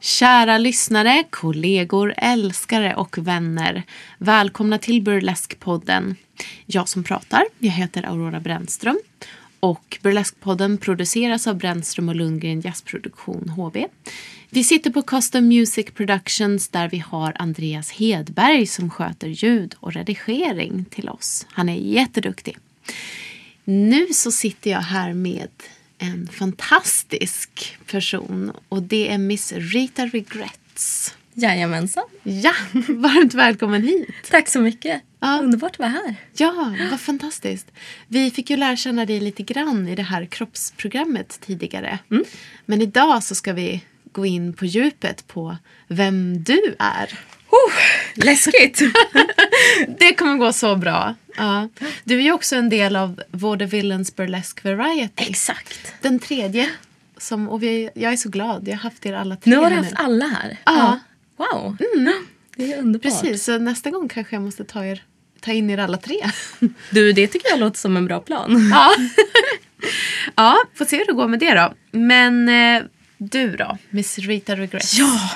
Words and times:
Kära 0.00 0.58
lyssnare, 0.58 1.24
kollegor, 1.30 2.14
älskare 2.16 2.94
och 2.94 3.18
vänner. 3.18 3.82
Välkomna 4.18 4.78
till 4.78 5.02
Burlesque-podden. 5.02 6.14
Jag 6.66 6.88
som 6.88 7.04
pratar, 7.04 7.44
jag 7.58 7.70
heter 7.70 8.02
Aurora 8.02 8.40
Brännström. 8.40 8.98
Och 9.60 9.98
Burlesque-podden 10.02 10.78
produceras 10.78 11.46
av 11.46 11.56
Brännström 11.56 12.08
och 12.08 12.16
Lundgren 12.16 12.60
Jazzproduktion 12.60 13.48
HB. 13.48 13.76
Vi 14.50 14.64
sitter 14.64 14.90
på 14.90 15.02
Custom 15.02 15.48
Music 15.48 15.86
Productions 15.94 16.68
där 16.68 16.88
vi 16.88 16.98
har 16.98 17.32
Andreas 17.36 17.90
Hedberg 17.90 18.66
som 18.66 18.90
sköter 18.90 19.28
ljud 19.28 19.74
och 19.80 19.92
redigering 19.92 20.84
till 20.90 21.08
oss. 21.08 21.46
Han 21.50 21.68
är 21.68 21.76
jätteduktig. 21.76 22.56
Nu 23.64 24.06
så 24.12 24.32
sitter 24.32 24.70
jag 24.70 24.80
här 24.80 25.14
med 25.14 25.48
en 25.98 26.28
fantastisk 26.32 27.78
person 27.86 28.52
och 28.68 28.82
det 28.82 29.12
är 29.12 29.18
Miss 29.18 29.52
Rita 29.52 30.06
Regrets. 30.06 31.14
Jajamensan. 31.34 32.04
Ja, 32.22 32.52
varmt 32.88 33.34
välkommen 33.34 33.82
hit. 33.82 34.08
Tack 34.30 34.48
så 34.48 34.60
mycket. 34.60 35.02
Ja. 35.20 35.40
Underbart 35.42 35.72
att 35.72 35.78
vara 35.78 35.88
här. 35.88 36.16
Ja, 36.36 36.76
vad 36.90 37.00
fantastiskt. 37.00 37.66
Vi 38.08 38.30
fick 38.30 38.50
ju 38.50 38.56
lära 38.56 38.76
känna 38.76 39.06
dig 39.06 39.20
lite 39.20 39.42
grann 39.42 39.88
i 39.88 39.94
det 39.94 40.02
här 40.02 40.26
kroppsprogrammet 40.26 41.40
tidigare. 41.40 41.98
Men 42.66 42.82
idag 42.82 43.22
så 43.22 43.34
ska 43.34 43.52
vi 43.52 43.84
gå 44.12 44.26
in 44.26 44.52
på 44.52 44.66
djupet 44.66 45.26
på 45.26 45.56
vem 45.88 46.42
du 46.42 46.74
är. 46.78 47.18
Läskigt. 48.14 48.82
Det 49.98 50.14
kommer 50.14 50.36
gå 50.36 50.52
så 50.52 50.76
bra. 50.76 51.14
Ja. 51.36 51.68
Du 52.04 52.18
är 52.18 52.22
ju 52.22 52.32
också 52.32 52.56
en 52.56 52.68
del 52.68 52.96
av 52.96 53.22
Vaudevillens 53.30 54.16
Burlesque 54.16 54.74
Variety. 54.74 55.24
Exakt. 55.28 55.94
Den 56.02 56.18
tredje. 56.18 56.70
Som, 57.18 57.48
och 57.48 57.62
vi, 57.62 57.90
jag 57.94 58.12
är 58.12 58.16
så 58.16 58.28
glad. 58.28 58.68
Jag 58.68 58.74
har 58.74 58.82
haft 58.82 59.06
er 59.06 59.12
alla 59.12 59.36
tre 59.36 59.50
Nu 59.50 59.56
har 59.56 59.70
du 59.70 59.76
haft 59.76 59.92
alla 59.94 60.26
här. 60.26 60.56
Ja. 60.64 60.98
Wow. 61.36 61.76
Det 62.56 62.72
är 62.72 62.78
underbart. 62.78 63.02
Precis, 63.02 63.44
så 63.44 63.58
nästa 63.58 63.90
gång 63.90 64.08
kanske 64.08 64.36
jag 64.36 64.42
måste 64.42 64.64
ta, 64.64 64.84
er, 64.84 65.02
ta 65.40 65.52
in 65.52 65.70
er 65.70 65.78
alla 65.78 65.96
tre. 65.96 66.16
Du, 66.90 67.12
det 67.12 67.26
tycker 67.26 67.50
jag 67.50 67.60
låter 67.60 67.78
som 67.78 67.96
en 67.96 68.06
bra 68.06 68.20
plan. 68.20 68.68
Ja. 68.70 68.90
ja, 70.36 70.56
får 70.74 70.84
se 70.84 70.98
hur 70.98 71.06
det 71.06 71.12
går 71.12 71.28
med 71.28 71.38
det 71.38 71.54
då. 71.54 71.74
Men 71.90 72.48
eh, 72.48 72.82
du 73.18 73.56
då, 73.56 73.78
Miss 73.90 74.18
Rita 74.18 74.56
Regrets? 74.56 74.94
Ja! 74.94 75.30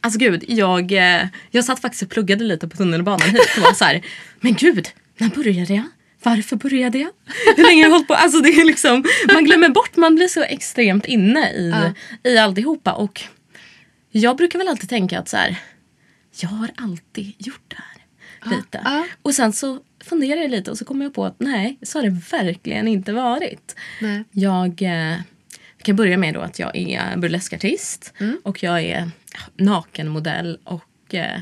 Alltså 0.00 0.18
gud, 0.18 0.44
jag, 0.48 0.92
eh, 0.92 1.26
jag 1.50 1.64
satt 1.64 1.80
faktiskt 1.80 2.02
och 2.02 2.10
pluggade 2.10 2.44
lite 2.44 2.68
på 2.68 2.76
tunnelbanan 2.76 3.30
hit 3.30 3.56
och 3.56 3.62
var 3.62 3.72
så 3.72 3.84
här, 3.84 4.02
men 4.40 4.54
gud, 4.54 4.88
när 5.18 5.28
började 5.28 5.74
jag? 5.74 5.84
Varför 6.22 6.56
började 6.56 6.98
jag? 6.98 7.10
Hur 7.56 7.62
länge 7.62 7.82
har 7.82 7.88
jag 7.88 7.90
hållit 7.90 8.08
på? 8.08 8.14
Alltså 8.14 8.40
det 8.40 8.48
är 8.48 8.64
liksom, 8.64 9.04
man 9.32 9.44
glömmer 9.44 9.68
bort, 9.68 9.96
man 9.96 10.14
blir 10.14 10.28
så 10.28 10.42
extremt 10.42 11.06
inne 11.06 11.50
i, 11.52 11.92
i 12.24 12.38
alltihopa. 12.38 12.92
Och 12.92 13.22
jag 14.10 14.36
brukar 14.36 14.58
väl 14.58 14.68
alltid 14.68 14.88
tänka 14.88 15.18
att 15.18 15.28
så 15.28 15.36
här, 15.36 15.56
jag 16.40 16.48
har 16.48 16.70
alltid 16.76 17.34
gjort 17.38 17.64
det 17.68 17.76
här. 17.76 17.96
Lite. 18.56 18.80
ja. 18.84 19.06
Och 19.22 19.34
sen 19.34 19.52
så 19.52 19.80
funderar 20.04 20.40
jag 20.40 20.50
lite 20.50 20.70
och 20.70 20.78
så 20.78 20.84
kommer 20.84 21.04
jag 21.04 21.14
på 21.14 21.24
att 21.24 21.40
nej, 21.40 21.78
så 21.82 21.98
har 21.98 22.02
det 22.02 22.20
verkligen 22.30 22.88
inte 22.88 23.12
varit. 23.12 23.76
Nej. 24.00 24.24
Jag 24.30 24.82
eh, 24.82 25.16
kan 25.86 25.96
börja 25.96 26.16
med 26.16 26.34
då 26.34 26.40
att 26.40 26.58
jag 26.58 26.76
är 26.76 27.16
burleskartist 27.16 28.12
och 28.42 28.62
jag 28.62 28.82
är 28.82 29.10
nakenmodell 29.56 30.58
och 30.64 31.14
eh, 31.14 31.40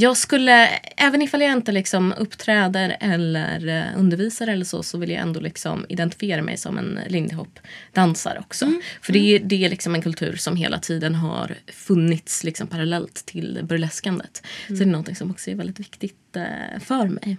jag 0.00 0.16
skulle, 0.16 0.66
även 0.96 1.22
ifall 1.22 1.40
jag 1.40 1.52
inte 1.52 1.72
liksom 1.72 2.14
uppträder 2.18 2.96
eller 3.00 3.68
eh, 3.68 3.98
undervisar 4.00 4.46
eller 4.46 4.64
så, 4.64 4.82
så 4.82 4.98
vill 4.98 5.10
jag 5.10 5.20
ändå 5.20 5.40
liksom 5.40 5.86
identifiera 5.88 6.42
mig 6.42 6.56
som 6.56 6.78
en 6.78 6.98
lindy 7.06 7.34
hop-dansare 7.34 8.38
också. 8.38 8.72
För 9.02 9.12
det 9.12 9.18
är, 9.18 9.38
det 9.38 9.64
är 9.64 9.70
liksom 9.70 9.94
en 9.94 10.02
kultur 10.02 10.36
som 10.36 10.56
hela 10.56 10.78
tiden 10.78 11.14
har 11.14 11.54
funnits 11.72 12.44
liksom 12.44 12.66
parallellt 12.66 13.26
till 13.26 13.60
burleskandet. 13.62 14.42
Så 14.66 14.72
det 14.74 14.82
är 14.82 14.86
någonting 14.86 15.16
som 15.16 15.30
också 15.30 15.50
är 15.50 15.54
väldigt 15.54 15.80
viktigt 15.80 16.36
eh, 16.36 16.80
för 16.80 17.08
mig. 17.08 17.36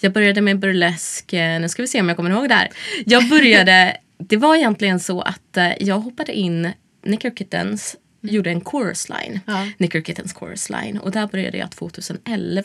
Jag 0.00 0.12
började 0.12 0.40
med 0.40 0.58
burlesk, 0.58 1.32
eh, 1.32 1.60
nu 1.60 1.68
ska 1.68 1.82
vi 1.82 1.88
se 1.88 2.00
om 2.00 2.08
jag 2.08 2.16
kommer 2.16 2.30
ihåg 2.30 2.48
det 2.48 2.54
här. 2.54 2.68
Jag 3.06 3.28
började, 3.28 3.96
det 4.18 4.36
var 4.36 4.56
egentligen 4.56 5.00
så 5.00 5.20
att 5.20 5.56
eh, 5.56 5.72
jag 5.80 5.98
hoppade 5.98 6.32
in, 6.32 6.72
Nicker 7.04 7.30
Kittens 7.30 7.96
gjorde 8.20 8.50
en 8.50 8.64
chorus 8.64 9.08
line, 9.08 9.40
Ja. 9.46 9.66
Nicker 9.78 10.02
Kittens 10.02 10.34
chorus 10.34 10.70
line 10.70 10.98
och 10.98 11.10
där 11.10 11.26
började 11.26 11.58
jag 11.58 11.70
2011. 11.70 12.62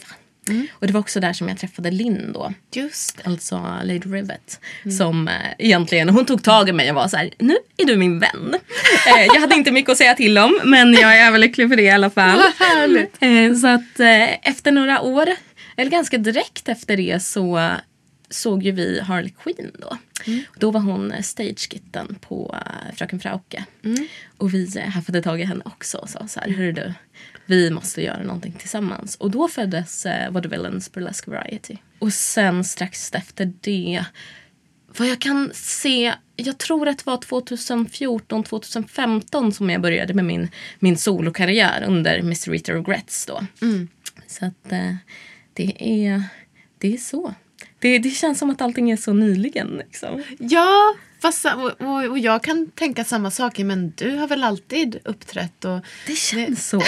Och 0.72 0.88
det 0.88 0.94
var 0.94 1.00
också 1.00 1.19
där 1.19 1.34
som 1.34 1.47
jag 1.47 1.58
träffade 1.58 1.91
Linn 1.91 2.31
då. 2.34 2.53
Just 2.72 3.18
det. 3.18 3.30
Alltså 3.30 3.56
Lady 3.84 4.00
Rivet. 4.00 4.59
Som 4.97 5.28
eh, 5.28 5.34
egentligen, 5.58 6.09
hon 6.09 6.25
tog 6.25 6.44
tag 6.44 6.69
i 6.69 6.74
mig 6.74 6.90
och 6.90 6.96
var 6.96 7.08
så 7.08 7.18
här, 7.18 7.30
nu 7.40 7.58
är 7.78 7.85
du 7.85 7.96
min 7.96 8.20
vän. 8.20 8.53
eh, 9.08 9.25
jag 9.25 9.40
hade 9.41 9.56
inte 9.56 9.72
mycket 9.72 9.91
att 9.91 9.97
säga 9.97 10.14
till 10.16 10.38
om 10.38 10.59
men 10.64 10.94
jag 10.94 11.18
är 11.18 11.28
överlycklig 11.28 11.70
för 11.70 11.75
det 11.75 11.84
i 11.84 11.90
alla 11.90 12.09
fall. 12.09 12.40
Eh, 13.20 13.56
så 13.56 13.68
att 13.68 14.00
eh, 14.00 14.47
efter 14.50 14.72
några 14.72 15.02
år, 15.02 15.30
eller 15.78 15.91
ganska 15.91 16.18
direkt 16.18 16.70
efter 16.70 16.97
det 16.97 17.24
så 17.24 17.70
såg 18.34 18.64
ju 18.64 18.72
vi 18.72 19.00
Harley 19.00 19.32
Quinn 19.44 19.72
då. 19.80 19.98
Då 20.58 20.72
var 20.72 20.82
hon 20.82 21.12
eh, 21.12 21.22
stagekitten 21.22 22.16
på 22.22 22.56
uh, 22.56 22.96
Fröken 22.96 23.20
Frauke. 23.20 23.66
Och 24.38 24.54
vi 24.54 24.78
eh, 24.78 24.90
haffade 24.90 25.22
tag 25.22 25.42
i 25.42 25.44
henne 25.44 25.62
också 25.66 25.98
och 25.98 26.10
sa 26.10 26.28
så 26.28 26.40
här, 26.40 26.50
hörru 26.50 26.72
du, 26.72 26.94
vi 27.46 27.70
måste 27.70 28.02
göra 28.02 28.24
någonting 28.24 28.54
tillsammans. 28.60 29.16
Och 29.16 29.32
då 29.32 29.48
föddes 29.48 30.06
uh, 30.06 30.32
Vaudevillens 30.32 30.92
Burlesque 30.92 31.32
Variety. 31.32 31.78
Och 32.00 32.14
sen 32.14 32.64
strax 32.64 33.12
efter 33.14 33.54
det 33.62 34.06
vad 34.98 35.08
jag 35.08 35.20
kan 35.20 35.52
se, 35.54 36.14
jag 36.36 36.58
tror 36.58 36.88
att 36.88 36.98
det 36.98 37.06
var 37.06 37.18
2014, 37.18 38.44
2015 38.44 39.52
som 39.52 39.70
jag 39.70 39.82
började 39.82 40.14
med 40.14 40.26
min, 40.26 40.50
min 40.80 40.98
solokarriär 40.98 41.84
under 41.88 42.20
Mr. 42.20 42.52
Rita 42.52 42.74
Regrets 42.74 43.26
då. 43.26 43.46
Så 44.28 44.46
att 44.46 44.72
eh, 44.72 44.96
det 45.54 46.04
är, 46.06 46.24
det 46.78 46.94
är 46.94 46.98
så. 46.98 47.34
Det, 47.84 48.00
det 48.00 48.09
känns 48.09 48.40
som 48.40 48.50
att 48.50 48.62
allting 48.62 48.91
är 48.91 48.97
så 48.97 49.14
nyligen. 49.14 49.68
Liksom. 49.68 50.24
Ja, 50.40 50.96
fast, 51.22 51.46
och, 51.46 52.09
och, 52.09 52.20
jag 52.20 52.44
kan 52.44 52.72
tänka 52.72 53.03
samma 53.03 53.32
saker 53.32 53.64
men 53.64 53.94
du 53.97 54.16
har 54.16 54.28
väl 54.28 54.44
alltid 54.44 55.00
uppträtt 55.03 55.66
och 55.66 55.80
Det 56.08 56.16
känns 56.16 56.70
så. 56.70 56.84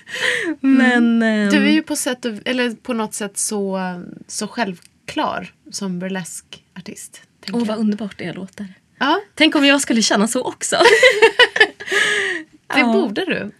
Men... 0.60 1.22
ehm, 1.22 1.50
du 1.50 1.56
är 1.56 1.70
ju 1.70 1.82
på, 1.82 1.96
sätt 1.96 2.24
eller 2.44 2.70
på 2.70 2.92
något 2.92 3.14
sätt 3.14 3.38
så, 3.38 3.80
så 4.26 4.48
självklar 4.48 5.52
som 5.70 5.98
burleskartist. 5.98 7.22
Åh, 7.52 7.64
vad 7.64 7.78
underbart 7.78 8.18
det 8.18 8.32
låter. 8.32 8.74
Ja, 8.98 9.20
Tänk 9.34 9.56
om 9.56 9.64
jag 9.64 9.80
skulle 9.80 10.02
känna 10.02 10.28
så 10.28 10.42
också. 10.42 10.76
det 12.74 12.80
Ja. 12.80 12.92
borde 12.92 13.24
du. 13.24 13.50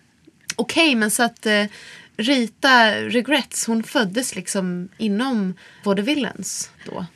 Okej, 0.57 0.95
men 0.95 1.11
så 1.11 1.23
att 1.23 1.47
eh, 1.47 1.65
Rita 2.19 2.95
Regrets, 2.95 3.67
hon 3.67 3.83
föddes 3.83 4.35
liksom 4.35 4.89
inom 4.99 5.55
Vaudevillens 5.85 6.71
då? 6.87 7.07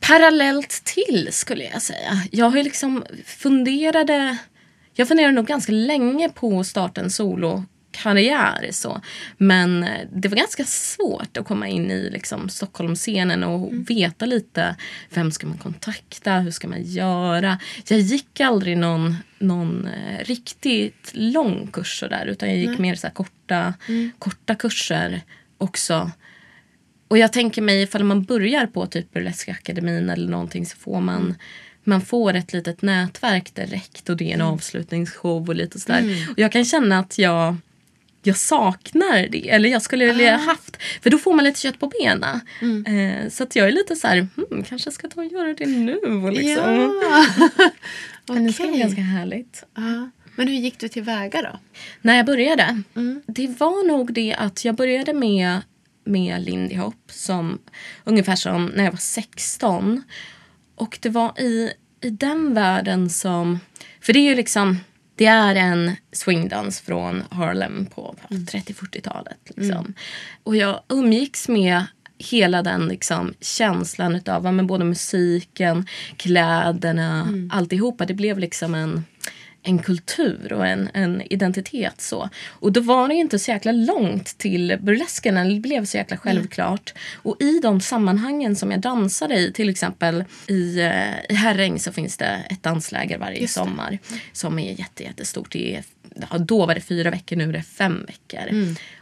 Parallellt 0.00 0.84
till 0.84 1.28
skulle 1.32 1.64
jag 1.64 1.82
säga. 1.82 2.22
Jag 2.30 2.50
har 2.50 2.56
ju 2.56 2.62
liksom 2.62 3.04
funderade... 3.24 4.38
Jag 4.92 5.08
funderade 5.08 5.34
nog 5.34 5.46
ganska 5.46 5.72
länge 5.72 6.28
på 6.28 6.60
att 6.60 6.66
starta 6.66 7.00
en 7.00 7.10
solo 7.10 7.64
karriär. 8.02 8.68
Så. 8.72 9.00
Men 9.38 9.84
eh, 9.84 10.06
det 10.12 10.28
var 10.28 10.36
ganska 10.36 10.64
svårt 10.64 11.36
att 11.36 11.44
komma 11.44 11.68
in 11.68 11.90
i 11.90 12.10
liksom, 12.10 12.48
Stockholmsscenen 12.48 13.44
och 13.44 13.72
veta 13.90 14.26
lite 14.26 14.76
vem 15.10 15.30
ska 15.30 15.46
man 15.46 15.58
kontakta, 15.58 16.38
hur 16.38 16.50
ska 16.50 16.68
man 16.68 16.82
göra. 16.82 17.58
Jag 17.88 18.00
gick 18.00 18.40
aldrig 18.40 18.78
någon, 18.78 19.16
någon 19.38 19.86
eh, 19.86 20.24
riktigt 20.24 21.10
lång 21.12 21.68
kurs 21.72 22.00
så 22.00 22.06
där, 22.06 22.26
utan 22.26 22.48
jag 22.48 22.58
gick 22.58 22.78
mer 22.78 22.94
så 22.94 23.10
korta, 23.10 23.74
korta 24.18 24.54
kurser 24.54 25.20
också. 25.58 26.10
Och 27.08 27.18
jag 27.18 27.32
tänker 27.32 27.62
mig 27.62 27.82
ifall 27.82 28.04
man 28.04 28.24
börjar 28.24 28.66
på 28.66 28.86
typ 28.86 29.12
Burleskaakademin 29.12 30.10
eller 30.10 30.28
någonting 30.28 30.66
så 30.66 30.76
får 30.76 31.00
man 31.00 31.34
man 31.84 32.00
får 32.00 32.34
ett 32.34 32.52
litet 32.52 32.82
nätverk 32.82 33.54
direkt 33.54 34.08
och 34.08 34.16
det 34.16 34.30
är 34.30 34.34
en 34.34 34.40
avslutningsshow 34.40 35.48
och 35.48 35.54
lite 35.54 35.80
sådär. 35.80 36.28
Och 36.30 36.38
jag 36.38 36.52
kan 36.52 36.64
känna 36.64 36.98
att 36.98 37.18
jag, 37.18 37.56
jag 38.26 38.36
saknar 38.36 39.28
det. 39.28 39.50
Eller 39.50 39.68
jag 39.68 39.82
skulle 39.82 40.06
vilja 40.06 40.36
haft. 40.36 40.82
För 41.02 41.10
då 41.10 41.18
får 41.18 41.32
man 41.34 41.44
lite 41.44 41.60
kött 41.60 41.78
på 41.78 41.86
benen. 42.00 42.40
Eh, 42.86 43.28
så 43.28 43.42
att 43.42 43.56
jag 43.56 43.68
är 43.68 43.72
lite 43.72 43.96
så 43.96 44.06
här, 44.08 44.16
hmm, 44.36 44.64
kanske 44.64 44.90
ska 44.90 45.08
ta 45.08 45.20
och 45.20 45.26
göra 45.26 45.54
det 45.54 45.66
nu. 45.66 45.96
och 45.96 46.32
Liksom. 46.32 47.00
Ja. 47.02 47.70
Men 48.34 48.46
det 48.46 48.52
ska 48.52 48.66
bli 48.66 48.78
ganska 48.78 49.00
härligt. 49.00 49.64
Ja. 49.74 50.10
Men 50.36 50.48
hur 50.48 50.54
gick 50.54 50.78
du 50.78 50.88
tillväga 50.88 51.42
då? 51.42 51.58
När 52.02 52.16
jag 52.16 52.26
började, 52.26 52.82
det 53.26 53.46
var 53.58 53.86
nog 53.88 54.12
det 54.12 54.34
att 54.34 54.64
jag 54.64 54.74
började 54.74 55.12
med, 55.12 55.60
med 56.04 56.44
Lindy 56.44 56.76
Hop 56.76 57.02
som 57.10 57.58
ungefär 58.04 58.36
som 58.36 58.66
när 58.66 58.84
jag 58.84 58.92
var 58.92 58.98
16. 58.98 60.02
Och 60.74 60.98
det 61.00 61.08
var 61.08 61.40
i, 61.40 61.72
i 62.00 62.10
den 62.10 62.54
världen 62.54 63.10
som, 63.10 63.58
för 64.00 64.12
det 64.12 64.18
är 64.18 64.28
ju 64.28 64.34
liksom, 64.34 64.78
det 65.16 65.26
är 65.26 65.54
en 65.54 65.92
swingdans 66.12 66.80
från 66.80 67.22
Harlem 67.30 67.86
på 67.86 68.14
30-40-talet. 68.28 69.38
Liksom. 69.56 69.94
Och 70.42 70.56
jag 70.56 70.80
umgicks 70.88 71.48
med 71.48 71.84
hela 72.18 72.62
den 72.62 72.88
liksom, 72.88 73.34
känslan 73.40 74.14
utav 74.14 74.54
men 74.54 74.66
både 74.66 74.84
musiken, 74.84 75.86
kläderna, 76.16 77.28
alltihopa. 77.50 78.06
Det 78.06 78.14
blev 78.14 78.38
liksom 78.38 78.74
en, 78.74 79.04
en 79.66 79.78
kultur 79.78 80.52
och 80.52 80.66
en, 80.66 80.88
en 80.94 81.22
identitet. 81.32 82.00
så. 82.00 82.28
Och 82.48 82.72
då 82.72 82.80
var 82.80 83.08
det 83.08 83.14
inte 83.14 83.38
så 83.38 83.50
jäkla 83.50 83.72
långt 83.72 84.38
till 84.38 84.78
burlesken. 84.80 85.48
Det 85.48 85.60
blev 85.60 85.84
så 85.84 85.96
jäkla 85.96 86.16
självklart. 86.16 86.94
Och 87.14 87.36
i 87.40 87.60
de 87.62 87.80
sammanhangen 87.80 88.56
som 88.56 88.70
jag 88.70 88.80
dansade 88.80 89.36
i, 89.38 89.52
till 89.52 89.68
exempel 89.68 90.24
i, 90.46 90.80
eh, 90.80 91.24
i 91.28 91.34
Herräng 91.34 91.78
så 91.78 91.92
finns 91.92 92.16
det 92.16 92.44
ett 92.50 92.62
dansläger 92.62 93.18
varje 93.18 93.48
sommar 93.48 93.98
som 94.32 94.58
är 94.58 94.72
jätte, 94.72 95.02
jättestort. 95.02 95.52
Det 95.52 95.76
är, 95.76 95.84
då 96.38 96.66
var 96.66 96.74
det 96.74 96.80
fyra 96.80 97.10
veckor, 97.10 97.36
nu 97.36 97.48
är 97.48 97.52
det 97.52 97.62
fem 97.62 98.04
veckor. 98.06 98.48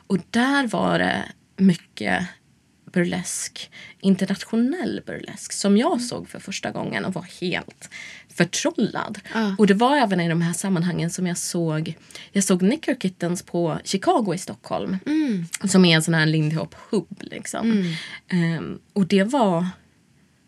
Och 0.07 0.19
där 0.31 0.67
var 0.67 0.99
det 0.99 1.23
mycket 1.57 2.27
burlesk, 2.93 3.71
internationell 4.01 5.01
burlesk 5.07 5.53
som 5.53 5.77
jag 5.77 6.01
såg 6.01 6.29
för 6.29 6.39
första 6.39 6.71
gången 6.71 7.05
och 7.05 7.15
var 7.15 7.27
helt 7.41 7.91
förtrollad. 8.35 9.19
Ja. 9.35 9.55
Och 9.59 9.67
det 9.67 9.75
var 9.75 9.97
även 9.97 10.21
i 10.21 10.29
de 10.29 10.43
här 10.43 10.53
sammanhangen 10.53 11.11
som 11.11 11.27
jag 11.27 11.39
såg 11.39 11.95
jag 12.33 12.45
såg 12.45 12.59
Knicker 12.61 12.95
Kittens 12.95 13.43
på 13.43 13.79
Chicago 13.85 14.35
i 14.35 14.39
Stockholm. 14.39 14.99
Som 15.65 15.85
är 15.85 15.97
en 15.97 16.03
sån 16.03 16.15
här 16.15 16.27
Lindy 16.27 16.57
Hop 16.57 16.75
hubb 16.91 17.17
liksom. 17.21 17.95
Ehm, 18.29 18.79
och 18.93 19.07
det 19.07 19.25
var 19.25 19.67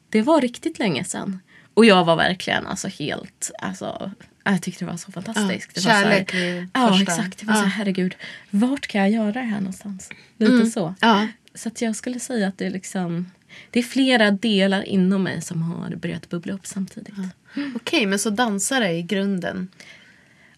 det 0.09 0.23
var 0.23 0.41
riktigt 0.41 0.79
länge 0.79 1.05
sedan. 1.05 1.39
Och 1.75 1.85
jag 1.85 2.05
var 2.05 2.17
verkligen 2.17 2.67
alltså 2.67 2.89
helt, 2.89 3.51
alltså 3.59 4.11
jag 4.45 4.63
tyckte 4.63 4.85
det 4.85 4.91
var 4.91 4.97
så 4.99 5.13
fantastiskt. 5.13 5.71
Ja, 5.75 5.83
det 5.83 5.89
var 5.89 6.03
så 6.03 6.09
här- 6.09 6.25
kärlek 6.25 6.71
Ja, 6.75 6.89
första- 6.89 7.13
exakt. 7.13 7.39
Det 7.39 7.47
var 7.47 7.55
så 7.55 7.61
ja. 7.61 7.65
här, 7.65 7.71
herregud, 7.71 8.15
vart 8.51 8.87
kan 8.87 9.01
jag 9.01 9.11
göra 9.11 9.33
det 9.33 9.41
här 9.41 9.59
någonstans? 9.59 10.11
Lite 10.39 10.67
så. 10.71 10.95
Ja. 11.01 11.27
Så 11.55 11.69
att 11.69 11.83
jag 11.83 11.97
skulle 11.97 12.21
säga 12.21 12.49
att 12.49 12.59
det 12.59 12.67
är 12.67 12.71
liksom 12.71 13.27
det 13.71 13.79
är 13.79 13.83
flera 13.83 14.31
delar 14.31 14.83
inom 14.83 15.23
mig 15.23 15.43
som 15.43 15.63
har 15.63 15.97
börjat 15.97 16.29
bubbla 16.31 16.53
upp 16.53 16.67
samtidigt. 16.67 17.15
Ja, 17.17 17.63
Okej, 17.75 18.07
men 18.07 18.19
så 18.19 18.31
dansare 18.31 18.93
i 18.93 19.03
grunden. 19.03 19.69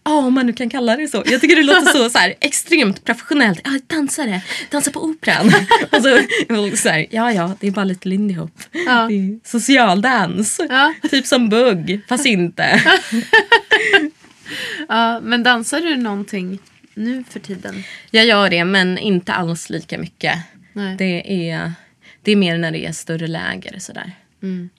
om 0.03 0.33
man 0.33 0.45
nu 0.45 0.53
kan 0.53 0.69
kalla 0.69 0.95
det 0.97 1.07
så. 1.07 1.23
Jag 1.25 1.41
tycker 1.41 1.55
det 1.55 1.63
låter 1.63 1.85
så, 1.85 2.09
så 2.09 2.17
här, 2.17 2.33
extremt 2.39 3.03
professionellt. 3.03 3.61
Ja, 3.63 3.79
dansare, 3.87 4.41
dansa 4.71 4.91
på 4.91 5.03
operan. 5.03 5.47
och 5.91 6.01
så, 6.01 6.17
och 6.71 6.77
så 6.77 6.89
här, 6.89 7.07
ja, 7.09 7.31
ja, 7.31 7.55
det 7.59 7.67
är 7.67 7.71
bara 7.71 7.85
lite 7.85 8.09
Lindy 8.09 8.33
Hop. 8.33 8.61
Ja. 8.71 9.09
Socialdans. 9.43 10.61
Ja. 10.69 10.93
Typ 11.09 11.25
som 11.25 11.49
bugg, 11.49 12.01
fast 12.07 12.25
inte. 12.25 12.81
Ja, 14.87 15.19
men 15.23 15.43
dansar 15.43 15.81
du 15.81 15.97
någonting 15.97 16.59
nu 16.93 17.23
för 17.29 17.39
tiden? 17.39 17.83
Jag 18.11 18.25
gör 18.25 18.49
det, 18.49 18.65
men 18.65 18.97
inte 18.97 19.33
alls 19.33 19.69
lika 19.69 19.97
mycket. 19.97 20.35
Nej. 20.77 20.95
Det 20.97 21.49
är, 21.49 21.73
det 22.21 22.31
är 22.31 22.35
mer 22.35 22.57
när 22.57 22.71
det 22.71 22.85
är 22.85 22.91
större 22.91 23.27
läger 23.27 23.79
sådär, 23.79 24.11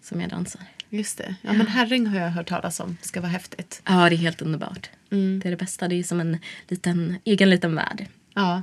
som 0.00 0.20
jag 0.20 0.30
dansar. 0.30 0.62
Just 0.90 1.18
det. 1.18 1.34
Ja, 1.42 1.52
men 1.52 1.66
Herräng 1.66 2.06
har 2.06 2.20
jag 2.20 2.30
hört 2.30 2.48
talas 2.48 2.80
om. 2.80 2.96
ska 3.02 3.20
vara 3.20 3.30
häftigt. 3.30 3.82
Ja, 3.84 4.08
det 4.08 4.14
är 4.14 4.18
helt 4.18 4.42
underbart. 4.42 4.90
Det 5.08 5.16
är 5.46 5.50
det 5.50 5.56
bästa. 5.56 5.88
Det 5.88 5.94
är 5.94 6.02
som 6.02 6.20
en 6.20 6.38
liten, 6.68 7.16
egen 7.24 7.50
liten 7.50 7.74
värld. 7.74 8.06
Ja, 8.34 8.62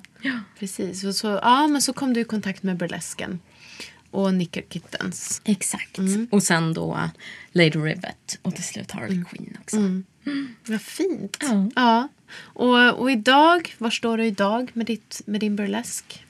precis. 0.60 1.04
Och 1.04 1.16
så, 1.16 1.28
ja, 1.28 1.68
men 1.68 1.82
så 1.82 1.94
kom 1.94 2.14
du 2.14 2.22
i 2.22 2.24
kontakt 2.24 2.64
med 2.64 2.78
burlesken 2.78 3.40
och 4.12 4.30
Knicker 4.30 4.64
Kittens. 4.70 5.42
Exakt. 5.46 6.00
Och 6.32 6.44
sen 6.44 6.74
då 6.74 7.10
Lady 7.52 7.70
Rivet 7.70 8.40
och 8.42 8.56
till 8.56 8.64
slut 8.64 8.92
Harley 8.92 9.24
Quinn 9.24 9.58
också. 9.62 9.78
Vad 10.68 10.82
fint. 10.82 11.38
Ja. 11.42 11.70
Ja. 11.76 12.08
Och, 12.38 13.00
och 13.00 13.12
idag, 13.12 13.76
var 13.78 13.90
står 13.90 14.18
du 14.18 14.26
idag 14.26 14.72
med, 14.74 14.86
ditt, 14.86 15.22
med 15.26 15.40
din 15.42 15.56
burlesk? 15.56 16.25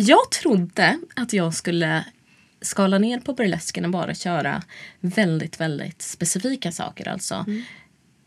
Jag 0.00 0.30
trodde 0.30 0.98
att 1.16 1.32
jag 1.32 1.54
skulle 1.54 2.04
skala 2.62 2.98
ner 2.98 3.20
på 3.20 3.32
burlesken 3.32 3.84
och 3.84 3.90
bara 3.90 4.14
köra 4.14 4.62
väldigt, 5.00 5.60
väldigt 5.60 6.02
specifika 6.02 6.72
saker. 6.72 7.08
Alltså 7.08 7.44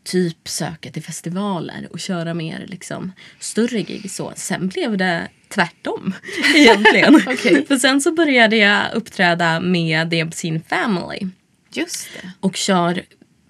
typ 0.04 0.48
söka 0.48 0.90
till 0.90 1.02
festivaler 1.02 1.88
och 1.90 2.00
köra 2.00 2.34
mer 2.34 2.66
liksom 2.68 3.12
större 3.40 3.82
gig. 3.82 4.10
Så. 4.10 4.32
Sen 4.36 4.68
blev 4.68 4.96
det 4.96 5.28
tvärtom 5.48 6.14
egentligen. 6.54 7.14
Okej. 7.26 7.66
För 7.66 7.76
sen 7.76 8.00
så 8.00 8.12
började 8.12 8.56
jag 8.56 8.94
uppträda 8.94 9.60
med 9.60 10.10
The 10.10 10.24
Obscene 10.24 10.60
Family 10.68 11.28
Just 11.72 12.08
det. 12.22 12.30
och 12.40 12.56
kör 12.56 13.02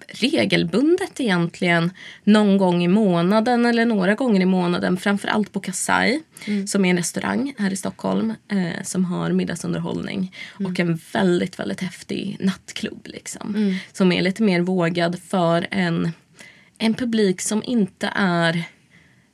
regelbundet 0.07 1.19
egentligen 1.19 1.91
någon 2.23 2.57
gång 2.57 2.83
i 2.83 2.87
månaden 2.87 3.65
eller 3.65 3.85
några 3.85 4.15
gånger 4.15 4.41
i 4.41 4.45
månaden. 4.45 4.97
Framförallt 4.97 5.51
på 5.51 5.59
Kasai 5.59 6.21
som 6.67 6.85
är 6.85 6.89
en 6.89 6.97
restaurang 6.97 7.53
här 7.57 7.73
i 7.73 7.75
Stockholm 7.75 8.33
eh, 8.51 8.83
som 8.83 9.05
har 9.05 9.31
middagsunderhållning 9.31 10.35
och 10.47 10.79
en 10.79 10.99
väldigt, 11.13 11.59
väldigt 11.59 11.81
häftig 11.81 12.37
nattklubb 12.39 13.07
liksom. 13.07 13.79
Som 13.93 14.11
är 14.11 14.21
lite 14.21 14.43
mer 14.43 14.61
vågad 14.61 15.19
för 15.19 15.67
en, 15.71 16.11
en 16.77 16.93
publik 16.93 17.41
som 17.41 17.63
inte 17.63 18.11
är 18.15 18.63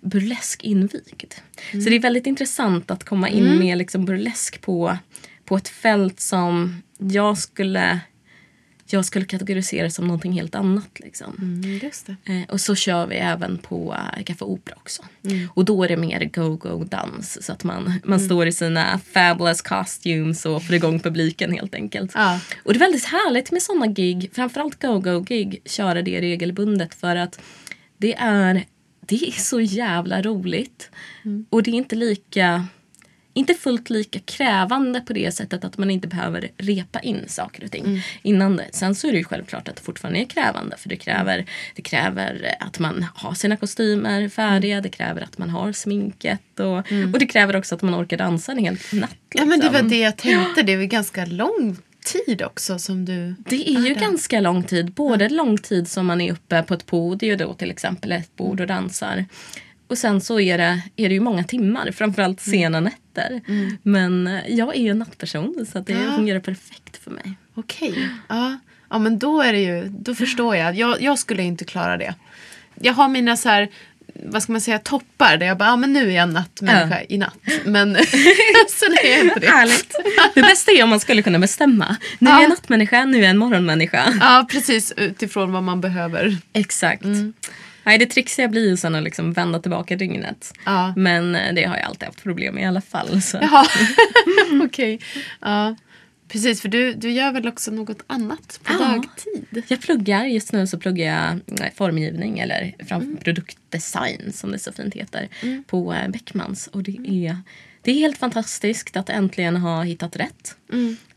burlesk 0.01 0.63
invigd. 0.63 1.34
Så 1.72 1.90
det 1.90 1.96
är 1.96 2.00
väldigt 2.00 2.28
intressant 2.28 2.92
att 2.92 3.04
komma 3.04 3.30
in 3.30 3.60
med 3.60 3.78
liksom 3.78 4.06
burlesk 4.06 4.62
på, 4.62 4.98
på 5.46 5.58
ett 5.58 5.70
fält 5.70 6.20
som 6.20 6.82
jag 6.98 7.38
skulle 7.38 8.00
jag 8.94 9.06
skulle 9.06 9.26
kategorisera 9.26 9.90
som 9.90 10.08
någonting 10.08 10.32
helt 10.32 10.56
annat. 10.56 11.00
Liksom. 11.00 11.36
Mm, 11.38 11.80
just 11.84 12.08
det. 12.08 12.16
Eh, 12.26 12.50
och 12.50 12.62
så 12.62 12.76
kör 12.76 13.08
vi 13.08 13.16
även 13.16 13.58
på 13.58 13.96
äh, 14.18 14.24
Café 14.24 14.46
Opera 14.46 14.76
också. 14.78 15.04
Och 15.54 15.66
då 15.66 15.84
är 15.84 15.88
det 15.88 15.98
mer 15.98 16.26
go-go-dans. 16.26 17.38
Så 17.42 17.54
att 17.54 17.64
man, 17.64 17.94
man 18.04 18.20
står 18.20 18.48
i 18.48 18.52
sina 18.52 19.00
fabulous 19.14 19.62
costumes 19.62 20.46
och 20.46 20.64
får 20.64 20.76
igång 20.76 21.00
publiken 21.00 21.52
helt 21.52 21.76
enkelt. 21.76 22.12
Ja. 22.16 22.40
Och 22.64 22.74
det 22.74 22.78
är 22.78 22.80
väldigt 22.80 23.06
härligt 23.06 23.52
med 23.52 23.62
sådana 23.62 23.88
gig, 23.88 24.30
framförallt 24.34 24.82
go-go-gig, 24.82 25.62
köra 25.66 26.02
det 26.02 26.22
regelbundet 26.22 26.94
för 26.94 27.16
att 27.16 27.40
det 27.98 28.16
är, 28.18 28.66
det 29.06 29.16
är 29.16 29.32
så 29.32 29.62
jävla 29.62 30.22
roligt. 30.22 30.90
Och 31.50 31.64
det 31.64 31.72
är 31.72 31.76
inte 31.76 31.96
lika 31.96 32.68
inte 33.34 33.54
fullt 33.54 33.90
lika 33.90 34.20
krävande 34.20 35.02
på 35.02 35.14
det 35.14 35.32
sättet 35.32 35.64
att 35.64 35.78
man 35.78 35.92
inte 35.92 36.08
behöver 36.08 36.52
repa 36.58 37.00
in 37.00 37.24
saker 37.28 37.64
och 37.64 37.72
ting 37.72 38.04
innan 38.22 38.56
det. 38.56 38.68
Sen 38.72 38.96
så 38.96 39.08
är 39.08 39.12
det 39.12 39.18
ju 39.18 39.24
självklart 39.24 39.68
att 39.68 39.76
det 39.76 39.82
fortfarande 39.82 40.20
är 40.20 40.26
krävande 40.26 40.78
för 40.78 40.90
det 40.90 40.96
kräver, 40.96 41.46
det 41.76 41.82
kräver 41.82 42.56
att 42.60 42.80
man 42.80 43.06
har 43.16 43.34
sina 43.34 43.58
kostymer 43.58 44.30
färdiga, 44.30 44.82
det 44.82 44.90
kräver 44.90 45.22
att 45.22 45.38
man 45.38 45.50
har 45.50 45.72
sminket 45.72 46.60
och, 46.60 46.78
och 47.14 47.20
det 47.20 47.28
kräver 47.28 47.56
också 47.56 47.76
att 47.76 47.82
man 47.82 47.96
orkar 48.04 48.18
dansa 48.18 48.52
en 48.52 48.58
hel 48.58 48.78
natt. 48.94 49.18
Ja, 49.34 49.46
men 49.46 49.60
det 49.60 49.66
var 49.66 49.72
liksom. 49.72 49.90
det 49.90 50.00
jag 50.00 50.18
tänkte. 50.18 50.64
Det 50.64 50.74
är 50.74 50.78
väl 50.78 50.88
ganska 50.88 51.26
lång 51.26 51.78
tid 52.06 52.42
också 52.42 52.80
som 52.80 53.06
du... 53.06 53.36
Det 53.38 53.70
är 53.70 53.88
ju 53.88 53.94
ganska 53.94 54.40
lång 54.40 54.64
tid. 54.64 54.92
Både 54.94 55.30
lång 55.30 55.58
tid 55.58 55.88
som 55.88 56.06
man 56.06 56.22
är 56.22 56.32
uppe 56.32 56.64
på 56.64 56.74
ett 56.74 56.86
podium 56.86 57.38
då 57.38 57.54
till 57.54 57.72
exempel 57.72 58.12
ett 58.12 58.36
bord 58.36 58.62
och 58.62 58.68
dansar. 58.68 59.26
Och 59.92 59.98
sen 59.98 60.22
så 60.22 60.40
är 60.40 60.58
det, 60.58 60.82
är 60.96 61.10
det 61.10 61.14
ju 61.14 61.20
många 61.20 61.44
timmar, 61.44 61.92
framförallt 61.92 62.42
sena 62.42 62.80
nätter. 62.80 63.42
Men 63.84 64.28
eh, 64.28 64.40
jag 64.48 64.76
är 64.76 64.80
ju 64.82 64.90
en 64.90 65.00
nattperson 65.00 65.66
så 65.72 65.80
det 65.80 65.94
Ja. 65.94 66.16
fungerar 66.16 66.40
perfekt 66.40 66.98
för 67.04 67.12
mig. 67.12 67.34
Okej. 67.56 68.10
Ja. 68.30 68.60
ja, 68.90 69.00
men 69.00 69.20
då 69.20 69.42
är 69.42 69.54
det 69.54 69.60
ju... 69.60 69.86
Då 69.90 70.16
förstår 70.16 70.56
jag. 70.56 70.76
jag. 70.76 71.02
Jag 71.02 71.20
skulle 71.20 71.44
inte 71.44 71.66
klara 71.66 71.98
det. 71.98 72.16
Jag 72.82 72.94
har 72.94 73.08
mina 73.08 73.38
så 73.38 73.50
här 73.50 73.70
vad 74.26 74.44
ska 74.44 74.52
man 74.52 74.62
säga, 74.62 74.80
toppar 74.80 75.38
där 75.38 75.46
jag 75.48 75.58
bara, 75.58 75.72
ah, 75.72 75.76
men 75.76 75.94
nu 75.94 76.12
är 76.12 76.16
jag 76.16 76.30
nattmänniska 76.30 77.00
Ja. 77.00 77.06
i 77.10 77.18
natt. 77.18 77.38
Men 77.66 77.96
sen 78.70 78.94
är 79.04 79.10
jag 79.12 79.20
inte 79.26 79.40
det. 79.40 79.48
Härligt. 79.50 79.96
Det 80.36 80.42
bästa 80.42 80.72
är 80.72 80.84
om 80.84 80.90
man 80.90 81.00
skulle 81.00 81.22
kunna 81.22 81.40
bestämma. 81.40 81.96
Nu 82.20 82.30
är 82.30 82.34
Ja. 82.34 82.38
jag 82.38 82.44
en 82.44 82.50
nattmänniska, 82.50 83.06
nu 83.06 83.18
är 83.18 83.22
jag 83.22 83.30
en 83.30 83.38
morgonmänniska. 83.38 84.14
Ja, 84.20 84.48
precis 84.52 84.94
utifrån 84.98 85.52
vad 85.52 85.64
man 85.64 85.82
behöver. 85.82 86.38
Exakt. 86.54 87.06
Nej, 87.84 87.98
det 87.98 88.06
trixiga 88.06 88.48
blir 88.48 88.70
ju 88.70 88.78
sen 88.78 88.96
att 88.96 89.04
liksom 89.04 89.34
vända 89.34 89.60
tillbaka 89.60 89.96
dygnet. 89.96 90.54
Ja. 90.66 90.94
Men 90.98 91.36
eh, 91.36 91.54
det 91.54 91.64
har 91.64 91.78
jag 91.78 91.86
alltid 91.86 92.06
haft 92.06 92.24
problem 92.24 92.56
med 92.56 92.64
i 92.64 92.66
alla 92.68 92.82
fall. 92.82 93.22
Så. 93.22 93.38
Jaha, 93.42 93.66
okej. 94.64 95.00
Ja. 95.42 95.76
Precis, 96.28 96.62
för 96.62 96.70
du, 96.70 96.94
du 96.94 97.12
gör 97.12 97.32
väl 97.32 97.48
också 97.48 97.72
något 97.72 98.04
annat 98.08 98.60
på 98.64 98.74
Ja. 98.74 98.78
dagtid? 98.80 99.64
Jag 99.68 99.82
pluggar, 99.82 100.26
just 100.26 100.54
nu 100.54 100.68
så 100.68 100.80
pluggar 100.80 101.06
jag 101.06 101.60
eh, 101.66 101.74
formgivning 101.76 102.40
eller 102.40 102.76
fram 102.88 103.18
produktdesign 103.24 104.34
som 104.34 104.52
det 104.52 104.60
så 104.60 104.72
fint 104.72 104.94
heter 104.94 105.28
på 105.68 105.94
eh, 105.94 106.08
Beckmans. 106.08 106.68
Och 106.68 106.84
det 106.84 106.98
är, 107.28 107.38
det 107.82 107.92
är 107.92 107.96
helt 107.96 108.18
fantastiskt 108.18 108.98
att 108.98 109.10
äntligen 109.10 109.58
ha 109.58 109.84
hittat 109.84 110.16
rätt. 110.16 110.56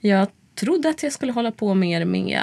Jag 0.01 0.29
trodde 0.55 0.89
att 0.89 1.03
jag 1.03 1.13
skulle 1.13 1.33
hålla 1.33 1.51
på 1.51 1.75
mer 1.75 2.05
med 2.05 2.41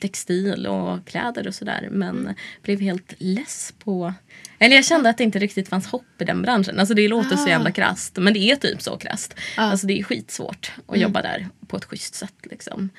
textil 0.00 0.66
och 0.66 1.04
kläder 1.06 1.46
och 1.46 1.54
sådär 1.54 1.88
men 1.90 2.34
blev 2.62 2.80
helt 2.80 3.14
less 3.18 3.74
på 3.84 4.14
eller 4.58 4.76
jag 4.76 4.84
kände 4.84 5.10
att 5.10 5.18
det 5.18 5.24
inte 5.24 5.38
riktigt 5.38 5.68
fanns 5.68 5.86
hopp 5.86 6.22
i 6.22 6.24
den 6.24 6.42
branschen. 6.42 6.78
Alltså 6.78 6.94
det 6.94 7.08
låter 7.08 7.36
så 7.36 7.48
jävla 7.48 7.70
krasst 7.70 8.16
men 8.16 8.34
det 8.34 8.38
är 8.38 8.56
typ 8.56 8.82
så 8.82 8.96
krasst. 8.96 9.34
Alltså 9.56 9.86
det 9.86 9.98
är 9.98 10.02
skitsvårt 10.02 10.72
att 10.86 10.98
jobba 10.98 11.22
där 11.22 11.48
på 11.66 11.76
ett 11.76 11.84
schysst 11.84 12.14
sätt 12.14 12.34
liksom. 12.42 12.90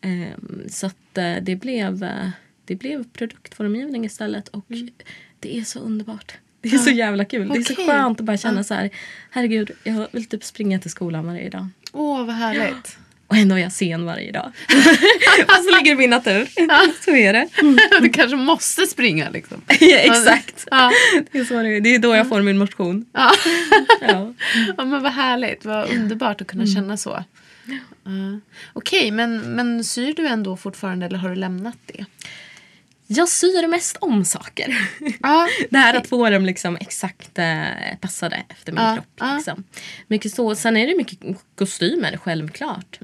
Ehm, 0.00 0.62
så 0.68 0.86
att 0.86 1.18
eh, 1.18 1.34
det 1.42 1.56
blev, 1.56 2.04
eh, 2.04 2.28
det 2.64 2.74
blev 2.74 3.04
produktformgivning 3.12 4.04
istället 4.04 4.48
och 4.48 4.64
det 5.40 5.58
är 5.58 5.64
så 5.64 5.78
underbart. 5.78 6.34
Det 6.60 6.68
är 6.68 6.78
så 6.78 6.90
jävla 6.90 7.24
kul. 7.24 7.48
Det 7.48 7.58
är 7.58 7.74
så 7.74 7.74
skönt 7.74 8.20
att 8.20 8.26
bara 8.26 8.36
känna 8.36 8.64
så 8.64 8.74
här, 8.74 8.90
herregud 9.30 9.70
jag 9.84 10.08
vill 10.12 10.26
typ 10.26 10.44
springa 10.44 10.78
till 10.78 10.90
skolan 10.90 11.26
varje 11.26 11.50
dag. 11.50 11.68
Åh, 11.92 12.26
vad 12.26 12.34
härligt. 12.34 12.98
Och 13.26 13.36
ändå 13.36 13.54
är 13.54 13.58
jag 13.58 13.72
sen 13.72 14.04
varje 14.04 14.32
dag. 14.32 14.52
Fast 15.46 15.64
så 15.64 15.76
ligger 15.76 15.84
det 15.84 15.90
i 15.90 15.94
min 15.94 16.10
natur. 16.10 16.48
Så 17.04 17.10
är 17.10 17.32
det. 17.32 17.48
du 18.00 18.08
kanske 18.08 18.36
måste 18.36 18.86
springa 18.86 19.30
liksom. 19.30 19.62
Ja, 19.80 19.96
exakt. 19.96 20.66
Ja. 20.70 20.92
Det 21.32 21.38
är, 21.38 21.44
så 21.44 21.54
det, 21.54 21.76
är. 21.76 21.80
det 21.80 21.94
är 21.94 21.98
då 21.98 22.14
jag 22.14 22.28
får 22.28 22.42
min 22.42 22.58
motion. 22.58 23.06
Ja. 23.12 23.32
Ja. 24.00 24.34
ja, 24.76 24.84
men 24.84 25.02
vad 25.02 25.12
härligt. 25.12 25.64
Vad 25.64 25.90
underbart 25.90 26.40
att 26.40 26.46
kunna 26.46 26.66
känna 26.66 26.96
så. 26.96 27.24
Ja. 28.04 28.40
Okej, 28.72 29.10
men, 29.10 29.38
men 29.38 29.84
syr 29.84 30.14
du 30.14 30.26
ändå 30.26 30.56
fortfarande 30.56 31.06
eller 31.06 31.18
har 31.18 31.28
du 31.28 31.34
lämnat 31.34 31.76
det? 31.86 32.04
Jag 33.06 33.28
syr 33.28 33.66
mest 33.68 33.96
om 34.00 34.24
saker. 34.24 34.88
Ja. 35.22 35.48
Det 35.70 35.78
här 35.78 35.94
att 35.94 36.06
få 36.06 36.30
dem 36.30 36.44
liksom 36.46 36.76
exakt 36.80 37.38
eh, 37.38 37.64
passade 38.00 38.42
efter 38.48 38.72
min 38.72 38.82
Ja, 38.84 38.94
kropp. 38.94 39.06
ja. 39.16 39.34
Liksom. 39.36 39.64
Mycket 40.06 40.34
så. 40.34 40.54
Sen 40.54 40.76
är 40.76 40.86
det 40.86 40.96
mycket 40.96 41.18
kostymer, 41.58 42.16
självklart. 42.16 42.98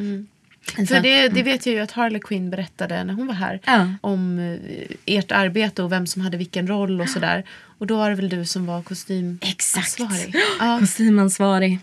Alltså, 0.78 0.94
För 0.94 1.00
det, 1.02 1.28
det 1.28 1.42
vet 1.42 1.66
jag 1.66 1.74
ju 1.74 1.80
att 1.80 1.90
Harley 1.92 2.20
Quinn 2.20 2.50
berättade 2.50 3.04
när 3.04 3.14
hon 3.14 3.26
var 3.26 3.34
här. 3.34 3.60
Ja. 3.64 3.88
Om 4.00 4.38
eh, 4.38 4.96
ert 5.16 5.32
arbete 5.32 5.82
och 5.82 5.92
vem 5.92 6.06
som 6.06 6.22
hade 6.22 6.36
vilken 6.36 6.66
roll 6.68 7.00
och 7.00 7.08
sådär. 7.08 7.44
Och 7.78 7.86
då 7.86 7.96
var 7.96 8.10
det 8.10 8.16
väl 8.16 8.28
du 8.28 8.44
som 8.44 8.66
var 8.66 8.78
Exakt. 8.78 8.88
kostymansvarig. 8.88 10.34
Ja. 10.60 10.78
Kostymansvarig. 10.80 11.78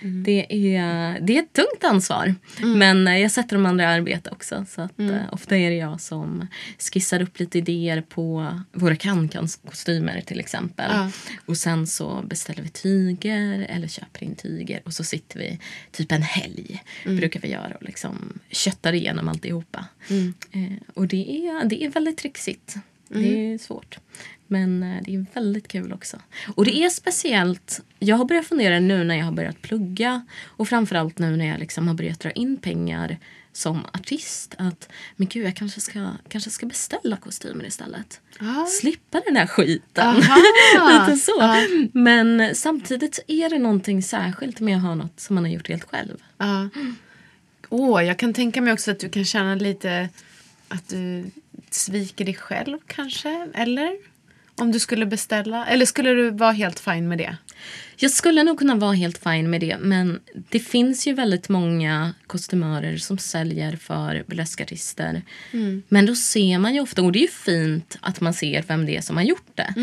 Det, 0.00 0.76
är, 0.76 1.20
det 1.20 1.36
är 1.36 1.42
ett 1.42 1.52
tungt 1.52 1.84
ansvar. 1.84 2.34
Men 2.62 3.08
eh, 3.08 3.18
jag 3.18 3.30
sätter 3.30 3.56
de 3.56 3.66
andra 3.66 3.84
i 3.84 3.86
arbete 3.86 4.30
också. 4.30 4.66
Så 4.68 4.80
att, 4.82 5.00
eh, 5.00 5.32
ofta 5.32 5.56
är 5.56 5.70
det 5.70 5.76
jag 5.76 6.00
som 6.00 6.46
skissar 6.92 7.22
upp 7.22 7.38
lite 7.38 7.58
idéer 7.58 8.00
på 8.00 8.60
våra 8.72 8.96
kan-kostymer 8.96 10.20
till 10.20 10.40
exempel. 10.40 10.90
Ja. 10.90 11.10
Och 11.46 11.56
sen 11.56 11.86
så 11.86 12.22
beställer 12.26 12.62
vi 12.62 12.68
tyger 12.68 13.66
eller 13.68 13.88
köper 13.88 14.24
in 14.24 14.34
tyger. 14.34 14.80
Och 14.84 14.92
så 14.92 15.04
sitter 15.04 15.38
vi 15.38 15.58
typ 15.92 16.12
en 16.12 16.22
helg. 16.22 16.82
Brukar 17.04 17.40
vi 17.40 17.48
göra 17.48 17.74
och 17.74 17.82
liksom 17.82 18.38
köttar 18.50 18.92
igenom 18.92 19.28
alltihopa. 19.28 19.84
Eh, 20.52 20.72
och 20.94 21.08
det 21.08 21.46
är, 21.46 21.64
det 21.64 21.84
är 21.84 21.90
väldigt 21.90 22.18
trixigt. 22.18 22.76
Det 23.08 23.52
är 23.52 23.58
svårt. 23.58 23.98
Men 24.48 24.82
eh, 24.82 25.02
det 25.04 25.14
är 25.14 25.26
väldigt 25.34 25.68
kul 25.68 25.92
också. 25.92 26.16
Och 26.54 26.64
det 26.64 26.76
är 26.76 26.88
speciellt. 26.88 27.80
Jag 27.98 28.16
har 28.16 28.24
börjat 28.24 28.46
fundera 28.46 28.80
nu 28.80 29.04
när 29.04 29.14
jag 29.14 29.24
har 29.24 29.32
börjat 29.32 29.62
plugga 29.62 30.26
och 30.44 30.68
framförallt 30.68 31.18
nu 31.18 31.36
när 31.36 31.46
jag 31.46 31.58
liksom 31.58 31.88
har 31.88 31.94
börjat 31.94 32.20
dra 32.20 32.30
in 32.30 32.56
pengar 32.56 33.18
som 33.52 33.84
artist. 33.92 34.54
Att 34.58 34.88
men 35.16 35.28
gud, 35.28 35.46
jag 35.46 35.56
kanske 35.56 35.80
ska, 35.80 36.10
kanske 36.28 36.50
ska 36.50 36.66
beställa 36.66 37.16
kostymer 37.16 37.64
istället. 37.66 38.20
Ja. 38.40 38.66
Slippa 38.80 39.20
den 39.24 39.34
där 39.34 39.46
skiten. 39.46 40.06
Aha. 40.06 40.36
Lite 41.06 41.20
så. 41.20 41.54
Men 41.92 42.54
samtidigt 42.54 43.18
är 43.26 43.50
det 43.50 43.58
någonting 43.58 44.02
särskilt 44.02 44.60
med 44.60 44.76
att 44.76 44.82
ha 44.82 44.94
något 44.94 45.20
som 45.20 45.34
man 45.34 45.44
har 45.44 45.50
gjort 45.50 45.68
helt 45.68 45.84
själv. 45.84 46.22
Ja. 46.38 46.68
Åh, 47.68 48.04
jag 48.04 48.18
kan 48.18 48.34
tänka 48.34 48.60
mig 48.60 48.72
också 48.72 48.90
att 48.90 49.00
du 49.00 49.08
kan 49.08 49.24
känna 49.24 49.54
lite 49.54 50.08
att 50.68 50.88
du 50.88 51.30
sviker 51.70 52.24
dig 52.24 52.34
själv 52.34 52.78
kanske, 52.86 53.48
eller? 53.54 53.96
Om 54.60 54.72
du 54.72 54.80
skulle 54.80 55.06
beställa, 55.06 55.66
eller 55.66 55.86
skulle 55.86 56.10
du 56.10 56.30
vara 56.30 56.52
helt 56.52 56.80
fin 56.80 57.08
med 57.08 57.18
det? 57.18 57.36
Jag 58.00 58.10
skulle 58.10 58.42
nog 58.42 58.58
kunna 58.58 58.74
vara 58.74 58.92
helt 58.92 59.18
fin 59.18 59.50
med 59.50 59.60
det 59.60 59.76
men 59.80 60.20
det 60.48 60.60
finns 60.60 61.06
ju 61.06 61.12
väldigt 61.12 61.48
många 61.48 62.14
kostymörer 62.26 62.96
som 62.96 63.18
säljer 63.18 63.76
för 63.76 64.24
burleskartister. 64.26 65.22
Men 65.88 66.06
då 66.06 66.14
ser 66.14 66.58
man 66.58 66.74
ju 66.74 66.80
ofta, 66.80 67.02
och 67.02 67.12
det 67.12 67.18
är 67.18 67.22
ju 67.22 67.28
fint 67.28 67.98
att 68.00 68.20
man 68.20 68.34
ser 68.34 68.64
vem 68.68 68.86
det 68.86 68.96
är 68.96 69.00
som 69.00 69.16
har 69.16 69.24
gjort 69.24 69.50
det. 69.54 69.74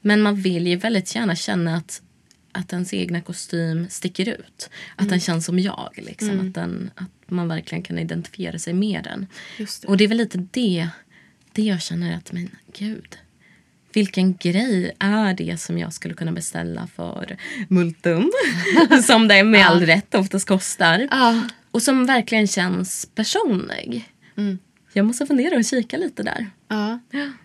Men 0.00 0.22
man 0.22 0.36
vill 0.36 0.66
ju 0.66 0.76
väldigt 0.76 1.14
gärna 1.14 1.36
känna 1.36 1.76
att, 1.76 2.02
att 2.52 2.72
ens 2.72 2.94
egna 2.94 3.20
kostym 3.20 3.86
sticker 3.90 4.28
ut. 4.28 4.70
Att 4.96 5.08
den 5.08 5.20
känns 5.20 5.46
som 5.46 5.58
jag. 5.58 5.90
Liksom. 5.96 6.40
Att, 6.40 6.54
den, 6.54 6.90
att 6.94 7.30
man 7.30 7.48
verkligen 7.48 7.82
kan 7.82 7.98
identifiera 7.98 8.58
sig 8.58 8.72
med 8.72 9.04
den. 9.04 9.26
Det. 9.58 9.84
Och 9.84 9.96
det 9.96 10.04
är 10.04 10.08
väl 10.08 10.18
lite 10.18 10.48
det, 10.50 10.88
det 11.52 11.62
jag 11.62 11.82
känner 11.82 12.16
att, 12.16 12.32
men 12.32 12.48
gud 12.78 13.18
vilken 13.92 14.36
grej 14.36 14.92
är 14.98 15.34
det 15.34 15.60
som 15.60 15.78
jag 15.78 15.92
skulle 15.92 16.14
kunna 16.14 16.32
beställa 16.32 16.88
för 16.96 17.36
multum? 17.68 18.30
som 19.06 19.28
det 19.28 19.44
med 19.44 19.66
all 19.66 19.86
rätt 19.86 20.14
oftast 20.14 20.48
kostar. 20.48 21.08
Och 21.70 21.82
som 21.82 22.06
verkligen 22.06 22.46
känns 22.46 23.08
personlig. 23.14 24.04
Jag 24.92 25.06
måste 25.06 25.26
fundera 25.26 25.56
och 25.56 25.64
kika 25.64 25.96
lite 25.96 26.22
där. 26.22 26.50
Ja, 26.68 26.98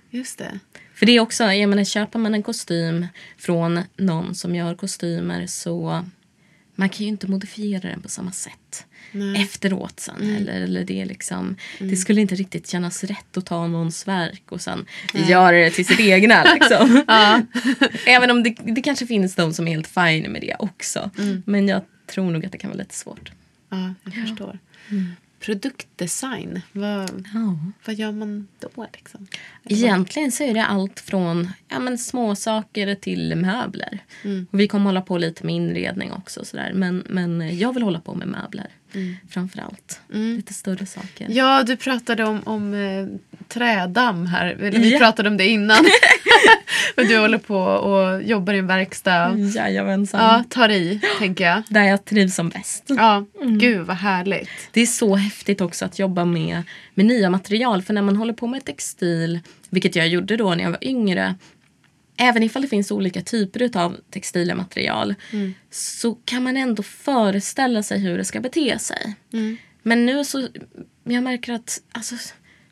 just 0.10 0.38
det. 0.38 0.60
För 0.96 1.06
det 1.06 1.12
är 1.12 1.20
också, 1.20 1.44
jag 1.44 1.70
menar 1.70 1.84
köper 1.84 2.20
man 2.20 2.34
en 2.34 2.44
kostym 2.44 3.08
från 3.38 3.80
någon 3.98 4.36
som 4.36 4.56
gör 4.56 4.75
kostymer 4.75 5.48
så 5.48 6.06
man 6.79 6.89
kan 6.89 7.00
ju 7.00 7.07
inte 7.07 7.27
modifiera 7.27 7.89
den 7.89 8.01
på 8.01 8.10
samma 8.10 8.31
sätt 8.31 8.86
efteråt 9.38 10.00
sen. 10.00 10.36
Eller, 10.36 10.62
eller 10.62 10.84
det, 10.84 11.01
är 11.01 11.05
liksom, 11.05 11.55
det 11.79 11.96
skulle 11.96 12.22
inte 12.22 12.36
riktigt 12.36 12.67
kännas 12.67 13.03
rätt 13.03 13.38
att 13.38 13.46
ta 13.46 13.67
någons 13.67 14.07
verk 14.07 14.43
och 14.50 14.62
sen 14.62 14.86
göra 15.13 15.57
det 15.57 15.69
till 15.69 15.86
sitt 15.86 16.00
egna. 16.00 16.43
Liksom. 16.53 17.03
Även 18.05 18.31
om 18.31 18.43
det, 18.43 18.55
det 18.63 18.81
kanske 18.81 19.07
finns 19.07 19.36
de 19.36 19.53
som 19.53 19.67
är 19.67 19.72
helt 19.72 19.88
fine 19.88 20.31
med 20.31 20.41
det 20.41 20.55
också. 20.60 21.12
Men 21.46 21.67
jag 21.67 21.81
tror 22.07 22.31
nog 22.31 22.46
att 22.46 22.51
det 22.51 22.57
kan 22.57 22.69
vara 22.69 22.77
lite 22.77 22.96
svårt. 22.96 23.31
Ja, 23.69 23.93
jag 24.03 24.13
förstår. 24.13 24.60
Produktdesign, 25.39 26.62
vad, 26.72 27.25
Ja. 27.34 27.58
vad 27.86 27.96
gör 27.96 28.12
man 28.12 28.48
då? 28.60 28.86
Liksom? 28.94 29.27
Egentligen 29.63 30.32
så 30.32 30.44
är 30.44 30.53
det 30.53 30.65
allt 30.65 31.00
från 31.00 31.50
ja, 31.67 31.79
men 31.79 31.98
små 31.98 32.36
saker 32.36 32.96
till 32.96 33.36
möbler. 33.36 34.00
Och 34.51 34.60
vi 34.60 34.67
kommer 34.67 34.86
hålla 34.86 35.01
på 35.01 35.17
lite 35.17 35.46
med 35.46 35.56
inredning 35.56 36.12
också. 36.12 36.46
Sådär. 36.46 36.72
Men, 36.74 37.03
men 37.10 37.58
jag 37.58 37.74
vill 37.74 37.84
hålla 37.84 38.00
på 38.00 38.13
med 38.15 38.27
möbler 38.27 38.67
framför 39.29 39.60
allt. 39.62 40.01
Lite 40.10 40.53
större 40.53 40.86
saker. 40.86 41.27
Ja, 41.29 41.63
du 41.63 41.75
pratade 41.77 42.24
om, 42.24 42.41
om 42.46 42.74
eh, 42.74 43.08
trädamm 43.48 44.25
här. 44.25 44.46
Eller 44.46 44.79
vi 44.79 44.91
Ja. 44.94 45.00
pratade 45.00 45.29
om 45.29 45.38
det 45.38 45.48
innan. 45.48 45.86
och 46.98 47.06
du 47.06 47.17
håller 47.17 47.38
på 47.38 47.58
och 47.60 48.24
jobbar 48.24 48.53
i 48.53 48.58
en 48.58 48.67
verkstad. 48.67 49.38
Jajamensan. 49.38 50.20
Ja, 50.22 50.44
tar 50.50 50.70
i, 50.70 51.01
tänker 51.20 51.46
jag. 51.46 51.63
Där 51.70 51.84
jag 51.84 52.06
trivs 52.06 52.36
som 52.36 52.50
bäst. 52.50 52.84
Ja, 52.88 53.25
gud 53.60 53.86
vad 53.88 53.98
härligt. 53.98 54.50
Det 54.72 54.82
är 54.82 54.86
så 54.86 55.15
häftigt 55.15 55.62
också 55.62 55.86
att 55.86 56.00
jobba 56.00 56.25
med, 56.25 56.63
med 56.94 57.06
nya 57.06 57.29
material. 57.29 57.82
För 57.82 57.94
när 57.94 58.01
man 58.01 58.15
håller 58.15 58.34
på 58.34 58.48
med 58.48 58.65
textil, 58.65 59.39
vilket 59.70 59.96
jag 59.96 60.08
gjorde 60.08 60.38
då 60.38 60.56
när 60.56 60.63
jag 60.63 60.72
var 60.72 60.84
yngre. 60.84 61.36
Även 62.17 62.43
ifall 62.43 62.62
det 62.62 62.67
finns 62.67 62.91
olika 62.91 63.21
typer 63.21 63.77
av 63.77 63.97
textila 64.12 64.55
material 64.55 65.15
så 65.71 66.13
kan 66.25 66.43
man 66.43 66.57
ändå 66.57 66.83
föreställa 66.83 67.83
sig 67.83 68.00
hur 68.00 68.17
det 68.17 68.25
ska 68.25 68.39
bete 68.39 68.79
sig. 68.79 69.15
Men 69.83 70.05
nu 70.05 70.24
så, 70.24 70.47
jag 71.03 71.24
märker 71.24 71.53
att 71.53 71.81
alltså, 71.91 72.15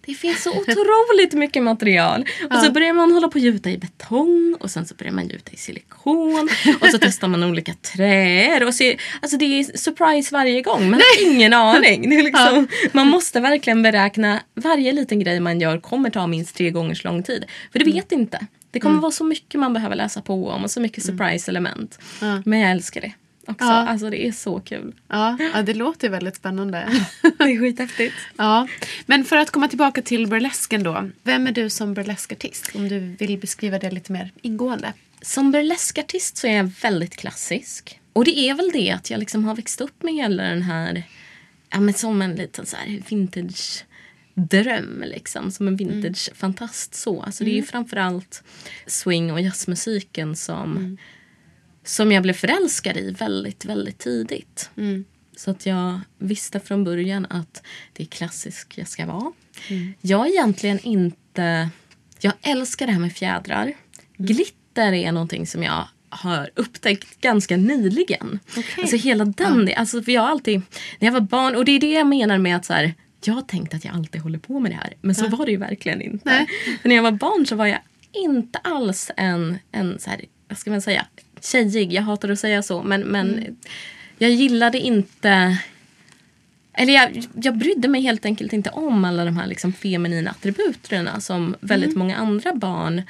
det 0.06 0.14
finns 0.14 0.44
så 0.44 0.50
otroligt 0.52 1.34
mycket 1.44 1.64
material. 1.64 2.26
Och 2.44 2.58
så 2.60 2.72
börjar 2.72 2.94
man 2.94 3.12
hålla 3.12 3.28
på 3.28 3.38
att 3.38 3.44
gjuta 3.44 3.70
i 3.70 3.78
betong 3.78 4.56
och 4.60 4.72
sen 4.72 4.86
så 4.86 4.96
börjar 4.96 5.14
man 5.14 5.28
gjuta 5.28 5.52
i 5.52 5.58
silikon. 5.58 6.50
Och 6.82 6.88
så 6.88 6.98
testar 7.02 7.28
man 7.28 7.44
olika 7.44 7.74
träer. 7.74 8.68
Och 8.68 8.74
så, 8.74 8.94
alltså 9.22 9.38
det 9.38 9.46
är 9.46 9.78
surprise 9.78 10.36
varje 10.36 10.62
gång. 10.62 10.90
Man 10.90 10.94
har 11.00 11.32
ingen 11.32 11.54
aning. 11.54 12.10
Det 12.10 12.16
är 12.16 12.24
liksom, 12.24 12.68
Man 12.92 13.08
måste 13.08 13.40
verkligen 13.40 13.82
beräkna 13.82 14.40
varje 14.56 14.92
liten 14.92 15.20
grej 15.20 15.40
man 15.40 15.62
gör 15.62 15.80
kommer 15.80 16.10
ta 16.10 16.28
minst 16.28 16.56
tre 16.56 16.72
gånger 16.72 16.96
så 16.96 17.08
lång 17.08 17.24
tid. 17.24 17.46
För 17.72 17.80
det 17.80 17.86
vet 17.86 18.12
inte. 18.12 18.48
Det 18.76 18.80
kommer 18.80 19.02
vara 19.02 19.12
så 19.12 19.24
mycket 19.24 19.60
man 19.60 19.74
behöver 19.74 19.96
läsa 19.96 20.22
på 20.22 20.50
om 20.50 20.64
och 20.64 20.72
så 20.72 20.82
mycket 20.82 21.04
surprise-element. 21.04 22.00
Men 22.46 22.60
jag 22.60 22.72
älskar 22.72 23.02
det 23.02 23.14
också. 23.48 23.66
Ja. 23.66 23.72
Alltså 23.88 24.10
det 24.10 24.28
är 24.28 24.32
så 24.32 24.60
kul. 24.60 24.94
Ja, 25.08 25.38
ja, 25.54 25.62
det 25.62 25.74
låter 25.74 26.10
väldigt 26.10 26.36
spännande. 26.36 26.90
Det 27.22 27.44
är 27.44 27.60
skithäftigt. 27.60 28.16
ja. 28.38 28.68
Men 29.06 29.26
för 29.26 29.38
att 29.38 29.52
komma 29.52 29.68
tillbaka 29.68 30.02
till 30.02 30.28
burlesken 30.28 30.84
då. 30.84 31.10
Vem 31.24 31.48
är 31.48 31.52
du 31.52 31.70
som 31.70 31.94
burleskartist? 31.94 32.72
Om 32.76 32.90
du 32.90 33.00
vill 33.00 33.38
beskriva 33.38 33.80
det 33.80 33.92
lite 33.92 34.12
mer 34.12 34.32
ingående. 34.42 34.94
Som 35.22 35.52
burleskartist 35.52 36.38
så 36.38 36.48
är 36.48 36.58
jag 36.58 36.72
väldigt 36.82 37.16
klassisk. 37.16 38.00
Och 38.14 38.26
det 38.26 38.40
är 38.40 38.54
väl 38.54 38.70
det 38.74 38.92
att 38.92 39.10
jag 39.10 39.20
liksom 39.20 39.46
har 39.46 39.56
växt 39.56 39.82
upp 39.82 40.04
med 40.04 40.14
hela 40.14 40.44
den 40.44 40.62
här, 40.62 41.04
ja 41.70 41.80
men 41.80 41.94
som 41.94 42.22
en 42.22 42.36
liten 42.36 42.66
så 42.66 42.76
här 42.78 43.02
vintage 43.10 43.86
dröm 44.36 45.04
liksom. 45.06 45.52
Som 45.52 45.68
en 45.68 45.76
vintage 45.76 46.30
fantast 46.36 46.96
så. 46.96 47.22
Alltså 47.22 47.44
det 47.44 47.52
är 47.52 47.56
ju 47.56 47.64
framförallt 47.64 48.44
swing 48.88 49.32
och 49.32 49.42
jazzmusiken 49.42 50.36
som, 50.36 50.98
som 51.84 52.12
jag 52.12 52.24
blev 52.24 52.34
förälskad 52.34 52.98
i 52.98 53.12
väldigt, 53.12 53.66
väldigt 53.66 53.98
tidigt. 53.98 54.70
Så 55.36 55.52
att 55.52 55.66
jag 55.66 56.00
visste 56.18 56.60
från 56.60 56.84
början 56.84 57.26
att 57.30 57.64
det 57.94 58.04
är 58.04 58.08
klassisk 58.08 58.78
jag 58.78 58.88
ska 58.88 59.06
vara. 59.06 59.32
Jag 60.02 60.28
är 60.28 60.32
egentligen 60.32 60.80
inte... 60.80 61.70
Jag 62.20 62.34
älskar 62.42 62.86
det 62.86 62.92
här 62.94 63.00
med 63.00 63.14
fjädrar. 63.14 63.74
Glitter 64.18 64.94
är 64.94 65.12
någonting 65.12 65.48
som 65.48 65.64
jag 65.64 65.88
har 66.10 66.50
upptäckt 66.56 67.22
ganska 67.22 67.58
nyligen. 67.58 68.40
Alltså 68.78 68.96
hela 68.96 69.26
den 69.26 69.68
ja. 69.68 69.78
alltså 69.78 70.04
för 70.04 70.12
jag 70.12 70.26
alltid, 70.26 70.62
när 71.00 71.08
jag 71.08 71.14
var 71.14 71.22
barn, 71.22 71.56
och 71.56 71.66
det 71.66 71.72
är 71.72 71.80
det 71.80 71.92
jag 71.92 72.08
menar 72.08 72.38
med 72.38 72.56
att 72.56 72.66
så 72.66 72.74
här, 72.74 72.94
jag 73.28 73.34
har 73.34 73.42
tänkt 73.42 73.74
att 73.74 73.86
jag 73.86 73.96
alltid 73.96 74.22
håller 74.22 74.40
på 74.40 74.60
med 74.60 74.72
det 74.72 74.76
här. 74.76 74.94
Men 75.02 75.16
så 75.16 75.28
var 75.28 75.46
det 75.46 75.52
ju 75.52 75.58
verkligen 75.58 76.02
inte. 76.02 76.30
Nej. 76.30 76.48
För 76.82 76.90
när 76.90 76.96
jag 76.96 77.04
var 77.04 77.12
barn 77.12 77.46
så 77.46 77.56
var 77.56 77.66
jag 77.66 77.80
inte 78.12 78.60
alls 78.60 79.12
en, 79.18 79.58
en 79.72 80.00
så 80.00 80.10
här, 80.10 80.22
vad 80.48 80.58
ska 80.58 80.72
man 80.72 80.82
säga, 80.82 81.06
tjejig. 81.42 81.94
Jag 81.94 82.02
hatar 82.02 82.30
att 82.30 82.40
säga 82.40 82.64
så. 82.64 82.84
Men, 82.84 83.02
men 83.02 83.58
jag 84.18 84.32
gillade 84.32 84.80
inte 84.80 85.58
eller 86.78 86.94
jag, 86.94 87.26
jag 87.42 87.58
brydde 87.58 87.88
mig 87.88 88.02
helt 88.02 88.26
enkelt 88.26 88.54
inte 88.54 88.70
om 88.70 89.06
alla 89.06 89.26
de 89.26 89.38
här 89.38 89.48
liksom 89.48 89.74
feminina 89.74 90.32
attributerna 90.32 91.22
som 91.22 91.56
väldigt 91.60 91.96
många 91.96 92.16
andra 92.16 92.54
barn 92.54 93.02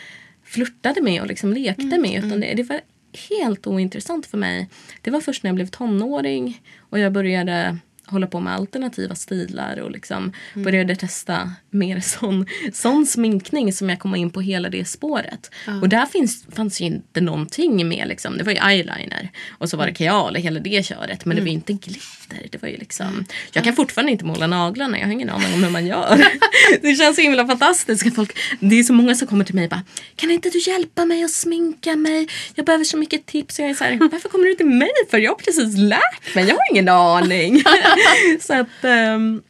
flörtade 0.44 1.02
med 1.02 1.22
och 1.22 1.28
liksom 1.28 1.54
lekte 1.54 1.98
med. 1.98 2.26
Utan 2.26 2.40
det, 2.40 2.54
det 2.54 2.64
var 2.64 2.82
helt 3.30 3.68
ointressant 3.68 4.26
för 4.26 4.38
mig. 4.38 4.70
Det 5.02 5.12
var 5.12 5.22
först 5.22 5.44
när 5.44 5.50
jag 5.50 5.56
blev 5.56 5.68
tonåring 5.68 6.62
och 6.78 7.00
jag 7.00 7.14
började 7.14 7.78
hålla 8.08 8.28
på 8.28 8.40
med 8.40 8.54
alternativa 8.54 9.16
stilar 9.16 9.80
och 9.80 9.92
liksom 9.92 10.34
började 10.54 10.96
testa 10.96 11.52
mer 11.70 12.00
sån, 12.20 12.46
sån 12.74 13.06
sminkning 13.06 13.74
som 13.74 13.90
jag 13.90 14.00
kom 14.00 14.16
in 14.16 14.30
på 14.30 14.42
hela 14.42 14.70
det 14.70 14.86
spåret. 14.86 15.52
Och 15.82 15.90
där 15.90 16.06
finns, 16.06 16.46
fanns 16.52 16.82
ju 16.82 16.86
inte 16.86 17.22
någonting 17.22 17.88
med 17.88 18.08
liksom. 18.08 18.38
Det 18.38 18.44
var 18.44 18.52
ju 18.52 18.58
eyeliner 18.58 19.32
och 19.50 19.70
så 19.70 19.78
var 19.78 19.86
det 19.86 19.94
kajal 19.94 20.36
och 20.36 20.42
hela 20.42 20.60
det 20.60 20.86
köret. 20.86 21.26
Men 21.26 21.36
det 21.36 21.42
var 21.42 21.48
ju 21.48 21.54
inte 21.54 21.74
glitter. 21.74 22.25
Det 22.52 22.62
var 22.62 22.70
ju 22.70 22.78
liksom, 22.78 23.26
jag 23.54 23.64
kan 23.64 23.76
fortfarande 23.76 24.12
inte 24.12 24.26
måla 24.26 24.48
naglarna. 24.48 25.00
Jag 25.00 25.06
har 25.06 25.14
ingen 25.14 25.30
aning 25.30 25.54
om 25.54 25.64
hur 25.64 25.70
man 25.70 25.88
gör. 25.88 26.28
det 26.82 26.96
känns 26.96 27.16
så 27.16 27.22
himla 27.22 27.48
fantastiskt. 27.48 28.16
Folk, 28.16 28.38
det 28.60 28.80
är 28.80 28.84
så 28.84 28.94
många 28.94 29.16
som 29.16 29.28
kommer 29.28 29.46
till 29.46 29.56
mig 29.56 29.64
och 29.64 29.70
bara 29.70 29.84
Kan 30.16 30.32
inte 30.32 30.50
du 30.50 30.60
hjälpa 30.60 31.06
mig 31.06 31.24
att 31.24 31.32
sminka 31.32 31.96
mig? 31.96 32.28
Jag 32.56 32.66
behöver 32.66 32.84
så 32.84 32.98
mycket 32.98 33.26
tips. 33.26 33.60
Och 33.60 33.66
jag 33.66 33.70
är 33.70 33.74
så 33.74 33.84
här, 33.84 34.10
varför 34.12 34.30
kommer 34.30 34.46
du 34.46 34.56
till 34.56 34.66
mig 34.66 34.92
för? 35.12 35.18
Jag 35.18 35.32
har 35.32 35.38
precis 35.38 35.78
lärt 35.78 36.36
mig. 36.36 36.46
Jag 36.46 36.56
har 36.56 36.72
ingen 36.72 36.90
aning. 36.90 37.64
så 38.42 38.54
att 38.54 38.84
um, 39.16 39.42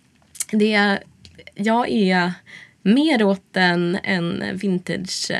det 0.52 0.74
är, 0.74 1.04
jag 1.56 1.90
är 1.90 2.34
mer 2.82 3.24
åt 3.24 3.56
en, 3.58 4.00
en 4.04 4.58
vintage 4.58 5.32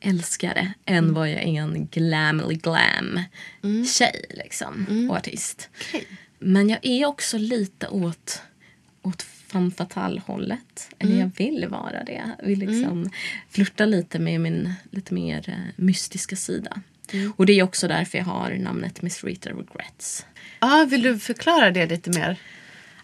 älskare 0.00 0.72
än 0.86 1.14
vad 1.14 1.30
jag 1.30 1.42
är 1.42 1.60
en 1.60 1.88
glamly 1.90 2.54
glam 2.54 3.20
tjej 3.86 4.24
liksom, 4.30 5.08
och 5.10 5.16
artist. 5.16 5.68
Men 6.40 6.68
jag 6.68 6.78
är 6.82 7.06
också 7.06 7.38
lite 7.38 7.88
åt, 7.88 8.42
åt 9.02 9.22
femme 9.22 9.70
fatale 9.70 10.20
hållet. 10.26 10.90
Eller 10.98 11.20
jag 11.20 11.30
vill 11.36 11.66
vara 11.68 12.04
det. 12.04 12.22
Jag 12.38 12.46
vill 12.46 12.58
liksom 12.58 13.10
flirta 13.50 13.84
lite 13.86 14.18
med 14.18 14.40
min 14.40 14.72
lite 14.90 15.14
mer 15.14 15.48
eh, 15.48 15.54
mystiska 15.76 16.36
sida. 16.36 16.82
Och 17.36 17.46
det 17.46 17.52
är 17.52 17.62
också 17.62 17.88
därför 17.88 18.18
jag 18.18 18.24
har 18.24 18.50
namnet 18.50 19.02
Miss 19.02 19.24
Rita 19.24 19.50
Regrets. 19.50 20.26
Ja, 20.60 20.86
vill 20.90 21.02
du 21.02 21.18
förklara 21.18 21.70
det 21.70 21.86
lite 21.86 22.10
mer? 22.10 22.36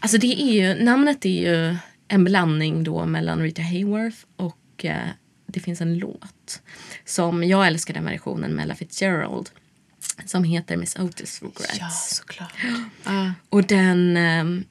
Alltså 0.00 0.18
det 0.18 0.42
är 0.42 0.52
ju, 0.52 0.84
namnet 0.84 1.24
är 1.24 1.42
ju 1.42 1.76
en 2.08 2.24
blandning 2.24 2.84
då 2.84 3.06
mellan 3.06 3.42
Rita 3.42 3.62
Hayworth 3.62 4.18
och 4.36 4.84
eh, 4.84 5.08
det 5.46 5.60
finns 5.60 5.80
en 5.80 5.98
låt 5.98 6.62
som 7.04 7.44
jag 7.44 7.66
älskar 7.66 7.94
den 7.94 8.04
versionen 8.04 8.50
med 8.50 8.62
Ella 8.62 8.74
Fitzgerald 8.74 9.50
som 10.26 10.44
heter 10.44 10.76
Miss 10.76 10.96
Otis 10.96 11.42
Regrets. 11.42 11.78
Ja, 11.80 11.90
såklart. 11.90 12.52
Ja. 13.04 13.32
Och 13.48 13.64
den... 13.64 14.16
ehm, 14.16 14.64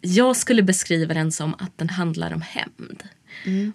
jag 0.00 0.36
skulle 0.36 0.62
beskriva 0.62 1.14
den 1.14 1.32
som 1.32 1.54
att 1.54 1.78
den 1.78 1.88
handlar 1.88 2.32
om 2.34 2.42
hämnd. 2.42 3.02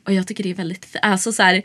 Och 0.03 0.13
jag 0.13 0.27
tycker 0.27 0.43
det 0.43 0.49
är 0.49 0.55
väldigt... 0.55 0.95
Alltså 1.01 1.31
så 1.31 1.43
här, 1.43 1.61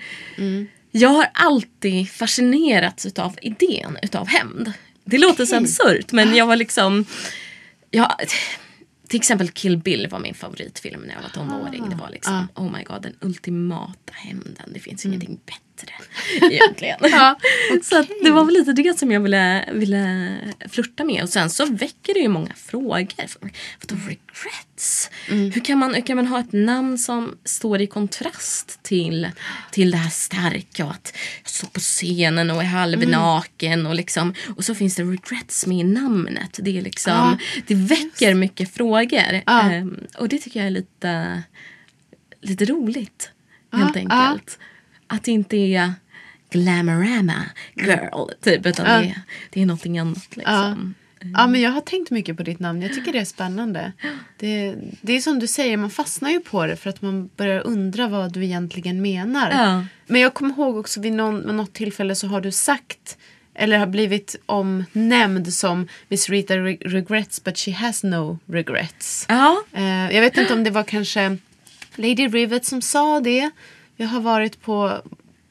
Jag 0.90 1.08
har 1.08 1.26
alltid 1.34 2.10
fascinerats 2.10 3.06
utav 3.06 3.36
idén 3.42 3.98
utav 4.02 4.26
hämnd. 4.28 4.72
Det 5.04 5.18
låter 5.18 5.44
så 5.46 5.56
absurt 5.56 6.12
men 6.12 6.34
jag 6.34 6.46
var 6.46 6.56
liksom... 6.56 7.04
Jag, 7.90 8.14
till 9.08 9.16
exempel 9.16 9.48
Kill 9.48 9.78
Bill 9.78 10.08
var 10.10 10.18
min 10.18 10.34
favoritfilm 10.34 11.00
när 11.00 11.14
jag 11.14 11.22
var 11.22 11.28
tonåring. 11.28 11.90
Det 11.90 11.96
var 11.96 12.10
liksom, 12.10 12.48
oh 12.54 12.72
my 12.72 12.82
god, 12.84 13.02
den 13.02 13.16
ultimata 13.20 14.12
hämnden. 14.12 14.70
Det 14.74 14.80
finns 14.80 15.06
ingenting 15.06 15.40
bättre 15.46 15.60
egentligen. 16.50 16.98
Så 17.82 17.98
att 17.98 18.08
det 18.22 18.30
var 18.30 18.44
väl 18.44 18.54
lite 18.54 18.72
det 18.72 18.98
som 18.98 19.12
jag 19.12 19.20
ville, 19.20 19.68
ville 19.72 20.36
flirta 20.68 21.04
med. 21.04 21.22
Och 21.22 21.28
sen 21.28 21.50
så 21.50 21.66
väcker 21.66 22.14
det 22.14 22.20
ju 22.20 22.28
många 22.28 22.52
frågor. 22.56 23.40
Vadå 23.80 24.02
regrets? 24.06 25.10
Hur, 25.28 25.64
kan 25.64 25.78
man, 25.78 25.94
hur 25.94 26.02
kan 26.02 26.16
man 26.16 26.26
ha 26.26 26.40
ett 26.40 26.52
namn 26.52 26.98
som 26.98 27.38
står 27.44 27.80
i 27.80 27.86
kontrast 27.86 28.82
till, 28.82 29.28
till 29.70 29.90
det 29.90 29.96
här 29.96 30.10
starka 30.10 30.84
och 30.84 30.90
att 30.90 31.16
jag 31.42 31.50
står 31.50 31.68
på 31.68 31.80
scenen 31.80 32.50
och 32.50 32.62
är 32.62 32.66
halvnaken 32.66 33.86
och 33.86 33.94
liksom 33.94 34.34
och 34.56 34.64
så 34.64 34.74
finns 34.74 34.96
det 34.96 35.02
regrets 35.02 35.66
med 35.66 35.78
i 35.78 35.84
namnet. 35.84 36.58
Det 36.62 36.78
är 36.78 36.82
liksom, 36.82 37.38
det 37.66 37.74
väcker 37.74 38.34
mycket 38.34 38.74
frågor. 38.74 39.42
Ehm, 39.46 40.06
och 40.18 40.28
det 40.28 40.38
tycker 40.38 40.60
jag 40.60 40.66
är 40.66 40.70
lite, 40.70 41.42
lite 42.40 42.64
roligt 42.64 43.30
helt 43.72 43.96
enkelt. 43.96 44.58
Att 45.12 45.24
det 45.24 45.30
inte 45.32 45.56
är 45.56 45.92
glamorama 46.50 47.44
girl 47.74 48.30
typ 48.42 48.66
utan 48.66 48.84
det, 48.86 48.90
är, 48.92 49.20
det 49.50 49.62
är 49.62 49.66
någonting 49.66 49.98
annat 49.98 50.36
liksom. 50.36 50.94
Ja, 51.34 51.46
men 51.46 51.60
jag 51.60 51.70
har 51.70 51.80
tänkt 51.80 52.10
mycket 52.10 52.36
på 52.36 52.42
ditt 52.42 52.60
namn. 52.60 52.82
Jag 52.82 52.94
tycker 52.94 53.12
det 53.12 53.18
är 53.18 53.24
spännande. 53.24 53.92
Det, 54.38 54.74
det 55.00 55.12
är 55.12 55.20
som 55.20 55.38
du 55.38 55.46
säger, 55.46 55.76
man 55.76 55.90
fastnar 55.90 56.30
ju 56.30 56.40
på 56.40 56.66
det 56.66 56.76
för 56.76 56.90
att 56.90 57.02
man 57.02 57.30
börjar 57.36 57.60
undra 57.60 58.08
vad 58.08 58.32
du 58.32 58.44
egentligen 58.44 59.02
menar. 59.02 59.50
Ja. 59.50 59.84
Men 60.06 60.20
jag 60.20 60.34
kommer 60.34 60.54
ihåg 60.54 60.76
också 60.76 61.00
vid 61.00 61.12
någon, 61.12 61.46
vid 61.46 61.54
något 61.54 61.72
tillfälle 61.72 62.14
så 62.14 62.26
har 62.26 62.40
du 62.40 62.52
sagt 62.52 63.18
eller 63.54 63.78
har 63.78 63.86
blivit 63.86 64.36
omnämnd 64.46 65.52
som 65.54 65.88
Miss 66.08 66.28
Rita 66.28 66.54
re- 66.54 66.88
regrets 66.88 67.44
but 67.44 67.58
she 67.58 67.72
has 67.72 68.02
no 68.04 68.38
regrets. 68.46 69.26
Ja. 69.28 69.62
Eh, 69.72 70.14
jag 70.14 70.20
vet 70.20 70.36
inte 70.36 70.54
om 70.54 70.64
det 70.64 70.70
var 70.70 70.82
kanske 70.82 71.36
Lady 71.94 72.28
Rivet 72.28 72.64
som 72.64 72.82
sa 72.82 73.20
det. 73.20 73.50
Jag 74.00 74.08
har 74.08 74.20
varit 74.20 74.62
på, 74.62 75.02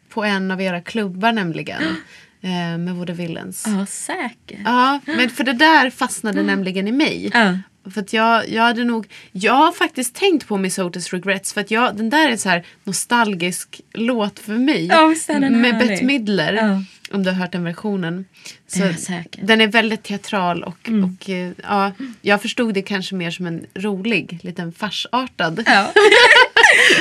på 0.10 0.24
en 0.24 0.52
av 0.52 0.62
era 0.62 0.82
klubbar 0.82 1.32
nämligen. 1.32 1.82
Eh, 2.42 2.78
med 2.78 2.96
Vaudevillens. 2.96 3.66
Ja, 3.68 3.86
säkert. 3.86 4.60
Ja, 4.66 5.00
men 5.06 5.30
för 5.30 5.44
det 5.44 5.54
där 5.54 5.90
fastnade 5.90 6.44
nämligen 6.44 6.88
i 6.88 6.92
mig. 6.92 7.32
Ja. 7.34 7.58
För 7.92 8.02
att 8.02 8.14
jag, 8.14 8.50
jag 8.50 8.64
hade 8.64 8.84
nog, 8.84 9.08
jag 9.32 9.54
har 9.54 9.72
faktiskt 9.72 10.16
tänkt 10.16 10.48
på 10.48 10.58
Miss 10.58 10.80
Otis 10.80 11.14
Regrets 11.14 11.54
för 11.54 11.62
att 11.62 11.72
jag, 11.72 11.96
den 11.96 12.10
där 12.10 12.28
är 12.28 12.32
en 12.32 12.38
så 12.38 12.50
här 12.50 12.66
nostalgisk 12.84 13.82
låt 13.94 14.40
för 14.40 14.54
mig. 14.54 14.86
Ja, 14.86 15.06
visst 15.06 15.30
är 15.30 15.40
den 15.40 15.62
med 15.62 15.74
härlig. 15.74 15.90
Bette 15.90 16.06
Midler. 16.06 16.54
Ja. 16.54 16.84
Om 17.16 17.24
du 17.24 17.30
har 17.30 17.38
hört 17.38 17.52
den 17.52 17.64
versionen. 17.64 18.26
Så 18.68 18.80
jag 18.80 19.00
säkert. 19.00 19.36
Mm. 19.36 19.48
Den 19.48 19.62
är 19.62 19.68
väldigt 19.68 20.04
teatral 20.04 20.64
och, 20.64 20.90
och 21.04 21.30
eh, 21.30 21.52
ja, 21.64 21.92
jag 22.22 22.42
förstod 22.42 22.74
det 22.74 22.82
kanske 22.82 23.16
mer 23.16 23.32
som 23.32 23.48
en 23.48 23.66
rolig, 23.76 24.40
liten 24.44 24.72
farsartad. 24.72 25.64
Ja. 25.66 25.94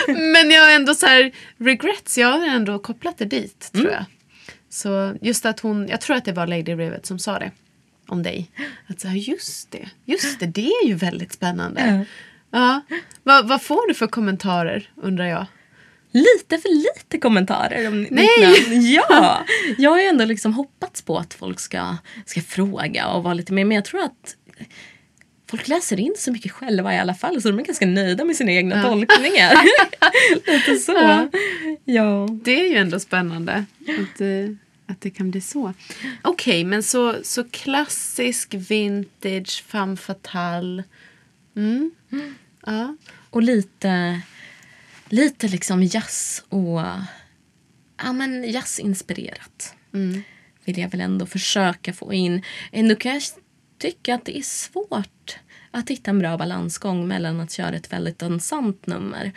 Men 0.09 0.51
jag 0.51 0.63
har 0.63 0.73
ändå 0.73 0.95
så 0.95 1.07
här, 1.07 1.33
regrets, 1.59 2.19
jag 2.19 2.29
har 2.39 2.47
ändå 2.47 2.79
kopplat 2.79 3.19
det 3.19 3.25
dit 3.25 3.71
Mm. 3.75 3.85
tror 3.85 3.95
jag. 3.95 4.05
Så 4.71 5.15
just 5.21 5.47
att 5.47 5.61
hon, 5.61 5.89
jag 5.89 6.01
tror 6.01 6.17
att 6.17 6.25
det 6.25 6.33
var 6.33 6.47
Lady 6.47 6.75
Rivet 6.75 7.07
som 7.07 7.19
sa 7.19 7.39
det 7.39 7.51
om 8.09 8.23
dig. 8.23 8.51
Att 8.87 9.01
så 9.01 9.09
här, 9.09 9.17
just 9.17 9.71
det, 9.71 9.89
just 10.05 10.41
det, 10.41 10.47
det 10.47 10.67
är 10.67 10.87
ju 10.87 10.95
väldigt 10.95 11.33
spännande. 11.33 12.07
Ja. 12.51 12.81
Vad, 13.23 13.49
vad 13.49 13.63
får 13.63 13.89
du 13.89 13.95
för 13.95 14.07
kommentarer 14.07 14.91
undrar 14.97 15.25
jag? 15.27 15.47
Lite 16.13 16.59
för 16.59 16.69
lite 16.75 17.19
kommentarer 17.19 17.89
om 17.89 18.01
mitt 18.01 18.11
Nej. 18.11 18.27
namn. 18.43 18.83
Ja, 18.93 19.45
jag 19.79 19.91
har 19.91 20.01
ju 20.01 20.07
ändå 20.07 20.25
liksom 20.25 20.53
hoppats 20.53 21.03
på 21.03 21.19
att 21.19 21.35
folk 21.35 21.61
ska, 21.61 21.97
ska 22.27 22.41
fråga 22.41 23.07
och 23.09 23.23
vara 23.23 23.35
lite 23.35 23.53
mer. 23.53 23.65
Men 23.65 23.75
jag 23.75 23.85
tror 23.85 24.03
att 24.03 24.37
folk 25.51 25.69
läser 25.69 26.01
in 26.01 26.15
så 26.19 26.33
mycket 26.33 26.53
själva 26.53 26.95
i 26.95 26.99
alla 26.99 27.15
fall 27.15 27.43
så 27.43 27.49
de 27.49 27.59
är 27.59 27.65
ganska 27.65 27.87
nöjda 27.87 28.25
med 28.25 28.37
sina 28.37 28.53
egna 28.53 28.83
tolkningar. 28.83 29.55
Lite 30.47 30.77
så. 30.77 30.93
Ja. 30.93 31.29
Ja. 31.85 32.29
Det 32.45 32.61
är 32.61 32.71
ju 32.71 32.77
ändå 32.77 33.01
spännande 33.01 33.65
att, 33.81 34.21
eh, 34.21 34.55
att 34.87 35.01
det 35.01 35.11
kan 35.11 35.31
bli 35.31 35.41
så. 35.41 35.75
Okej, 36.23 36.65
men 36.65 36.83
så, 36.83 37.15
så 37.23 37.45
klassisk 37.45 38.55
vintage 38.55 39.65
femme 39.67 39.97
fatale. 39.97 40.85
Mm. 41.57 41.91
Ja. 42.67 42.97
Och 43.31 43.43
lite, 43.43 44.21
lite 45.09 45.49
liksom 45.49 45.83
jazz 45.83 46.45
och 46.49 46.81
ja, 48.03 48.13
men 48.13 48.51
jazzinspirerat. 48.51 49.75
Vill 50.65 50.79
jag 50.79 50.89
väl 50.89 51.01
ändå 51.01 51.27
försöka 51.27 51.93
få 51.93 52.13
in. 52.13 52.43
Ändå 52.73 52.95
kan 52.97 53.13
jag 53.13 53.23
tycka 53.79 54.15
att 54.15 54.25
det 54.25 54.39
är 54.39 54.43
svårt 54.43 55.37
att 55.71 55.91
hitta 55.91 56.11
en 56.11 56.19
bra 56.19 56.39
balansgång 56.39 57.09
mellan 57.09 57.41
att 57.41 57.53
köra 57.53 57.77
ett 57.77 57.93
väldigt 57.93 58.19
dansant 58.19 58.87
nummer 58.87 59.33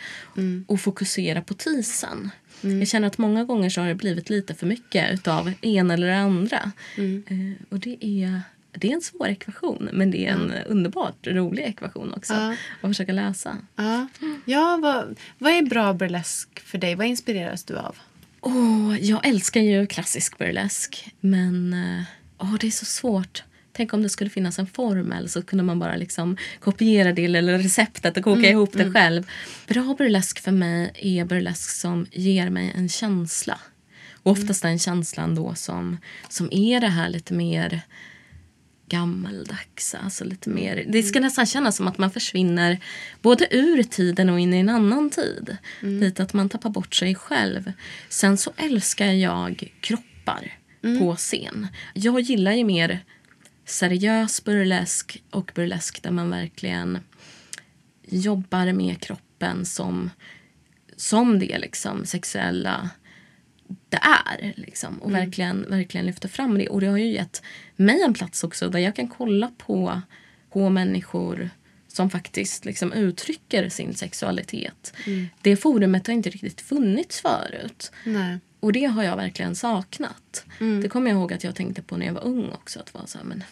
och 0.66 0.80
fokusera 0.80 1.42
på 1.42 1.54
tisen. 1.54 2.30
Jag 2.60 2.88
känner 2.88 3.06
att 3.06 3.18
många 3.18 3.44
gånger 3.44 3.70
så 3.70 3.80
har 3.80 3.88
det 3.88 3.94
blivit 3.94 4.30
lite 4.30 4.54
för 4.54 4.66
mycket 4.66 5.12
utav 5.12 5.52
en 5.62 5.90
eller 5.90 6.06
det 6.06 6.16
andra. 6.16 6.72
Eh, 6.96 7.62
och 7.68 7.78
det 7.78 8.04
är, 8.04 8.40
det 8.72 8.88
är 8.90 8.94
en 8.94 9.00
svår 9.00 9.28
ekvation 9.28 9.88
men 9.92 10.10
det 10.10 10.26
är 10.26 10.32
en 10.32 10.52
underbart 10.66 11.26
rolig 11.26 11.62
ekvation 11.62 12.14
också 12.14 12.34
Ja. 12.34 12.52
att 12.80 12.90
försöka 12.90 13.12
läsa. 13.12 13.56
Ja, 13.76 14.06
ja 14.44 14.78
vad, 14.82 15.18
vad 15.38 15.52
är 15.52 15.62
bra 15.62 15.94
burlesk 15.94 16.60
för 16.60 16.78
dig? 16.78 16.94
Vad 16.94 17.06
inspireras 17.06 17.64
du 17.64 17.76
av? 17.78 17.96
Åh, 18.40 18.96
jag 19.00 19.26
älskar 19.26 19.60
ju 19.60 19.86
klassisk 19.86 20.38
burlesk, 20.38 21.14
men 21.20 21.76
åh, 22.38 22.54
det 22.60 22.66
är 22.66 22.70
så 22.70 22.84
svårt. 22.84 23.42
Tänk 23.72 23.92
om 23.92 24.02
det 24.02 24.08
skulle 24.08 24.30
finnas 24.30 24.58
en 24.58 24.66
formel 24.66 25.28
så 25.28 25.42
kunde 25.42 25.64
man 25.64 25.78
bara 25.78 25.96
liksom 25.96 26.36
kopiera 26.60 27.12
det 27.12 27.24
eller 27.24 27.58
receptet 27.58 28.16
och 28.16 28.24
koka 28.24 28.50
ihop 28.50 28.72
det 28.72 28.92
själv. 28.92 29.30
Bra 29.68 29.94
burlesk 29.98 30.40
för 30.40 30.52
mig 30.52 30.92
är 30.94 31.24
burlesk 31.24 31.70
som 31.70 32.06
ger 32.12 32.50
mig 32.50 32.72
en 32.76 32.88
känsla. 32.88 33.60
Och 34.22 34.32
oftast 34.32 34.62
den 34.62 34.78
känslan 34.78 35.34
då 35.34 35.54
som, 35.54 35.98
som 36.28 36.48
är 36.52 36.80
det 36.80 36.88
här 36.88 37.08
lite 37.08 37.34
mer 37.34 37.80
gammaldags. 38.88 39.94
Alltså 39.94 40.24
lite 40.24 40.50
mer, 40.50 40.84
det 40.88 41.02
ska 41.02 41.20
nästan 41.20 41.46
kännas 41.46 41.76
som 41.76 41.88
att 41.88 41.98
man 41.98 42.10
försvinner 42.10 42.78
både 43.22 43.56
ur 43.56 43.82
tiden 43.82 44.30
och 44.30 44.40
in 44.40 44.54
i 44.54 44.58
en 44.58 44.68
annan 44.68 45.10
tid. 45.10 45.56
Lite 45.80 46.22
att 46.22 46.32
man 46.32 46.48
tappar 46.48 46.70
bort 46.70 46.94
sig 46.94 47.14
själv. 47.14 47.72
Sen 48.08 48.36
så 48.36 48.52
älskar 48.56 49.06
jag 49.06 49.72
kroppar 49.80 50.52
på 50.98 51.16
scen. 51.16 51.66
Jag 51.94 52.20
gillar 52.20 52.52
ju 52.52 52.64
mer 52.64 53.04
seriös 53.72 54.44
burlesk 54.44 55.22
och 55.30 55.52
burlesk 55.54 56.02
där 56.02 56.10
man 56.10 56.30
verkligen 56.30 56.98
jobbar 58.02 58.72
med 58.72 59.00
kroppen 59.00 59.64
som, 59.64 60.10
som 60.96 61.38
det 61.38 61.58
liksom 61.58 62.06
sexuella 62.06 62.90
det 63.88 64.00
är. 64.02 64.52
Liksom, 64.56 64.98
och 64.98 65.14
verkligen, 65.14 65.70
verkligen 65.70 66.06
lyfta 66.06 66.28
fram 66.28 66.58
det. 66.58 66.68
Och 66.68 66.80
det 66.80 66.86
har 66.86 66.96
ju 66.96 67.12
gett 67.12 67.42
mig 67.76 68.02
en 68.02 68.14
plats 68.14 68.44
också 68.44 68.68
där 68.68 68.78
jag 68.78 68.96
kan 68.96 69.08
kolla 69.08 69.52
på, 69.58 70.00
på 70.50 70.68
människor 70.68 71.50
som 71.88 72.10
faktiskt 72.10 72.64
liksom 72.64 72.92
uttrycker 72.92 73.68
sin 73.68 73.94
sexualitet. 73.94 74.94
Det 75.42 75.56
forumet 75.56 76.06
har 76.06 76.14
inte 76.14 76.30
riktigt 76.30 76.60
funnits 76.60 77.20
förut. 77.20 77.92
Nej. 78.04 78.38
Och 78.60 78.72
det 78.72 78.84
har 78.84 79.02
jag 79.02 79.16
verkligen 79.16 79.54
saknat. 79.56 80.44
Det 80.82 80.88
kommer 80.88 81.10
jag 81.10 81.18
ihåg 81.18 81.32
att 81.32 81.44
jag 81.44 81.54
tänkte 81.54 81.82
på 81.82 81.96
när 81.96 82.06
jag 82.06 82.12
var 82.12 82.24
ung 82.24 82.50
också. 82.52 82.80
Att 82.80 82.94
vara 82.94 83.06
så 83.06 83.18
här, 83.18 83.24
men 83.24 83.44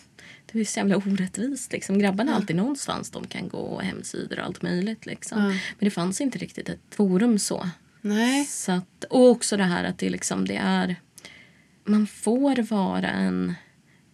det 0.53 0.61
är 0.61 0.65
så 0.65 0.79
jävla 0.79 0.97
orättvist. 0.97 1.73
Liksom. 1.73 1.99
Grabbarna 1.99 2.33
har 2.33 2.37
alltid 2.37 2.57
någonstans 2.57 3.11
de 3.11 3.27
kan 3.27 3.49
gå 3.49 3.59
och 3.59 3.83
hemsidor 3.83 4.39
och 4.39 4.45
allt 4.45 4.63
möjligt. 4.63 5.07
Liksom. 5.07 5.43
Men 5.49 5.59
det 5.79 5.91
fanns 5.91 6.21
inte 6.21 6.39
riktigt 6.39 6.69
ett 6.69 6.95
forum 6.95 7.39
så. 7.39 7.69
Nej. 8.01 8.45
Så 8.45 8.73
att, 8.73 9.05
och 9.11 9.29
också 9.29 9.57
det 9.57 9.65
här 9.65 9.85
att 9.85 9.99
det, 9.99 10.11
liksom, 10.11 10.49
det 10.49 10.57
är... 10.57 10.97
Man 11.85 12.07
får 12.07 12.63
vara 12.63 13.09
en, 13.09 13.55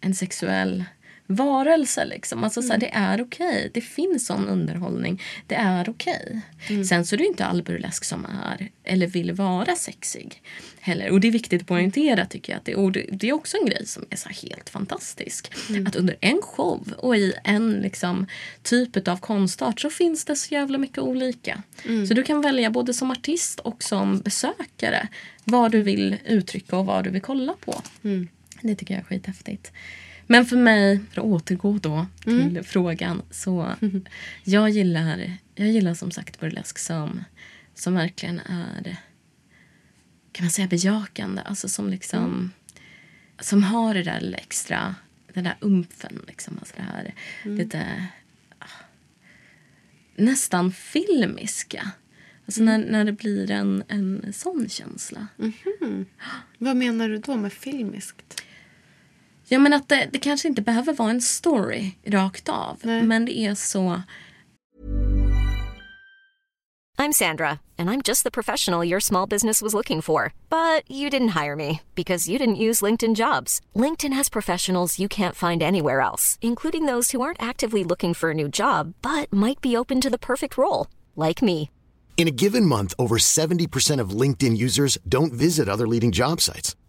en 0.01 0.14
sexuell 0.14 0.85
varelse. 1.26 2.04
Liksom. 2.04 2.44
Alltså, 2.44 2.62
så 2.62 2.72
här, 2.72 2.78
det 2.78 2.90
är 2.92 3.22
okej. 3.22 3.70
Det 3.74 3.80
finns 3.80 4.26
sån 4.26 4.48
underhållning. 4.48 5.22
Det 5.46 5.54
är 5.54 5.88
okej. 5.88 6.40
Sen 6.88 7.06
så 7.06 7.14
är 7.14 7.18
det 7.18 7.26
inte 7.26 7.44
all 7.44 7.62
burlesk 7.62 8.04
som 8.04 8.24
är 8.24 8.68
eller 8.84 9.06
vill 9.06 9.32
vara 9.32 9.76
sexig. 9.76 10.42
Heller. 10.80 11.10
Och 11.10 11.20
det 11.20 11.28
är 11.28 11.32
viktigt 11.32 11.62
att 11.62 11.68
poängtera 11.68 12.26
tycker 12.26 12.52
jag. 12.52 12.58
Att 12.58 12.64
det, 12.64 12.74
och 12.74 12.92
det, 12.92 13.28
är 13.28 13.32
också 13.32 13.56
en 13.56 13.66
grej 13.66 13.86
som 13.86 14.04
är 14.10 14.16
så 14.16 14.28
helt 14.28 14.68
fantastisk. 14.68 15.52
Att 15.86 15.96
under 15.96 16.16
en 16.20 16.40
show 16.42 16.94
och 16.98 17.16
i 17.16 17.32
en 17.44 17.72
liksom, 17.72 18.26
typ 18.62 19.08
av 19.08 19.16
konstart 19.16 19.80
så 19.80 19.90
finns 19.90 20.24
det 20.24 20.36
så 20.36 20.54
jävla 20.54 20.78
mycket 20.78 20.98
olika. 20.98 21.62
Så 22.08 22.14
du 22.14 22.22
kan 22.22 22.40
välja 22.40 22.70
både 22.70 22.94
som 22.94 23.10
artist 23.10 23.60
och 23.60 23.82
som 23.82 24.20
besökare 24.20 25.08
vad 25.44 25.72
du 25.72 25.82
vill 25.82 26.16
uttrycka 26.24 26.76
och 26.76 26.86
vad 26.86 27.04
du 27.04 27.10
vill 27.10 27.22
kolla 27.22 27.54
på. 27.60 27.82
Det 28.60 28.74
tycker 28.74 28.94
jag 28.94 29.00
är 29.00 29.04
skithäftigt. 29.04 29.72
Men 30.26 30.46
för 30.46 30.56
mig, 30.56 31.00
för 31.10 31.20
att 31.20 31.26
återgå 31.26 31.78
då 31.78 32.06
till 32.24 32.62
frågan, 32.64 33.22
så 33.30 33.74
jag 34.44 34.70
gillar, 34.70 35.32
jag 35.54 35.68
gillar 35.68 35.94
som 35.94 36.10
sagt 36.10 36.40
burlesk 36.40 36.78
som, 36.78 37.24
som 37.74 37.94
verkligen 37.94 38.40
är 38.40 38.96
kan 40.32 40.44
man 40.44 40.50
säga 40.50 40.68
bejakande, 40.68 41.42
alltså 41.42 41.68
som 41.68 41.90
liksom 41.90 42.50
som 43.38 43.62
har 43.62 43.94
det 43.94 44.02
där 44.02 44.20
lilla 44.20 44.36
extra, 44.36 44.94
den 45.32 45.44
där 45.44 45.56
umfen 45.60 46.24
liksom, 46.26 46.58
alltså 46.58 46.74
det 46.76 46.82
här. 46.82 47.14
Lite 47.42 48.06
ah, 48.58 48.64
nästan 50.16 50.72
filmiska. 50.72 51.90
Alltså 52.46 52.62
när, 52.62 52.78
när 52.78 53.04
det 53.04 53.12
blir 53.12 53.50
en, 53.50 53.84
en 53.88 54.32
sån 54.32 54.68
känsla. 54.68 55.26
Vad 56.58 56.76
menar 56.76 57.08
du 57.08 57.18
då 57.18 57.36
med 57.36 57.52
filmiskt? 57.52 58.42
Ja, 59.48 59.59
men 59.59 59.72
att 59.72 59.88
det, 59.88 60.09
det 60.12 60.18
kanske 60.18 60.48
inte 60.48 60.62
behöver 60.62 60.92
vara 60.92 61.11
en 61.11 61.20
story 61.20 61.92
rakt 62.06 62.48
av. 62.48 62.78
Men 62.85 63.24
det 63.24 63.38
är 63.38 63.54
så... 63.54 64.02
I'm 66.98 67.12
Sandra, 67.12 67.61
and 67.78 67.90
I'm 67.90 68.00
just 68.00 68.24
the 68.24 68.30
professional 68.30 68.82
your 68.82 69.00
small 69.00 69.26
business 69.28 69.61
was 69.61 69.74
looking 69.74 70.00
for. 70.00 70.32
But 70.48 70.90
you 70.90 71.11
didn't 71.11 71.37
hire 71.42 71.54
me 71.54 71.80
because 71.94 72.26
you 72.30 72.38
didn't 72.38 72.56
use 72.68 72.80
LinkedIn 72.80 73.14
jobs. 73.14 73.61
LinkedIn 73.74 74.14
has 74.14 74.30
professionals 74.30 74.98
you 74.98 75.09
can't 75.09 75.35
find 75.35 75.62
anywhere 75.62 76.00
else, 76.00 76.38
including 76.40 76.87
those 76.87 77.11
who 77.11 77.20
aren't 77.20 77.42
actively 77.42 77.85
looking 77.85 78.14
for 78.14 78.30
a 78.30 78.35
new 78.35 78.48
job 78.48 78.94
but 79.02 79.30
might 79.30 79.61
be 79.61 79.76
open 79.76 80.00
to 80.00 80.11
the 80.11 80.18
perfect 80.18 80.56
role, 80.56 80.87
like 81.14 81.42
me. 81.42 81.68
In 82.16 82.28
a 82.28 82.37
given 82.42 82.64
month, 82.64 82.94
over 82.98 83.18
70% 83.18 84.00
of 84.00 84.20
LinkedIn 84.20 84.56
users 84.56 84.96
don't 85.06 85.35
visit 85.35 85.68
other 85.68 85.87
leading 85.87 86.12
job 86.12 86.40
sites. 86.40 86.74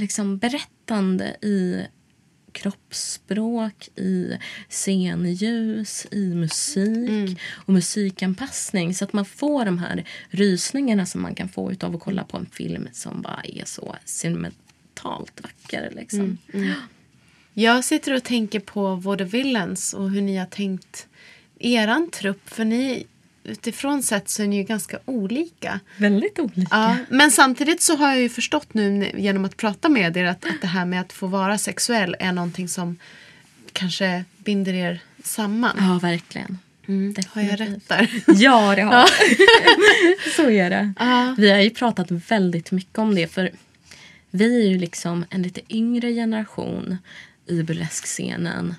Liksom 0.00 0.38
berättande 0.38 1.36
i 1.42 1.86
kroppsspråk, 2.52 3.88
i 3.96 4.38
scenljus, 4.68 6.06
i 6.10 6.34
musik 6.34 7.38
och 7.50 7.72
musikanpassning. 7.72 8.94
Så 8.94 9.04
att 9.04 9.12
man 9.12 9.24
får 9.24 9.64
de 9.64 9.78
här 9.78 10.04
rysningarna 10.30 11.06
som 11.06 11.22
man 11.22 11.34
kan 11.34 11.48
få 11.48 11.72
av 11.80 11.94
att 11.94 12.00
kolla 12.00 12.24
på 12.24 12.36
en 12.36 12.46
film 12.46 12.88
som 12.92 13.22
bara 13.22 13.40
är 13.44 13.64
så 13.64 13.96
sentimentalt 14.04 15.42
vacker. 15.42 15.92
Liksom. 15.96 16.38
Jag 17.54 17.84
sitter 17.84 18.14
och 18.14 18.24
tänker 18.24 18.60
på 18.60 18.94
Vaudevillens 18.94 19.94
och 19.94 20.10
hur 20.10 20.22
ni 20.22 20.36
har 20.36 20.46
tänkt 20.46 21.06
eran 21.58 22.10
trupp. 22.10 22.48
För 22.48 22.64
ni, 22.64 23.06
utifrån 23.44 24.02
sett 24.02 24.28
så 24.28 24.42
är 24.42 24.46
ni 24.46 24.56
ju 24.56 24.62
ganska 24.62 24.98
olika. 25.04 25.80
Väldigt 25.96 26.38
olika. 26.38 26.66
Ja, 26.70 26.96
men 27.08 27.30
samtidigt 27.30 27.82
så 27.82 27.96
har 27.96 28.08
jag 28.08 28.20
ju 28.20 28.28
förstått 28.28 28.74
nu 28.74 29.10
genom 29.14 29.44
att 29.44 29.56
prata 29.56 29.88
med 29.88 30.16
er 30.16 30.24
att, 30.24 30.44
att 30.44 30.60
det 30.60 30.66
här 30.66 30.84
med 30.84 31.00
att 31.00 31.12
få 31.12 31.26
vara 31.26 31.58
sexuell 31.58 32.16
är 32.18 32.32
någonting 32.32 32.68
som 32.68 32.96
kanske 33.72 34.24
binder 34.38 34.74
er 34.74 35.00
samman. 35.22 35.76
Ja, 35.78 35.98
verkligen. 36.02 36.58
Mm. 36.88 37.14
Har 37.28 37.42
jag 37.42 37.60
rätt 37.60 37.88
där? 37.88 38.10
Ja, 38.26 38.74
det 38.74 38.82
har 38.82 39.06
Så 40.36 40.50
är 40.50 40.70
det. 40.70 40.92
Ja. 40.98 41.34
Vi 41.38 41.50
har 41.50 41.58
ju 41.58 41.70
pratat 41.70 42.10
väldigt 42.10 42.70
mycket 42.70 42.98
om 42.98 43.14
det. 43.14 43.26
För 43.26 43.50
vi 44.30 44.62
är 44.62 44.68
ju 44.68 44.78
liksom 44.78 45.24
en 45.30 45.42
lite 45.42 45.60
yngre 45.68 46.12
generation 46.12 46.98
i 47.46 47.62
burleskscenen. 47.62 48.74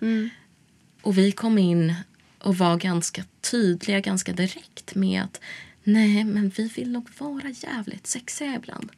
Och 1.02 1.18
vi 1.18 1.32
kom 1.32 1.58
in 1.58 1.96
och 2.44 2.58
var 2.58 2.78
ganska 2.78 3.24
tydliga 3.52 4.00
ganska 4.00 4.34
direkt 4.34 4.96
med 4.96 5.22
att 5.22 5.42
nej, 5.84 6.24
men 6.24 6.50
vi 6.50 6.68
vill 6.68 6.92
nog 6.92 7.10
vara 7.18 7.50
jävligt 7.50 8.08
sexiga 8.08 8.56
ibland. 8.56 8.92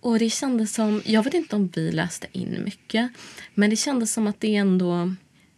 Och 0.00 0.18
det 0.18 0.30
kändes 0.30 0.74
som, 0.74 1.02
jag 1.04 1.22
vet 1.22 1.34
inte 1.34 1.56
om 1.56 1.70
vi 1.74 1.92
läste 1.92 2.26
in 2.32 2.62
mycket, 2.64 3.10
men 3.54 3.70
det 3.70 3.76
kändes 3.76 4.12
som 4.12 4.26
att 4.26 4.40
det 4.40 4.56
ändå 4.56 5.14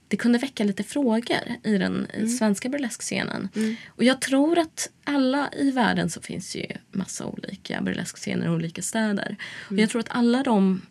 det 0.09 0.17
kunde 0.17 0.38
väcka 0.38 0.65
lite 0.65 0.83
frågor 0.83 1.57
i 1.62 1.79
den 1.79 2.07
i 2.15 2.29
svenska 2.29 2.69
burleskscenen. 2.69 3.49
Och 3.87 4.05
jag 4.05 4.21
tror 4.21 4.59
att 4.59 4.91
alla 5.05 5.51
i 5.53 5.71
världen 5.71 6.11
så 6.11 6.21
finns 6.21 6.57
ju 6.57 6.67
massa 6.91 7.27
olika 7.27 7.83
burleskscener 7.83 8.47
i 8.47 8.49
olika 8.49 8.83
städer. 8.83 9.37
Och 9.71 9.79
jag 9.79 9.91
tror 9.91 10.01
att 10.01 10.11
alla 10.11 10.43
de 10.43 10.83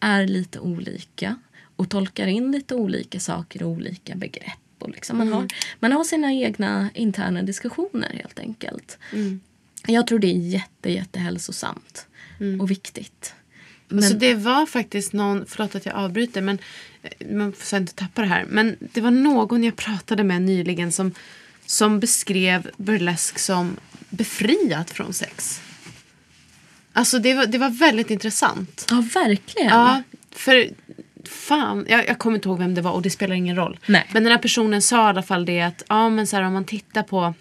är 0.00 0.26
lite 0.26 0.58
olika 0.60 1.36
och 1.76 1.90
tolkar 1.90 2.26
in 2.26 2.52
lite 2.52 2.74
olika 2.74 3.20
saker 3.20 3.62
och 3.62 3.68
olika 3.68 4.14
begrepp. 4.14 4.69
Och 4.82 4.90
liksom 4.90 5.18
man, 5.18 5.32
har, 5.32 5.48
man 5.80 5.92
har 5.92 6.04
sina 6.04 6.32
egna 6.32 6.90
interna 6.94 7.42
diskussioner 7.42 8.12
helt 8.22 8.38
enkelt. 8.38 8.98
Jag 9.86 10.06
tror 10.06 10.18
det 10.18 10.26
är 10.26 10.38
jätte, 10.38 10.90
jättehälsosamt 10.90 12.06
och 12.60 12.70
viktigt. 12.70 13.34
Men, 13.88 14.02
Så 14.02 14.14
det 14.14 14.34
var 14.34 14.66
faktiskt 14.66 15.12
någon, 15.12 15.46
förlåt 15.46 15.74
att 15.74 15.86
jag 15.86 15.94
avbryter 15.94 16.40
men 16.42 16.58
eh, 17.02 17.28
man 17.30 17.52
får 17.52 17.78
inte 17.78 17.94
tappa 17.94 18.20
det 18.22 18.28
här. 18.28 18.44
Men 18.48 18.76
det 18.80 19.00
var 19.00 19.10
någon 19.10 19.64
jag 19.64 19.76
pratade 19.76 20.24
med 20.24 20.42
nyligen 20.42 20.92
som, 20.92 21.14
som 21.66 22.00
beskrev 22.00 22.70
burlesk 22.76 23.38
som 23.38 23.76
befriat 24.10 24.90
från 24.90 25.12
sex. 25.12 25.60
Alltså 26.92 27.18
det 27.18 27.34
var, 27.34 27.46
det 27.46 27.58
var 27.58 27.70
väldigt 27.70 28.10
intressant. 28.10 28.86
ja, 28.90 29.04
verkligen. 29.14 29.68
Ja, 29.68 30.02
för 30.30 30.70
fan, 31.28 31.86
jag, 31.88 32.08
jag 32.08 32.18
kommer 32.18 32.36
inte 32.36 32.48
ihåg 32.48 32.58
vem 32.58 32.74
det 32.74 32.82
var 32.82 32.92
och 32.92 33.02
det 33.02 33.10
spelar 33.10 33.34
ingen 33.34 33.56
roll. 33.56 33.78
Nej. 33.86 34.06
Men 34.12 34.24
den 34.24 34.32
här 34.32 34.38
personen 34.38 34.82
sa 34.82 34.96
i 34.96 35.08
alla 35.08 35.22
fall 35.22 35.44
det 35.44 35.60
att 35.60 35.82
ja, 35.88 36.08
men 36.08 36.26
så 36.26 36.36
här, 36.36 36.42
om 36.42 36.52
man 36.52 36.64
tittar 36.64 37.02
på 37.02 37.34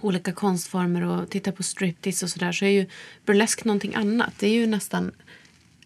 olika 0.00 0.32
konstformer 0.32 1.02
och 1.02 1.30
tittar 1.30 1.52
på 1.52 1.62
striptease 1.62 2.24
och 2.24 2.30
sådär 2.30 2.52
så 2.52 2.64
är 2.64 2.68
ju 2.68 2.86
burlesk 3.26 3.64
någonting 3.64 3.94
annat. 3.94 4.32
Det 4.38 4.46
är 4.46 4.52
ju 4.52 4.66
nästan 4.66 5.12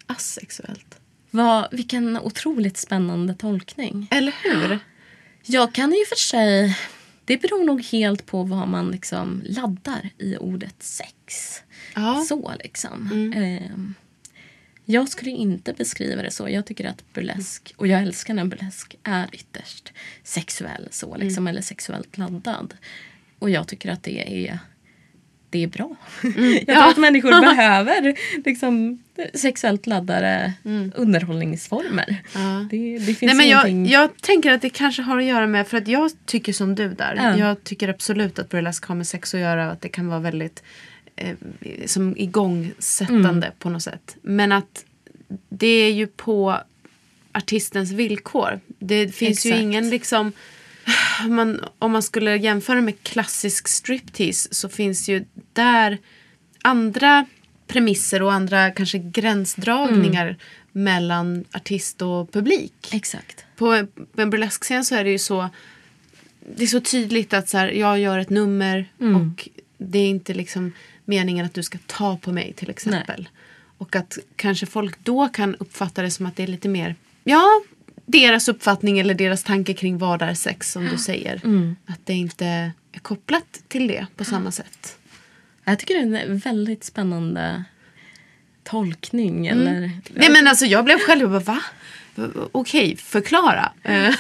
asexuellt. 0.07 0.99
Vad, 1.31 1.69
vilken 1.73 2.19
otroligt 2.19 2.77
spännande 2.77 3.35
tolkning. 3.35 4.09
Eller 4.11 4.35
hur? 4.45 4.79
Jag 5.43 5.75
kan 5.75 5.91
och 5.91 6.09
för 6.09 6.17
sig... 6.17 6.79
Det 7.25 7.37
beror 7.37 7.65
nog 7.65 7.83
helt 7.83 8.27
på 8.27 8.43
vad 8.43 8.69
man 8.69 8.91
liksom 8.91 9.43
laddar 9.45 10.11
i 10.19 10.37
ordet 10.37 10.83
sex. 10.83 11.55
Ja. 11.95 12.25
Så 12.29 12.53
liksom. 12.63 13.33
Ehm, 13.37 13.95
jag 14.91 15.09
skulle 15.09 15.31
inte 15.31 15.73
beskriva 15.73 16.23
det 16.23 16.31
så. 16.31 16.49
Jag 16.49 16.67
tycker 16.67 16.85
att 16.89 17.13
burlesk, 17.13 17.75
och 17.77 17.87
jag 17.87 18.03
älskar 18.03 18.35
när 18.35 18.45
burlesk 18.45 18.97
är 19.03 19.27
ytterst 19.33 19.93
sexuell 20.23 20.89
så 20.91 21.17
liksom, 21.17 21.47
eller 21.47 21.63
sexuellt 21.63 22.19
laddad. 22.19 22.75
Och 23.39 23.51
jag 23.51 23.69
tycker 23.69 23.91
att 23.91 24.03
det 24.03 24.47
är 24.49 24.59
det 25.51 25.63
är 25.63 25.67
bra. 25.67 25.97
jag 26.23 26.35
tror 26.35 26.65
Ja. 26.67 26.91
att 26.91 26.97
människor 26.97 27.31
behöver 27.41 28.15
liksom, 28.45 29.03
sexuellt 29.35 29.87
laddade 29.87 30.53
underhållningsformer. 30.95 32.17
Det, 32.71 32.99
det 32.99 33.15
finns 33.15 33.21
Nej, 33.21 33.35
men 33.35 33.49
jag, 33.49 33.69
ingenting... 33.69 33.93
jag 33.93 34.17
tänker 34.23 34.53
att 34.53 34.63
det 34.63 34.71
kanske 34.71 35.03
har 35.03 35.19
att 35.19 35.25
göra 35.25 35.47
med, 35.47 35.69
för 35.69 35.77
att 35.79 35.89
jag 35.89 36.11
tycker 36.27 36.53
som 36.53 36.75
du 36.75 36.89
där. 36.89 37.15
Ja. 37.17 37.37
Jag 37.39 37.65
tycker 37.65 37.89
absolut 37.89 38.39
att 38.39 38.49
burlesk 38.49 38.85
har 38.85 38.95
med 38.95 39.07
sex 39.07 39.35
att 39.35 39.41
göra 39.41 39.67
och 39.67 39.73
att 39.73 39.81
det 39.81 39.89
kan 39.89 40.09
vara 40.09 40.21
väldigt 40.21 40.63
eh, 41.19 41.87
som 41.87 42.17
igångsättande 42.17 43.47
Mm. 43.47 43.59
på 43.59 43.71
något 43.71 43.83
sätt. 43.83 44.17
Men 44.23 44.53
att 44.53 44.85
det 45.49 45.67
är 45.67 45.93
ju 45.93 46.07
på 46.07 46.59
artistens 47.33 47.91
villkor. 47.91 48.61
Det 48.79 49.09
finns 49.15 49.47
ju 49.47 49.51
Exakt. 49.51 49.63
ingen 49.63 49.91
liksom 49.91 50.33
om 51.25 51.35
man, 51.37 51.61
om 51.79 51.93
man 51.93 52.03
skulle 52.03 52.37
jämföra 52.37 52.81
med 52.81 53.03
klassisk 53.03 53.69
striptease 53.69 54.49
så 54.55 54.69
finns 54.69 55.09
ju 55.09 55.25
där 55.53 55.99
andra 56.63 57.27
premisser 57.67 58.23
och 58.23 58.33
andra 58.33 58.71
kanske 58.71 58.99
gränsdragningar 58.99 60.27
Mm. 60.27 60.37
mellan 60.73 61.45
artist 61.53 62.03
och 62.03 62.33
publik. 62.33 62.89
Exakt. 62.93 63.45
På 63.57 63.87
på 64.15 64.23
en 64.23 64.31
burleskscen 64.31 64.85
så 64.85 64.95
är 64.95 65.05
det 65.05 65.11
ju 65.11 65.19
så 65.19 65.49
det 66.57 66.63
är 66.63 66.67
så 66.67 66.81
tydligt 66.81 67.35
att 67.35 67.49
så 67.49 67.59
här, 67.59 67.69
jag 67.69 67.99
gör 67.99 68.19
ett 68.19 68.31
nummer 68.31 68.87
Mm. 69.01 69.17
och 69.17 69.49
det 69.79 69.99
är 69.99 70.09
inte 70.09 70.35
liksom 70.35 70.73
meningen 71.09 71.47
att 71.47 71.55
du 71.55 71.63
ska 71.63 71.79
ta 71.87 72.17
på 72.17 72.33
mig 72.33 72.53
till 72.53 72.71
exempel. 72.71 73.29
Och 73.79 73.97
att 73.97 74.19
kanske 74.37 74.67
folk 74.67 75.05
då 75.05 75.29
kan 75.29 75.55
uppfatta 75.55 76.03
det 76.03 76.11
som 76.11 76.27
att 76.27 76.37
det 76.37 76.43
är 76.43 76.47
lite 76.47 76.69
mer, 76.69 76.95
ja, 77.25 77.63
deras 78.07 78.49
uppfattning 78.49 78.99
eller 78.99 79.15
deras 79.15 79.43
tanke 79.43 79.75
kring 79.75 79.99
vad 79.99 80.23
är 80.23 80.35
sex 80.35 80.73
som 80.73 80.87
du 80.87 80.99
säger. 80.99 81.41
Mm. 81.45 81.77
Att 81.87 82.07
det 82.07 82.13
inte 82.13 82.47
är 82.93 83.01
kopplat 83.03 83.61
till 83.69 83.89
det 83.89 84.07
på 84.17 84.25
samma 84.25 84.51
sätt. 84.51 84.99
Jag 85.65 85.79
tycker 85.79 85.95
det 85.95 86.19
är 86.19 86.27
en 86.31 86.39
väldigt 86.39 86.85
spännande 86.85 87.65
tolkning. 88.65 89.47
Eller, 89.47 89.91
Nej 90.15 90.31
men 90.31 90.47
alltså 90.47 90.65
jag 90.65 90.85
blev 90.85 90.99
själv 90.99 91.31
bara 91.31 91.41
va? 91.41 91.63
Okej, 92.53 92.97
förklara. 92.97 93.73
Eh, 93.83 94.15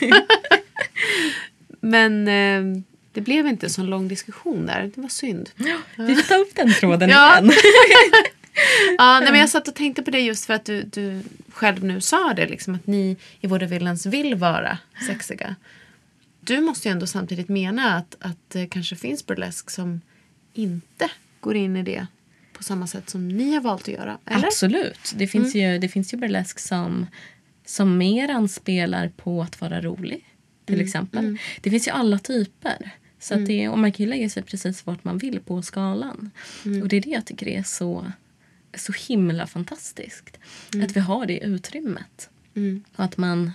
men 1.80 2.28
eh, 2.28 2.82
det 3.12 3.20
blev 3.20 3.46
inte 3.46 3.66
en 3.66 3.70
sån 3.70 3.86
lång 3.86 4.08
diskussion 4.08 4.66
där. 4.66 4.90
Det 4.94 5.00
var 5.00 5.08
synd. 5.08 5.50
Vi 5.96 6.14
får 6.14 6.28
ta 6.28 6.34
upp 6.34 6.54
den 6.54 6.74
tråden 6.74 7.10
Ja. 7.10 7.38
igen. 7.38 7.52
Ja, 8.98 9.20
nej, 9.20 9.30
men 9.30 9.40
jag 9.40 9.48
satt 9.48 9.68
och 9.68 9.74
tänkte 9.74 10.02
på 10.02 10.10
det 10.10 10.20
just 10.20 10.46
för 10.46 10.54
att 10.54 10.64
du, 10.64 10.82
du 10.82 11.22
själv 11.50 11.84
nu 11.84 12.00
sa 12.00 12.34
det. 12.34 12.46
Liksom, 12.46 12.74
att 12.74 12.86
ni 12.86 13.16
i 13.40 13.46
Vårdavillans 13.46 14.06
vill 14.06 14.34
vara 14.34 14.78
sexiga. 15.06 15.56
Du 16.40 16.60
måste 16.60 16.88
ju 16.88 16.92
ändå 16.92 17.06
samtidigt 17.06 17.48
mena 17.48 17.94
att, 17.96 18.16
att 18.20 18.38
det 18.48 18.66
kanske 18.66 18.96
finns 18.96 19.26
burlesk 19.26 19.70
som 19.70 20.00
inte 20.54 21.10
går 21.40 21.56
in 21.56 21.76
i 21.76 21.82
det 21.82 22.06
på 22.52 22.62
samma 22.62 22.86
sätt 22.86 23.10
som 23.10 23.28
ni 23.28 23.54
har 23.54 23.60
valt 23.60 23.82
att 23.82 23.88
göra. 23.88 24.18
Eller? 24.26 24.46
Absolut. 24.46 25.12
Det 25.16 25.26
finns, 25.26 25.54
ju, 25.54 25.78
det 25.78 25.88
finns 25.88 26.14
ju 26.14 26.16
burlesk 26.18 26.58
som, 26.58 27.06
som 27.64 27.98
mer 27.98 28.28
anspelar 28.28 29.08
på 29.08 29.42
att 29.42 29.60
vara 29.60 29.80
rolig. 29.80 30.24
Till 30.68 30.80
exempel. 30.80 31.38
Det 31.60 31.70
finns 31.70 31.88
ju 31.88 31.92
alla 31.92 32.18
typer. 32.18 32.90
Så 33.20 33.34
att 33.34 33.46
det, 33.46 33.68
och 33.68 33.78
man 33.78 33.92
kan 33.92 34.06
ju 34.06 34.10
lägga 34.10 34.28
sig 34.28 34.42
precis 34.42 34.86
vart 34.86 35.04
man 35.04 35.18
vill 35.18 35.40
på 35.40 35.62
skalan. 35.62 36.30
Och 36.82 36.88
det 36.88 36.96
är 36.96 37.00
det 37.00 37.10
jag 37.10 37.24
tycker 37.24 37.48
är 37.48 37.62
så, 37.62 38.12
så 38.74 38.92
himla 39.08 39.46
fantastiskt. 39.46 40.38
Att 40.84 40.96
vi 40.96 41.00
har 41.00 41.26
det 41.26 41.38
utrymmet. 41.38 42.30
Och 42.96 43.04
att 43.04 43.16
man, 43.16 43.52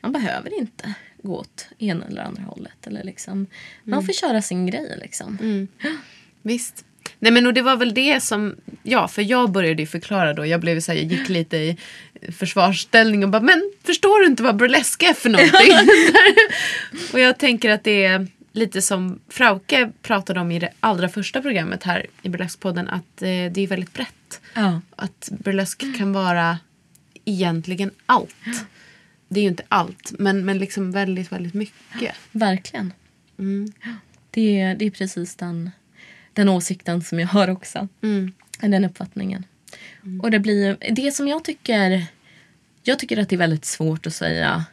man 0.00 0.12
behöver 0.12 0.58
inte 0.58 0.94
gå 1.22 1.36
åt 1.36 1.68
ena 1.78 2.06
eller 2.06 2.22
andra 2.22 2.42
hållet. 2.42 2.86
Eller 2.86 3.04
liksom, 3.04 3.46
Man 3.84 4.06
får 4.06 4.12
köra 4.12 4.42
sin 4.42 4.66
grej. 4.66 4.98
Liksom. 5.00 5.38
Visst. 6.42 6.84
Nej 7.18 7.32
men 7.32 7.46
och 7.46 7.54
det 7.54 7.62
var 7.62 7.76
väl 7.76 7.94
det 7.94 8.22
som, 8.22 8.56
ja 8.82 9.08
för 9.08 9.22
jag 9.22 9.50
började 9.50 9.82
ju 9.82 9.86
förklara 9.86 10.32
då, 10.32 10.46
jag 10.46 10.60
blev 10.60 10.80
så 10.80 10.92
här, 10.92 10.98
jag 10.98 11.12
gick 11.12 11.28
lite 11.28 11.56
i 11.56 11.76
försvarsställning 12.32 13.24
och 13.24 13.30
bara 13.30 13.42
men 13.42 13.72
förstår 13.86 14.20
du 14.20 14.26
inte 14.26 14.42
vad 14.42 14.56
burlesk 14.56 15.02
är 15.02 15.14
för 15.14 15.30
någonting? 15.30 15.72
och 17.12 17.20
jag 17.20 17.38
tänker 17.38 17.70
att 17.70 17.84
det 17.84 18.04
är 18.04 18.26
lite 18.52 18.82
som 18.82 19.20
Frauke 19.28 19.92
pratade 20.02 20.40
om 20.40 20.52
i 20.52 20.58
det 20.58 20.72
allra 20.80 21.08
första 21.08 21.42
programmet 21.42 21.82
här 21.82 22.06
i 22.22 22.28
Burleskpodden 22.28 22.88
att 22.88 23.22
eh, 23.22 23.28
det 23.28 23.60
är 23.60 23.66
väldigt 23.66 23.92
brett. 23.92 24.40
Ja. 24.54 24.80
Att 24.96 25.28
burlesk 25.38 25.98
kan 25.98 26.12
vara 26.12 26.58
egentligen 27.24 27.90
allt. 28.06 28.36
Det 29.28 29.40
är 29.40 29.42
ju 29.42 29.48
inte 29.48 29.62
allt 29.68 30.12
men, 30.18 30.44
men 30.44 30.58
liksom 30.58 30.92
väldigt 30.92 31.32
väldigt 31.32 31.54
mycket. 31.54 32.14
Verkligen. 32.32 32.92
Det, 34.30 34.60
är, 34.60 34.74
det 34.74 34.84
är 34.84 34.90
precis 34.90 35.34
den, 35.34 35.70
den 36.32 36.48
åsikten 36.48 37.02
som 37.02 37.20
jag 37.20 37.28
har 37.28 37.50
också. 37.50 37.88
Den 38.60 38.84
uppfattningen. 38.84 39.44
Och 40.22 40.30
det 40.30 40.38
blir 40.38 40.76
det 40.90 41.12
som 41.12 41.28
jag 41.28 41.44
tycker 41.44 42.06
Jag 42.88 42.98
tycker 42.98 43.18
att 43.18 43.28
det 43.28 43.36
är 43.36 43.38
väldigt 43.38 43.64
svårt 43.64 44.06
att 44.06 44.14
säga 44.14 44.64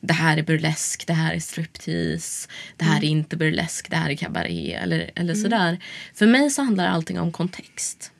det 0.00 0.12
här 0.12 0.36
är 0.36 0.42
burlesk, 0.42 1.06
det 1.06 1.12
här 1.12 1.34
är 1.34 1.38
striptease, 1.38 2.48
det 2.76 2.84
här 2.84 3.04
är 3.04 3.08
inte 3.08 3.36
burlesk, 3.36 3.90
det 3.90 3.96
här 3.96 4.10
är 4.10 4.14
cabaret 4.14 4.82
eller, 4.82 5.10
eller 5.14 5.34
sådär. 5.34 5.84
För 6.14 6.26
mig 6.26 6.50
så 6.50 6.62
handlar 6.62 6.86
allting 6.86 7.20
om 7.20 7.32
kontext. 7.32 8.12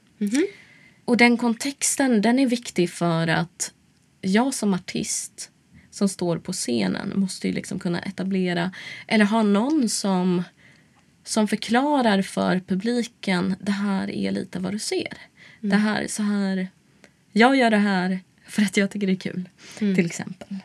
Och 1.04 1.16
den 1.16 1.36
kontexten 1.36 2.22
den 2.22 2.38
är 2.38 2.46
viktig 2.46 2.90
för 2.90 3.28
att 3.28 3.72
jag 4.20 4.54
som 4.54 4.74
artist 4.74 5.50
som 5.90 6.08
står 6.08 6.38
på 6.38 6.52
scenen 6.52 7.12
måste 7.16 7.48
ju 7.48 7.54
liksom 7.54 7.78
kunna 7.78 8.00
etablera 8.00 8.72
eller 9.06 9.24
ha 9.24 9.42
någon 9.42 9.88
som, 9.88 10.42
som 11.24 11.48
förklarar 11.48 12.22
för 12.22 12.60
publiken 12.60 13.54
det 13.60 13.72
här 13.72 14.10
är 14.10 14.30
lite 14.30 14.58
vad 14.58 14.72
du 14.72 14.78
ser. 14.78 15.18
Det 15.60 15.76
här, 15.76 16.06
så 16.06 16.22
här, 16.22 16.68
jag 17.32 17.56
gör 17.56 17.70
det 17.70 17.76
här 17.76 18.20
för 18.48 18.62
att 18.62 18.76
jag 18.76 18.90
tycker 18.90 19.06
det 19.06 19.12
är 19.12 19.16
kul. 19.16 19.48
Till 19.78 20.06
exempel. 20.06 20.56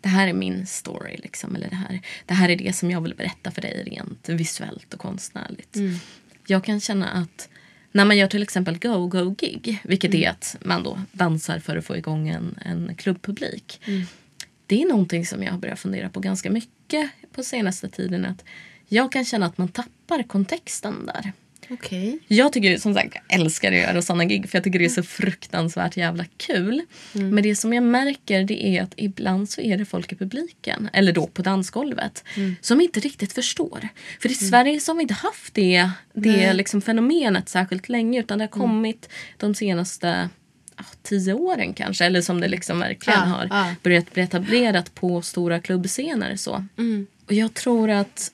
Det 0.00 0.08
här 0.08 0.28
är 0.28 0.32
min 0.32 0.66
story. 0.66 1.16
Liksom, 1.16 1.56
eller 1.56 1.68
det, 1.70 1.76
här, 1.76 2.00
det 2.26 2.34
här 2.34 2.48
är 2.48 2.56
det 2.56 2.76
som 2.76 2.90
jag 2.90 3.00
vill 3.00 3.14
berätta 3.14 3.50
för 3.50 3.62
dig 3.62 3.82
rent 3.86 4.28
visuellt 4.28 4.94
och 4.94 5.00
konstnärligt. 5.00 5.76
Jag 6.46 6.64
kan 6.64 6.80
känna 6.80 7.08
att 7.08 7.48
när 7.92 8.04
man 8.04 8.16
gör 8.16 8.26
till 8.26 8.42
exempel 8.42 8.78
go-go-gig, 8.78 9.80
vilket 9.84 10.14
är 10.14 10.30
att 10.30 10.56
man 10.60 10.82
då 10.82 11.00
dansar 11.12 11.58
för 11.58 11.76
att 11.76 11.84
få 11.84 11.96
igång 11.96 12.28
en, 12.28 12.58
en 12.64 12.94
klubbpublik. 12.94 13.80
Det 14.66 14.82
är 14.82 14.88
någonting 14.88 15.26
som 15.26 15.42
jag 15.42 15.50
har 15.52 15.58
börjat 15.58 15.78
fundera 15.78 16.08
på 16.08 16.20
ganska 16.20 16.50
mycket 16.50 17.10
på 17.32 17.42
senaste 17.42 17.88
tiden. 17.88 18.24
Att 18.24 18.44
jag 18.88 19.12
kan 19.12 19.24
känna 19.24 19.46
att 19.46 19.58
man 19.58 19.68
tappar 19.68 20.22
kontexten 20.22 21.06
där. 21.06 21.32
Okej. 21.70 22.18
Jag 22.26 22.52
tycker 22.52 22.76
som 22.78 22.94
sagt 22.94 23.14
jag 23.14 23.40
älskar 23.40 23.72
att 23.72 23.78
göra 23.78 24.02
sådana 24.02 24.24
gig 24.24 24.48
för 24.48 24.56
jag 24.58 24.64
tycker 24.64 24.78
det 24.78 24.84
är 24.84 24.88
så 24.88 25.02
fruktansvärt 25.02 25.96
jävla 25.96 26.24
kul. 26.36 26.82
Men 27.12 27.42
det 27.42 27.56
som 27.56 27.72
jag 27.72 27.84
märker 27.84 28.44
det 28.44 28.66
är 28.66 28.82
att 28.82 28.92
ibland 28.96 29.50
så 29.50 29.60
är 29.60 29.76
det 29.76 29.84
folk 29.84 30.12
i 30.12 30.16
publiken, 30.16 30.88
eller 30.92 31.12
då 31.12 31.26
på 31.26 31.42
dansgolvet, 31.42 32.24
som 32.60 32.80
inte 32.80 33.00
riktigt 33.00 33.32
förstår. 33.32 33.88
För 34.20 34.28
i 34.28 34.34
Sverige 34.34 34.80
så 34.80 34.92
har 34.92 34.96
vi 34.96 35.02
inte 35.02 35.14
haft 35.14 35.54
det, 35.54 35.90
det 36.12 36.52
liksom 36.52 36.82
fenomenet 36.82 37.48
särskilt 37.48 37.88
länge 37.88 38.20
utan 38.20 38.38
det 38.38 38.44
har 38.44 38.48
kommit 38.48 39.08
de 39.36 39.54
senaste 39.54 40.28
ja, 40.76 40.84
tio 41.02 41.32
åren 41.32 41.74
kanske. 41.74 42.04
Eller 42.04 42.20
som 42.22 42.40
det 42.40 42.48
liksom 42.48 42.78
verkligen 42.80 43.18
Ja, 43.18 43.24
har 43.24 43.46
ja. 43.50 43.74
börjat 43.82 44.12
bli 44.14 44.22
etablerat 44.22 44.94
på 44.94 45.22
stora 45.22 45.60
klubbscener. 45.60 46.36
Så. 46.36 46.64
Och 47.26 47.32
jag 47.32 47.54
tror 47.54 47.90
att 47.90 48.32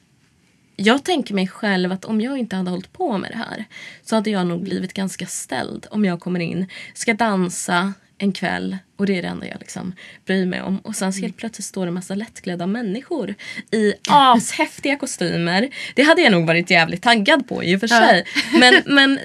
jag 0.76 1.04
tänker 1.04 1.34
mig 1.34 1.48
själv 1.48 1.92
att 1.92 2.04
om 2.04 2.20
jag 2.20 2.38
inte 2.38 2.56
hade 2.56 2.70
hållit 2.70 2.92
på 2.92 3.18
med 3.18 3.30
det 3.30 3.36
här 3.36 3.64
så 4.02 4.14
hade 4.14 4.30
jag 4.30 4.46
nog 4.46 4.62
blivit 4.62 4.94
ganska 4.94 5.26
ställd 5.26 5.86
om 5.90 6.04
jag 6.04 6.20
kommer 6.20 6.40
in, 6.40 6.68
ska 6.94 7.14
dansa 7.14 7.92
en 8.18 8.32
kväll 8.32 8.78
och 8.96 9.06
det 9.06 9.18
är 9.18 9.22
det 9.22 9.28
enda 9.28 9.48
jag 9.48 9.60
liksom 9.60 9.94
bryr 10.24 10.46
mig 10.46 10.62
om. 10.62 10.78
Och 10.78 10.96
sen 10.96 11.12
så 11.12 11.20
helt 11.20 11.36
plötsligt 11.36 11.66
står 11.66 11.86
det 11.86 11.90
en 11.90 11.94
massa 11.94 12.14
lättklädda 12.14 12.66
människor 12.66 13.34
i 13.70 13.94
ashäftiga 14.08 14.96
kostymer. 14.96 15.68
Det 15.94 16.02
hade 16.02 16.22
jag 16.22 16.32
nog 16.32 16.46
varit 16.46 16.70
jävligt 16.70 17.02
taggad 17.02 17.48
på 17.48 17.64
i 17.64 17.76
och 17.76 17.80
för 17.80 17.86
sig. 17.86 18.24
Men, 18.60 18.82
men 18.86 19.18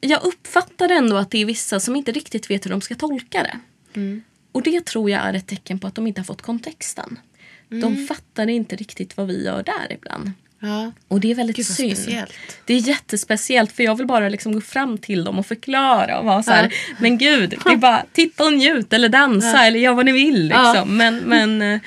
jag 0.00 0.24
uppfattar 0.24 0.88
ändå 0.88 1.16
att 1.16 1.30
det 1.30 1.38
är 1.38 1.44
vissa 1.44 1.80
som 1.80 1.96
inte 1.96 2.12
riktigt 2.12 2.50
vet 2.50 2.64
hur 2.64 2.70
de 2.70 2.80
ska 2.80 2.94
tolka 2.94 3.42
det. 3.42 3.58
Och 4.52 4.62
det 4.62 4.86
tror 4.86 5.10
jag 5.10 5.20
är 5.20 5.34
ett 5.34 5.46
tecken 5.46 5.78
på 5.78 5.86
att 5.86 5.94
de 5.94 6.06
inte 6.06 6.20
har 6.20 6.26
fått 6.26 6.42
kontexten. 6.42 7.18
De 7.68 8.06
fattar 8.06 8.46
inte 8.48 8.76
riktigt 8.76 9.16
vad 9.16 9.26
vi 9.26 9.44
gör 9.44 9.62
där 9.62 9.92
ibland. 9.92 10.32
Ja. 10.60 10.92
Och 11.08 11.20
det 11.20 11.30
är 11.30 11.34
väldigt 11.34 11.56
Gud, 11.56 11.66
synd. 11.66 11.96
speciellt. 11.96 12.32
Det 12.64 12.74
är 12.74 12.78
jättespeciellt 12.88 13.72
för 13.72 13.82
jag 13.82 13.94
vill 13.96 14.06
bara 14.06 14.28
liksom 14.28 14.52
gå 14.52 14.60
fram 14.60 14.98
till 14.98 15.24
dem 15.24 15.38
och 15.38 15.46
förklara 15.46 16.18
och 16.18 16.24
vara 16.24 16.42
så 16.42 16.50
här, 16.50 16.74
men 16.98 17.18
gud, 17.18 17.50
det 17.50 17.70
är 17.72 17.76
bara 17.76 18.06
titta 18.12 18.44
och 18.44 18.52
njut 18.52 18.92
eller 18.92 19.08
dansa 19.08 19.66
eller 19.66 19.78
gör 19.78 19.94
vad 19.94 20.04
ni 20.06 20.12
vill 20.12 20.42
liksom. 20.44 20.74
Ja. 20.74 20.84
Men, 20.84 21.16
men 21.16 21.62
eh, 21.62 21.80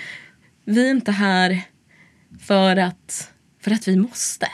vi 0.65 0.87
är 0.87 0.91
inte 0.91 1.11
här 1.11 1.61
för 2.41 2.77
att, 2.77 3.31
för 3.61 3.71
att 3.71 3.87
vi 3.87 3.95
måste. 3.95 4.47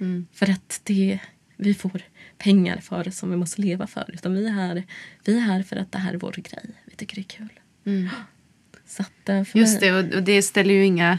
Mm. 0.00 0.26
För 0.34 0.50
att 0.50 0.80
det, 0.84 1.18
vi 1.56 1.74
får 1.74 2.00
pengar 2.38 2.76
för 2.76 3.10
som 3.10 3.30
vi 3.30 3.36
måste 3.36 3.60
leva 3.62 3.86
för. 3.86 4.10
Utan 4.12 4.34
vi 4.34 4.46
är, 4.46 4.50
här, 4.50 4.84
vi 5.24 5.36
är 5.36 5.40
här 5.40 5.62
för 5.62 5.76
att 5.76 5.92
det 5.92 5.98
här 5.98 6.14
är 6.14 6.18
vår 6.18 6.32
grej. 6.32 6.70
Vi 6.84 6.96
tycker 6.96 7.14
det 7.14 7.20
är 7.20 7.36
kul. 7.38 7.60
Så 8.86 9.02
att, 9.02 9.28
eh, 9.28 9.34
Mm. 9.34 9.46
Just 9.52 9.80
mig, 9.80 9.90
det, 9.90 9.98
och 9.98 10.14
och 10.14 10.22
det 10.22 10.42
ställer 10.42 10.74
ju 10.74 10.84
inga 10.84 11.18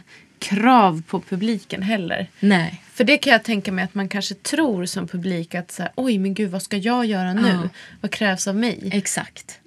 krav 0.49 1.01
på 1.07 1.21
publiken 1.21 1.81
heller. 1.81 2.27
Nej. 2.39 2.81
För 2.91 3.03
det 3.03 3.17
kan 3.17 3.33
jag 3.33 3.43
tänka 3.43 3.71
mig 3.71 3.83
att 3.85 3.93
man 3.93 4.09
kanske 4.09 4.35
tror 4.35 4.85
som 4.85 5.07
publik 5.07 5.55
att 5.55 5.71
så 5.71 5.81
här, 5.83 5.91
oj 5.95 6.17
men 6.17 6.33
gud 6.33 6.51
vad 6.51 6.61
ska 6.61 6.77
jag 6.77 7.05
göra 7.05 7.33
nu? 7.33 7.47
Ja. 7.47 7.69
Vad 8.01 8.11
krävs 8.11 8.47
av 8.47 8.55
mig? 8.55 8.89
Exakt. 8.91 9.59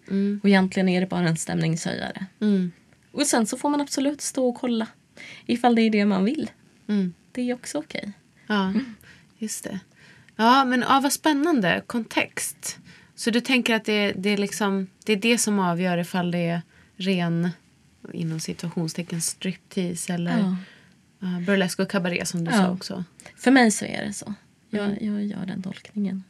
Och 0.43 0.49
egentligen 0.49 0.88
är 0.88 1.01
det 1.01 1.07
bara 1.07 1.29
en 1.29 1.37
stämningshöjare. 1.37 2.27
Och 3.12 3.27
sen 3.27 3.47
så 3.47 3.59
får 3.59 3.71
man 3.71 3.81
absolut 3.81 4.21
stå 4.21 4.49
och 4.49 4.55
kolla. 4.55 4.87
Ifall 5.47 5.75
det 5.75 5.83
är 5.83 5.91
det 5.91 6.05
man 6.05 6.25
vill. 6.25 6.51
Det 7.33 7.51
är 7.51 7.55
också 7.55 7.79
okej. 7.79 8.12
Ja, 8.47 8.73
just 9.38 9.64
det. 9.64 9.81
Ja, 10.37 10.64
men 10.64 10.81
ja, 10.88 11.01
vad 11.03 11.12
spännande. 11.12 11.83
Kontext. 11.87 12.79
Så 13.14 13.31
du 13.31 13.41
tänker 13.41 13.75
att 13.75 13.85
det, 13.85 14.12
det, 14.12 14.31
är 14.31 14.37
liksom, 14.37 14.87
det 15.05 15.12
är 15.12 15.17
det 15.17 15.38
som 15.38 15.59
avgör 15.59 15.99
ifall 15.99 16.31
det 16.31 16.47
är 16.47 16.62
ren, 16.97 17.51
inom 18.14 18.40
situationstecken, 18.40 19.21
striptease 19.21 20.12
eller 20.14 20.38
Ja. 20.38 20.57
ja, 21.18 21.40
burlesk 21.47 21.79
och 21.79 21.90
cabaret 21.90 22.29
som 22.29 22.44
du 22.44 22.51
Ja. 22.51 22.57
sa 22.57 22.71
också. 22.71 23.05
För 23.37 23.51
mig 23.51 23.71
så 23.71 23.85
är 23.85 24.05
det 24.07 24.12
så. 24.12 24.35
Jag, 24.71 25.03
jag 25.03 25.25
gör 25.25 25.47
den 25.47 25.62
tolkningen. 25.62 26.25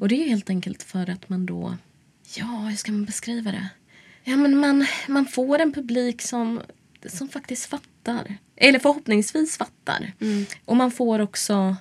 Och 0.00 0.08
det 0.08 0.24
är 0.24 0.28
helt 0.28 0.50
enkelt 0.50 0.82
för 0.82 1.10
att 1.10 1.28
man 1.28 1.46
då... 1.46 1.76
Ja, 2.36 2.44
hur 2.44 2.76
ska 2.76 2.92
man 2.92 3.04
beskriva 3.04 3.50
det? 3.52 3.68
Ja, 4.24 4.36
men 4.36 4.56
man, 4.56 4.86
man 5.08 5.26
får 5.26 5.58
en 5.58 5.72
publik 5.72 6.22
som, 6.22 6.62
som 7.06 7.28
faktiskt 7.28 7.66
fattar. 7.66 8.36
Eller 8.56 8.78
förhoppningsvis 8.78 9.56
fattar. 9.56 10.12
Och 10.64 10.76
man 10.76 10.90
får 10.90 11.18
också 11.18 11.76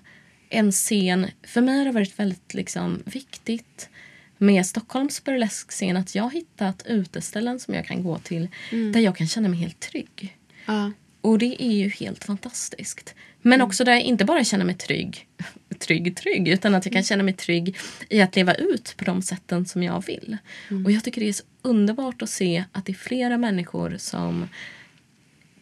en 0.50 0.72
scen. 0.72 1.28
För 1.44 1.62
mig 1.62 1.78
har 1.78 1.86
det 1.86 1.92
varit 1.92 2.20
väldigt 2.20 2.54
liksom, 2.54 3.02
viktigt 3.06 3.90
med 4.38 4.66
Stockholms 4.66 5.24
burleskscen 5.24 5.98
att 5.98 6.16
jag 6.16 6.24
har 6.24 6.32
hittat 6.32 6.84
uteställen 6.86 7.60
som 7.60 7.74
jag 7.74 7.86
kan 7.86 8.04
gå 8.04 8.18
till 8.18 8.48
där 8.72 9.00
jag 9.00 9.16
kan 9.16 9.28
känna 9.28 9.50
mig 9.50 9.60
helt 9.60 9.80
trygg. 9.80 10.38
Ja. 10.66 10.92
Och 11.22 11.40
det 11.40 11.64
är 11.64 11.72
ju 11.72 11.90
helt 11.90 12.24
fantastiskt. 12.24 13.16
Men 13.42 13.62
också 13.62 13.84
där 13.84 13.92
jag 13.92 14.02
inte 14.02 14.26
bara 14.26 14.44
känner 14.44 14.66
mig 14.66 14.76
trygg, 14.76 15.28
trygg, 15.80 16.16
trygg, 16.18 16.48
utan 16.48 16.76
att 16.76 16.86
jag 16.86 16.94
kan 16.94 17.04
känna 17.04 17.24
mig 17.24 17.34
trygg 17.34 17.78
i 18.10 18.22
att 18.22 18.36
leva 18.36 18.54
ut 18.54 18.94
på 18.98 19.06
de 19.06 19.22
sätten 19.22 19.66
som 19.66 19.84
jag 19.84 20.06
vill. 20.06 20.38
Och 20.86 20.92
jag 20.92 21.04
tycker 21.04 21.22
det 21.22 21.30
är 21.30 21.34
så 21.34 21.44
underbart 21.62 22.22
att 22.22 22.30
se 22.30 22.64
att 22.72 22.86
det 22.86 22.92
är 22.92 22.94
flera 22.94 23.38
människor 23.38 23.96
som 23.98 24.48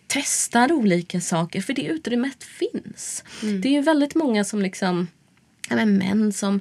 testar 0.08 0.72
olika 0.72 1.22
saker, 1.22 1.62
för 1.62 1.74
det 1.74 1.84
utrymmet 1.84 2.44
finns. 2.44 3.24
Det 3.42 3.68
är 3.68 3.74
ju 3.74 3.82
väldigt 3.82 4.16
många 4.16 4.44
som 4.44 4.62
liksom, 4.62 5.08
men 5.70 5.98
män 5.98 6.34
som 6.34 6.60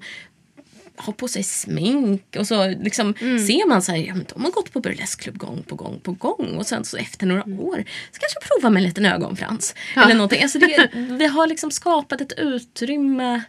har 0.96 1.12
på 1.12 1.28
sig 1.28 1.42
smink 1.42 2.36
och 2.38 2.46
så 2.46 2.68
liksom 2.68 3.14
ser 3.18 3.68
man 3.68 3.82
så 3.82 3.92
här, 3.92 3.98
ja, 3.98 4.14
de 4.34 4.44
har 4.44 4.50
gått 4.50 4.72
på 4.72 4.80
burleskklubb 4.80 5.38
gång 5.38 5.62
på 5.62 5.74
gång 5.74 6.00
på 6.00 6.12
gång 6.12 6.56
och 6.56 6.66
sen 6.66 6.84
så 6.84 6.96
efter 6.96 7.26
några 7.26 7.42
år 7.42 7.84
så 8.12 8.20
kanske 8.20 8.38
jag 8.40 8.48
provar 8.48 8.70
med 8.70 8.80
en 8.80 8.88
liten 8.88 9.06
ögonfrans. 9.06 9.74
Eller 9.96 10.14
någonting. 10.14 10.42
Alltså 10.42 10.58
det, 10.58 10.90
vi 10.94 11.26
har 11.26 11.46
liksom 11.46 11.70
skapat 11.70 12.20
ett 12.20 12.32
utrymme 12.38 13.42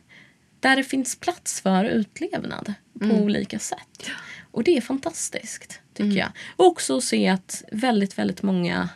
där 0.60 0.76
det 0.76 0.84
finns 0.84 1.16
plats 1.16 1.62
för 1.62 1.86
utlevnad 1.86 2.74
på 3.00 3.06
olika 3.16 3.60
sätt. 3.60 4.10
Och 4.52 4.64
det 4.64 4.78
är 4.78 4.82
fantastiskt 4.82 5.80
tycker 5.94 6.20
jag. 6.20 6.32
Och 6.56 6.66
också 6.66 6.98
att 6.98 7.04
se 7.04 7.28
att 7.28 7.64
väldigt, 7.72 8.18
väldigt 8.18 8.44
många 8.44 8.90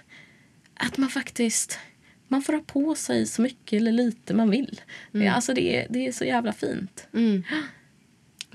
att 0.73 0.97
man 0.97 1.09
faktiskt 1.09 1.79
man 2.27 2.41
får 2.41 2.53
ha 2.53 2.61
på 2.61 2.95
sig 2.95 3.25
så 3.25 3.41
mycket 3.41 3.77
eller 3.77 3.91
lite 3.91 4.33
man 4.33 4.49
vill. 4.49 4.81
Det, 5.11 5.27
alltså 5.27 5.53
det, 5.53 5.75
är, 5.75 5.87
det 5.89 6.07
är 6.07 6.11
så 6.11 6.25
jävla 6.25 6.53
fint. 6.53 7.07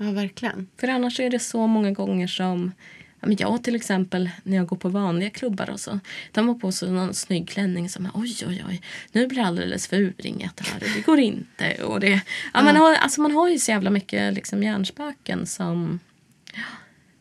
Ja, 0.05 0.11
verkligen. 0.11 0.67
För 0.77 0.87
annars 0.87 1.19
är 1.19 1.29
det 1.29 1.39
så 1.39 1.67
många 1.67 1.91
gånger 1.91 2.27
som 2.27 2.71
ja, 3.19 3.27
men 3.27 3.37
jag 3.39 3.63
till 3.63 3.75
exempel 3.75 4.29
när 4.43 4.57
jag 4.57 4.67
går 4.67 4.77
på 4.77 4.89
vanliga 4.89 5.29
klubbar 5.29 5.69
och 5.69 5.79
så. 5.79 5.99
De 6.31 6.47
har 6.47 6.55
på 6.55 6.71
sig 6.71 6.91
någon 6.91 7.13
snygg 7.13 7.49
klänning 7.49 7.89
som 7.89 8.09
oj 8.13 8.35
oj 8.47 8.63
oj 8.69 8.81
nu 9.11 9.27
blir 9.27 9.39
det 9.39 9.45
alldeles 9.45 9.87
för 9.87 9.97
urringat 9.97 10.59
här 10.59 10.75
och 10.75 10.87
det 10.95 11.05
går 11.05 11.19
inte. 11.19 11.83
Och 11.83 11.99
det, 11.99 12.21
ja, 12.53 12.63
Man, 12.63 12.75
har, 12.75 12.95
alltså, 12.95 13.21
man 13.21 13.31
har 13.31 13.49
ju 13.49 13.59
så 13.59 13.71
jävla 13.71 13.89
mycket 13.89 14.33
liksom, 14.33 14.63
hjärnspöken 14.63 15.45
som, 15.45 15.99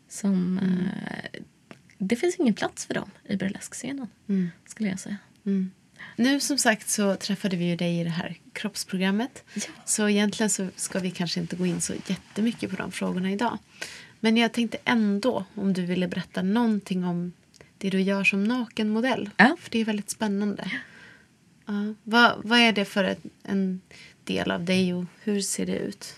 som 0.09 0.59
eh, 0.59 1.41
det 1.99 2.17
finns 2.17 2.37
ingen 2.37 2.55
plats 2.55 2.87
för 2.87 2.95
dem 2.95 3.11
i 3.29 3.37
burleskscenen 3.37 4.09
skulle 4.67 4.89
jag 4.89 5.01
säga. 5.01 5.17
Nu 6.17 6.41
som 6.41 6.59
sagt 6.59 6.89
så 6.89 7.17
träffade 7.17 7.57
vi 7.57 7.65
ju 7.65 7.77
dig 7.77 8.01
i 8.01 8.05
det 8.05 8.11
här 8.11 8.37
kroppsprogrammet. 8.53 9.45
Så 9.85 10.09
egentligen 10.09 10.51
så 10.51 10.69
ska 10.77 10.99
vi 10.99 11.11
kanske 11.11 11.41
inte 11.41 11.57
gå 11.57 11.67
in 11.67 11.81
så 11.81 11.95
jättemycket 12.07 12.71
på 12.71 12.77
de 12.77 12.93
frågorna 12.93 13.31
idag. 13.31 13.59
Men 14.21 14.37
jag 14.37 14.53
tänkte 14.53 14.79
ändå 14.85 15.45
om 15.55 15.73
du 15.73 15.87
ville 15.87 16.09
berätta 16.09 16.43
någonting 16.43 17.05
om 17.05 17.33
det 17.79 17.91
du 17.91 18.01
gör 18.01 18.25
som 18.25 18.45
nakenmodell. 18.45 19.31
Ja. 19.37 19.57
För 19.61 19.71
det 19.71 19.79
är 19.79 19.85
väldigt 19.85 20.11
spännande. 20.11 20.71
Ja. 21.67 21.95
Vad, 22.03 22.33
vad 22.45 22.59
är 22.59 22.73
det 22.73 22.85
för 22.85 23.05
ett, 23.05 23.23
en 23.43 23.81
del 24.25 24.51
av 24.51 24.65
dig 24.65 24.95
och 24.95 25.05
hur 25.23 25.41
ser 25.41 25.67
det 25.67 25.79
ut? 25.79 26.17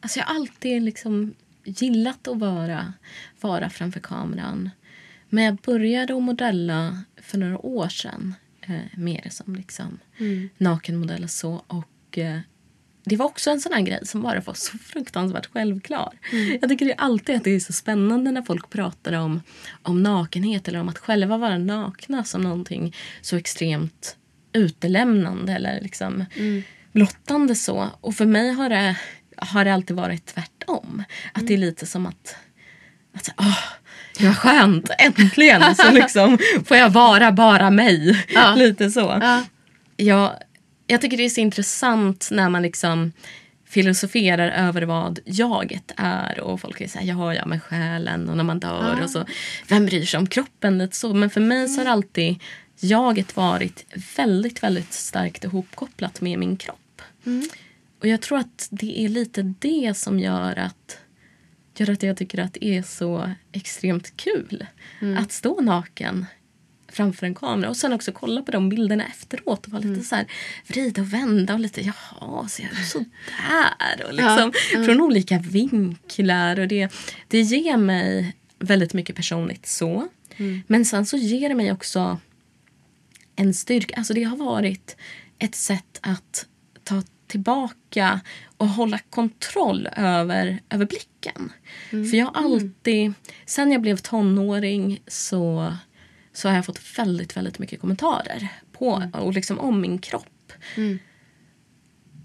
Alltså 0.00 0.18
jag 0.18 0.26
har 0.26 0.34
alltid 0.34 0.82
liksom 0.82 1.34
gillat 1.64 2.28
att 2.28 2.38
vara, 2.38 2.92
vara 3.40 3.70
framför 3.70 4.00
kameran. 4.00 4.70
Men 5.28 5.44
jag 5.44 5.56
började 5.56 6.16
att 6.16 6.22
modella 6.22 7.02
för 7.22 7.38
några 7.38 7.58
år 7.58 7.88
sedan. 7.88 8.34
Eh, 8.66 8.98
mer 8.98 9.28
som 9.30 9.54
liksom 9.54 9.98
nakenmodell 10.58 11.24
och 11.24 11.30
så. 11.30 11.64
Och 11.66 12.18
eh, 12.18 12.38
det 13.04 13.16
var 13.16 13.26
också 13.26 13.50
en 13.50 13.60
sån 13.60 13.72
här 13.72 13.80
grej 13.80 14.00
som 14.02 14.22
bara 14.22 14.40
var 14.40 14.54
så 14.54 14.78
fruktansvärt 14.78 15.46
självklar. 15.46 16.18
Jag 16.60 16.70
tycker 16.70 16.86
det 16.86 16.94
alltid 16.94 17.36
att 17.36 17.44
det 17.44 17.50
är 17.50 17.60
så 17.60 17.72
spännande 17.72 18.30
när 18.30 18.42
folk 18.42 18.70
pratar 18.70 19.12
om, 19.12 19.42
om 19.82 20.02
nakenhet 20.02 20.68
eller 20.68 20.80
om 20.80 20.88
att 20.88 20.98
själva 20.98 21.36
vara 21.36 21.58
nakna 21.58 22.24
som 22.24 22.40
någonting 22.40 22.96
så 23.20 23.36
extremt 23.36 24.16
utelämnande 24.52 25.52
eller 25.52 25.80
liksom 25.80 26.24
blottande 26.92 27.54
så. 27.54 27.88
Och 28.00 28.14
för 28.14 28.26
mig 28.26 28.52
har 28.52 28.68
det, 28.68 28.96
har 29.36 29.64
det 29.64 29.74
alltid 29.74 29.96
varit 29.96 30.26
tvärtom. 30.26 31.04
Att 31.32 31.46
det 31.46 31.54
är 31.54 31.58
lite 31.58 31.86
som 31.86 32.06
att, 32.06 32.36
att 33.14 33.24
så, 33.24 33.32
åh, 33.38 33.58
det 34.18 34.26
var 34.26 34.34
skönt, 34.34 34.90
äntligen 34.98 35.74
så 35.74 35.90
liksom 35.90 36.38
får 36.66 36.76
jag 36.76 36.90
vara 36.90 37.32
bara 37.32 37.70
mig. 37.70 38.24
Ja. 38.34 38.54
lite 38.54 38.90
så. 38.90 39.18
Ja. 39.20 39.44
Jag, 39.96 40.32
jag 40.86 41.00
tycker 41.00 41.16
det 41.16 41.24
är 41.24 41.28
så 41.28 41.40
intressant 41.40 42.28
när 42.30 42.48
man 42.48 42.62
liksom 42.62 43.12
filosoferar 43.68 44.48
över 44.48 44.82
vad 44.82 45.18
jaget 45.24 45.92
är 45.96 46.40
och 46.40 46.60
folk 46.60 46.80
är 46.80 46.88
såhär, 46.88 47.06
ja, 47.06 47.34
ja, 47.34 47.46
men 47.46 47.60
själen 47.60 48.28
och 48.28 48.36
när 48.36 48.44
man 48.44 48.60
dör 48.60 49.00
och 49.02 49.10
så. 49.10 49.24
Vem 49.68 49.86
bryr 49.86 50.04
sig 50.04 50.18
om 50.18 50.26
kroppen? 50.26 50.78
Lite 50.78 50.96
så. 50.96 51.14
Men 51.14 51.30
för 51.30 51.40
mig 51.40 51.68
så 51.68 51.80
har 51.80 51.86
alltid 51.86 52.40
jaget 52.80 53.36
varit 53.36 53.84
väldigt, 54.16 54.62
väldigt 54.62 54.92
starkt 54.92 55.44
ihopkopplat 55.44 56.20
med 56.20 56.38
min 56.38 56.56
kropp. 56.56 57.02
Och 58.00 58.08
jag 58.08 58.20
tror 58.20 58.38
att 58.38 58.68
det 58.70 59.04
är 59.04 59.08
lite 59.08 59.54
det 59.58 59.96
som 59.96 60.20
gör 60.20 60.58
att 60.58 60.98
gör 61.82 61.92
att 61.92 62.02
jag 62.02 62.16
tycker 62.16 62.38
att 62.38 62.54
det 62.54 62.64
är 62.64 62.82
så 62.82 63.30
extremt 63.52 64.16
kul 64.16 64.66
att 65.18 65.32
stå 65.32 65.60
naken 65.60 66.26
framför 66.88 67.26
en 67.26 67.34
kamera 67.34 67.70
och 67.70 67.76
sen 67.76 67.92
också 67.92 68.12
kolla 68.12 68.42
på 68.42 68.50
de 68.50 68.68
bilderna 68.68 69.06
efteråt 69.06 69.66
och 69.66 69.72
vara 69.72 69.82
lite 69.82 70.04
så 70.04 70.14
här 70.14 70.26
vrida 70.66 71.02
och 71.02 71.12
vända 71.12 71.54
och 71.54 71.60
lite 71.60 71.80
jaha, 71.80 72.48
ser 72.48 72.62
jag 72.62 72.86
så 72.86 72.98
där? 72.98 74.06
Och 74.06 74.14
liksom 74.14 74.52
från 74.84 75.00
olika 75.00 75.38
vinklar 75.38 76.60
och 76.60 76.68
det, 76.68 76.92
det 77.28 77.40
ger 77.40 77.76
mig 77.76 78.36
väldigt 78.58 78.94
mycket 78.94 79.16
personligt 79.16 79.66
så. 79.66 80.08
Men 80.66 80.84
sen 80.84 81.06
så 81.06 81.16
ger 81.16 81.48
det 81.48 81.54
mig 81.54 81.72
också 81.72 82.18
en 83.36 83.54
styrka. 83.54 83.94
Alltså 83.96 84.14
det 84.14 84.22
har 84.22 84.36
varit 84.36 84.96
ett 85.38 85.54
sätt 85.54 85.98
att 86.00 86.46
ta 86.84 87.02
tillbaka 87.26 88.20
och 88.62 88.68
hålla 88.68 88.98
kontroll 88.98 89.88
över, 89.96 90.60
över 90.70 90.86
blicken. 90.86 91.52
För 91.90 92.16
jag 92.16 92.26
har 92.26 92.44
alltid, 92.44 93.12
sen 93.46 93.72
jag 93.72 93.80
blev 93.80 93.96
tonåring 93.96 95.02
så, 95.06 95.76
så 96.32 96.48
har 96.48 96.54
jag 96.54 96.66
fått 96.66 96.98
väldigt, 96.98 97.36
väldigt 97.36 97.58
mycket 97.58 97.80
kommentarer 97.80 98.48
på 98.72 99.02
och 99.12 99.32
liksom 99.32 99.58
om 99.58 99.80
min 99.80 99.98
kropp. 99.98 100.52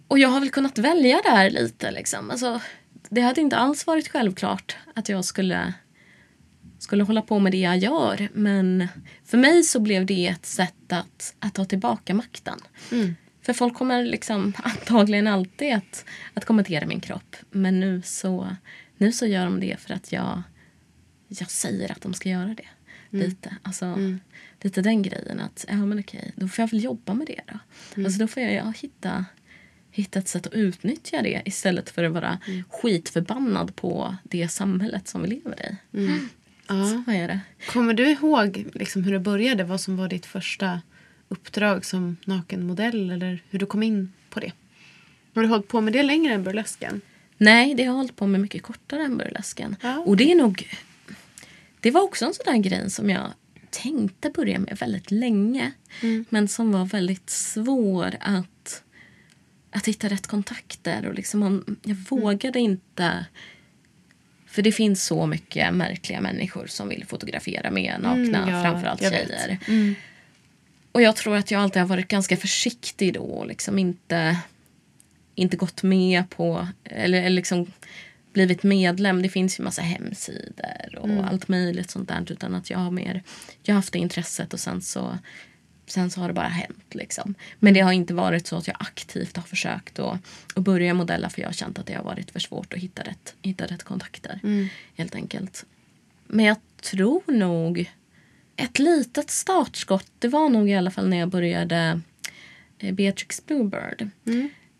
Och 0.07 0.19
jag 0.19 0.29
har 0.29 0.39
väl 0.39 0.49
kunnat 0.49 0.77
välja 0.77 1.21
där 1.23 1.49
lite. 1.49 1.91
Liksom. 1.91 2.31
Alltså, 2.31 2.61
det 3.09 3.21
hade 3.21 3.41
inte 3.41 3.57
alls 3.57 3.87
varit 3.87 4.07
självklart 4.07 4.77
att 4.95 5.09
jag 5.09 5.25
skulle 5.25 5.73
skulle 6.79 7.03
hålla 7.03 7.21
på 7.21 7.39
med 7.39 7.51
det 7.51 7.57
jag 7.57 7.77
gör. 7.77 8.29
Men 8.33 8.87
för 9.25 9.37
mig 9.37 9.63
så 9.63 9.79
blev 9.79 10.05
det 10.05 10.27
ett 10.27 10.45
sätt 10.45 10.91
att, 10.93 11.35
att 11.39 11.53
ta 11.53 11.65
tillbaka 11.65 12.13
makten. 12.13 12.59
För 13.47 13.53
folk 13.53 13.73
kommer 13.73 14.05
liksom 14.05 14.53
antagligen 14.63 15.27
alltid 15.27 15.73
att, 15.73 16.05
att 16.33 16.45
kommentera 16.45 16.85
min 16.85 16.99
kropp. 16.99 17.35
Men 17.51 17.79
nu 17.79 18.01
så, 18.01 18.55
nu 18.97 19.11
så 19.11 19.25
gör 19.25 19.45
de 19.45 19.59
det 19.59 19.79
för 19.79 19.93
att 19.93 20.11
jag, 20.11 20.41
jag 21.27 21.51
säger 21.51 21.91
att 21.91 22.01
de 22.01 22.13
ska 22.13 22.29
göra 22.29 22.55
det. 22.57 22.67
Lite. 23.09 23.55
Alltså, 23.61 23.97
lite 24.61 24.81
den 24.81 25.01
grejen 25.01 25.39
att 25.39 25.65
ja, 25.67 25.75
men 25.75 25.99
okej, 25.99 26.33
då 26.35 26.47
får 26.47 26.63
jag 26.63 26.71
väl 26.71 26.83
jobba 26.83 27.13
med 27.13 27.27
det 27.27 27.41
då. 27.47 27.59
Alltså, 28.03 28.19
då 28.19 28.27
får 28.27 28.43
jag 28.43 28.53
ja, 28.53 28.73
hitta, 28.77 29.25
hitta 29.91 30.19
ett 30.19 30.27
sätt 30.27 30.47
att 30.47 30.53
utnyttja 30.53 31.21
det 31.21 31.41
istället 31.45 31.89
för 31.89 32.03
att 32.03 32.13
vara 32.13 32.39
skitförbannad 32.69 33.75
på 33.75 34.15
det 34.23 34.47
samhället 34.47 35.07
som 35.07 35.21
vi 35.21 35.27
lever 35.27 35.65
i. 35.65 35.77
Ja. 36.67 37.03
Så 37.05 37.11
är 37.11 37.27
det. 37.27 37.39
Kommer 37.67 37.93
du 37.93 38.09
ihåg 38.09 38.65
liksom 38.73 39.03
hur 39.03 39.13
det 39.13 39.19
började? 39.19 39.63
Vad 39.63 39.81
som 39.81 39.97
var 39.97 40.07
ditt 40.07 40.25
första 40.25 40.81
uppdrag 41.27 41.85
som 41.85 42.17
nakenmodell? 42.25 43.11
Eller 43.11 43.43
hur 43.49 43.59
du 43.59 43.65
kom 43.65 43.83
in 43.83 44.13
på 44.29 44.39
det? 44.39 44.51
Har 45.33 45.41
du 45.41 45.47
hållit 45.47 45.67
på 45.67 45.81
med 45.81 45.93
det 45.93 46.03
längre 46.03 46.33
än 46.33 46.43
burlesken? 46.43 47.01
Nej, 47.37 47.75
det 47.75 47.83
har 47.83 47.87
jag 47.87 47.97
hållit 47.97 48.15
på 48.15 48.27
med 48.27 48.41
mycket 48.41 48.63
kortare 48.63 49.03
än 49.03 49.17
burlesken. 49.17 49.75
Ja. 49.81 49.99
Och 49.99 50.17
det 50.17 50.31
är 50.31 50.35
nog... 50.35 50.69
Det 51.79 51.91
var 51.91 52.01
också 52.01 52.25
en 52.25 52.33
sån 52.33 52.53
där 52.53 52.57
grej 52.57 52.89
som 52.89 53.09
jag 53.09 53.31
tänkte 53.69 54.29
börja 54.29 54.59
med 54.59 54.77
väldigt 54.79 55.11
länge. 55.11 55.71
Men 56.29 56.47
som 56.47 56.71
var 56.71 56.85
väldigt 56.85 57.29
svår 57.29 58.15
att, 58.19 58.83
att 59.71 59.87
hitta 59.87 60.07
rätt 60.07 60.27
kontakter. 60.27 61.05
Och 61.07 61.13
liksom 61.13 61.39
man, 61.39 61.77
jag 61.83 61.95
vågade 61.95 62.59
inte... 62.59 63.25
För 64.45 64.61
det 64.61 64.71
finns 64.71 65.05
så 65.05 65.25
mycket 65.25 65.73
märkliga 65.73 66.21
människor 66.21 66.67
som 66.67 66.89
vill 66.89 67.05
fotografera 67.05 67.71
med 67.71 67.95
nakna, 68.01 68.43
Mm, 68.43 68.49
ja, 68.49 68.63
framförallt 68.63 69.01
jag 69.01 69.11
vet. 69.11 69.59
Och 70.91 71.01
jag 71.01 71.15
tror 71.15 71.35
att 71.35 71.51
jag 71.51 71.61
alltid 71.61 71.81
har 71.81 71.89
varit 71.89 72.07
ganska 72.07 72.37
försiktig 72.37 73.13
då 73.13 73.21
och 73.21 73.47
liksom 73.47 73.79
inte, 73.79 74.37
inte 75.35 75.57
gått 75.57 75.83
med 75.83 76.29
på 76.29 76.67
eller, 76.83 77.17
eller 77.17 77.29
liksom 77.29 77.71
blivit 78.33 78.63
medlem. 78.63 79.21
Det 79.21 79.29
finns 79.29 79.59
ju 79.59 79.63
massa 79.63 79.81
hemsidor 79.81 80.97
och 80.97 81.09
allt 81.09 81.47
möjligt 81.47 81.91
sånt 81.91 82.07
där. 82.07 82.31
Utan 82.31 82.55
att 82.55 82.69
jag 82.69 82.77
har 82.77 82.91
mer, 82.91 83.23
jag 83.63 83.73
har 83.73 83.77
haft 83.77 83.93
det 83.93 83.99
intresset 83.99 84.53
och 84.53 84.59
sen 84.59 84.81
så, 84.81 85.17
sen 85.87 86.11
så 86.11 86.21
har 86.21 86.27
det 86.27 86.33
bara 86.33 86.47
hänt. 86.47 86.85
Liksom. 86.95 87.35
Men 87.59 87.73
det 87.73 87.79
har 87.79 87.91
inte 87.91 88.13
varit 88.13 88.47
så 88.47 88.55
att 88.55 88.67
jag 88.67 88.77
aktivt 88.79 89.37
har 89.37 89.43
försökt 89.43 89.99
att, 89.99 90.19
att 90.55 90.63
börja 90.63 90.93
modella 90.93 91.29
för 91.29 91.41
jag 91.41 91.49
har 91.49 91.53
känt 91.53 91.79
att 91.79 91.85
det 91.85 91.93
har 91.93 92.03
varit 92.03 92.31
för 92.31 92.39
svårt 92.39 92.73
att 92.73 92.79
hitta 92.79 93.03
rätt, 93.03 93.35
hitta 93.41 93.65
rätt 93.65 93.83
kontakter. 93.83 94.39
Helt 94.95 95.15
enkelt. 95.15 95.65
Men 96.27 96.45
jag 96.45 96.57
tror 96.81 97.21
nog 97.27 97.91
ett 98.57 98.79
litet 98.79 99.29
startskott, 99.29 100.11
det 100.19 100.27
var 100.27 100.49
nog 100.49 100.69
i 100.69 100.75
alla 100.75 100.91
fall 100.91 101.07
när 101.09 101.17
jag 101.17 101.29
började 101.29 102.01
eh, 102.79 102.93
Beatrix 102.93 103.45
Bluebird. 103.45 104.09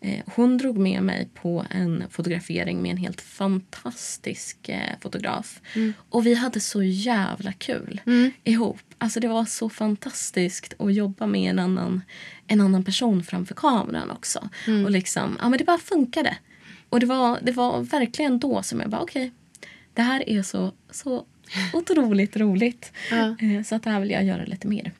Eh, 0.00 0.20
Hon 0.34 0.58
drog 0.58 0.78
med 0.78 1.02
mig 1.02 1.28
på 1.34 1.64
en 1.70 2.04
fotografering 2.10 2.82
med 2.82 2.90
en 2.90 2.96
helt 2.96 3.20
fantastisk 3.20 4.68
eh, 4.68 4.92
fotograf. 5.00 5.60
Och 6.08 6.26
vi 6.26 6.34
hade 6.34 6.60
så 6.60 6.82
jävla 6.82 7.52
kul 7.52 8.00
ihop. 8.44 8.78
Alltså 8.98 9.20
det 9.20 9.28
var 9.28 9.44
så 9.44 9.68
fantastiskt 9.70 10.74
att 10.78 10.94
jobba 10.94 11.26
med 11.26 11.50
en 11.50 11.58
annan, 11.58 12.00
en 12.46 12.60
annan 12.60 12.84
person 12.84 13.22
framför 13.24 13.54
kameran 13.54 14.10
också. 14.10 14.48
Och 14.84 14.90
liksom, 14.90 15.36
ja 15.40 15.48
men 15.48 15.58
det 15.58 15.64
bara 15.64 15.78
funkade. 15.78 16.36
Och 16.88 17.00
det 17.00 17.06
var, 17.06 17.38
det 17.42 17.52
var 17.52 17.80
verkligen 17.80 18.38
då 18.38 18.62
som 18.62 18.80
jag 18.80 18.90
bara 18.90 19.00
okej, 19.02 19.32
det 19.94 20.02
här 20.02 20.28
är 20.28 20.42
så, 20.42 20.72
så 20.90 21.24
otroligt 21.72 22.36
roligt. 22.36 22.92
Eh, 23.40 23.62
Så 23.62 23.74
att 23.74 23.82
det 23.82 23.90
här 23.90 24.00
vill 24.00 24.10
jag 24.10 24.24
göra 24.24 24.44
lite 24.44 24.68
mer. 24.68 24.92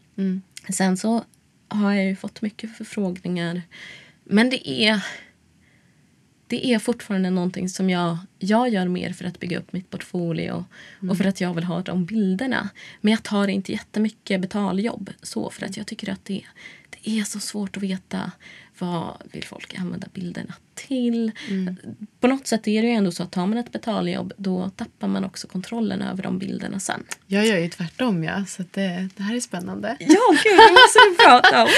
Sen 0.69 0.97
så 0.97 1.25
har 1.69 1.93
jag 1.93 2.05
ju 2.05 2.17
fått 2.17 2.43
mycket 2.43 2.77
förfrågningar. 2.77 3.63
Men 4.25 4.51
det 4.51 4.69
är, 4.71 5.05
det 6.47 6.67
är 6.73 6.79
fortfarande 6.79 7.31
någonting 7.31 7.69
som 7.69 7.91
jag, 7.91 8.19
jag 8.39 8.69
gör 8.69 8.89
mer 8.89 9.13
för 9.13 9.25
att 9.25 9.41
bygga 9.41 9.59
upp 9.59 9.73
mitt 9.73 9.91
portfolio 9.91 10.65
och 11.11 11.17
för 11.17 11.25
att 11.25 11.41
jag 11.41 11.55
vill 11.55 11.65
ha 11.65 11.83
de 11.83 12.05
bilderna. 12.05 12.69
Men 13.01 13.11
jag 13.11 13.23
tar 13.23 13.49
inte 13.49 13.73
jättemycket 13.73 14.41
betaljobb 14.41 15.11
så 15.23 15.51
för 15.51 15.67
att 15.67 15.77
jag 15.77 15.87
tycker 15.87 16.11
att 16.13 16.25
det, 16.25 16.43
det 16.91 17.11
är 17.11 17.25
så 17.25 17.41
svårt 17.41 17.77
att 17.77 17.83
veta 17.83 18.33
vad 18.79 19.17
vill 19.33 19.45
folk 19.45 19.75
använda 19.79 20.07
bilderna 20.15 20.55
till. 20.75 21.33
På 22.21 22.27
något 22.27 22.47
sätt 22.47 22.69
är 22.69 22.83
det 22.83 22.89
ju 22.89 22.95
ändå 22.95 23.11
så 23.11 23.23
att 23.23 23.31
tar 23.31 23.47
man 23.47 23.59
ett 23.59 23.73
betaljobb 23.73 24.33
då 24.37 24.71
tappar 24.71 25.09
man 25.09 25.25
också 25.25 25.49
kontrollen 25.49 26.03
över 26.03 26.23
de 26.23 26.39
bilderna 26.39 26.81
sen. 26.81 27.05
Jag 27.27 27.47
gör 27.47 27.59
ju 27.59 27.69
tvärtom, 27.69 28.25
ja. 28.25 28.45
Så 28.45 28.65
det, 28.71 29.09
det 29.17 29.23
här 29.23 29.37
är 29.37 29.41
spännande. 29.41 29.97
Ja, 30.01 30.37
gud, 30.45 30.59
det 30.59 30.73
måste 30.73 30.99
du 31.09 31.17
prata 31.25 31.63
om. 31.63 31.69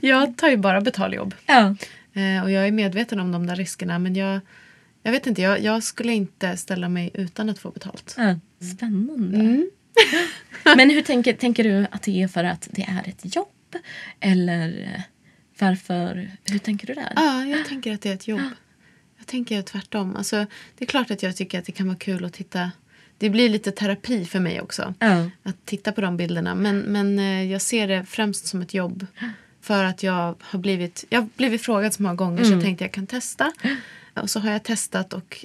Jag 0.08 0.36
tar 0.36 0.48
ju 0.48 0.56
bara 0.56 0.80
betaljobb. 0.80 1.34
Ja. 1.46 1.74
Eh, 2.14 2.42
och 2.42 2.50
jag 2.50 2.66
är 2.66 2.72
medveten 2.72 3.20
om 3.20 3.32
de 3.32 3.46
där 3.46 3.56
riskerna. 3.56 3.98
Men 3.98 4.14
jag, 4.14 4.40
jag 5.02 5.12
vet 5.12 5.26
inte, 5.26 5.42
jag, 5.42 5.60
jag 5.60 5.82
skulle 5.82 6.12
inte 6.12 6.56
ställa 6.56 6.88
mig 6.88 7.10
utan 7.14 7.50
att 7.50 7.58
få 7.58 7.70
betalt. 7.70 8.14
Ja, 8.18 8.36
spännande. 8.76 9.66
Men 10.76 10.90
hur 10.90 11.02
tänker, 11.02 11.32
tänker 11.32 11.64
du 11.64 11.86
att 11.90 12.02
det 12.02 12.22
är 12.22 12.28
för 12.28 12.44
att 12.44 12.68
det 12.70 12.82
är 12.82 13.08
ett 13.08 13.36
jobb? 13.36 13.48
Eller 14.20 14.82
eh, 14.82 15.00
varför? 15.58 16.30
Hur 16.44 16.58
tänker 16.58 16.86
du 16.86 16.94
där? 16.94 17.12
Ja, 17.16 17.44
jag 17.44 17.66
tänker 17.66 17.94
att 17.94 18.00
det 18.00 18.10
är 18.10 18.14
ett 18.14 18.28
jobb. 18.28 18.40
Jag 19.18 19.26
tänker 19.26 19.62
tvärtom. 19.62 20.16
Alltså, 20.16 20.46
det 20.78 20.84
är 20.84 20.86
klart 20.86 21.10
att 21.10 21.22
jag 21.22 21.36
tycker 21.36 21.58
att 21.58 21.64
det 21.64 21.72
kan 21.72 21.86
vara 21.86 21.96
kul 21.98 22.24
att 22.24 22.32
titta. 22.32 22.70
Det 23.18 23.30
blir 23.30 23.48
lite 23.48 23.70
terapi 23.70 24.24
för 24.24 24.40
mig 24.40 24.60
också. 24.60 24.94
Ja. 24.98 25.30
Att 25.42 25.66
titta 25.66 25.92
på 25.92 26.00
de 26.00 26.16
bilderna. 26.16 26.54
Men, 26.54 26.78
men 26.78 27.18
eh, 27.18 27.52
jag 27.52 27.62
ser 27.62 27.88
det 27.88 28.04
främst 28.04 28.46
som 28.46 28.62
ett 28.62 28.74
jobb. 28.74 29.06
För 29.60 29.84
att 29.84 30.02
jag 30.02 30.34
har 30.40 30.58
blivit, 30.58 31.04
jag 31.08 31.20
har 31.20 31.28
blivit 31.36 31.62
frågad 31.62 31.94
så 31.94 32.02
många 32.02 32.14
gånger 32.14 32.44
så 32.44 32.52
jag 32.52 32.62
tänkte 32.62 32.84
jag 32.84 32.92
kan 32.92 33.06
testa. 33.06 33.52
Och 34.14 34.30
så 34.30 34.40
har 34.40 34.50
jag 34.50 34.62
testat 34.62 35.12
och 35.12 35.44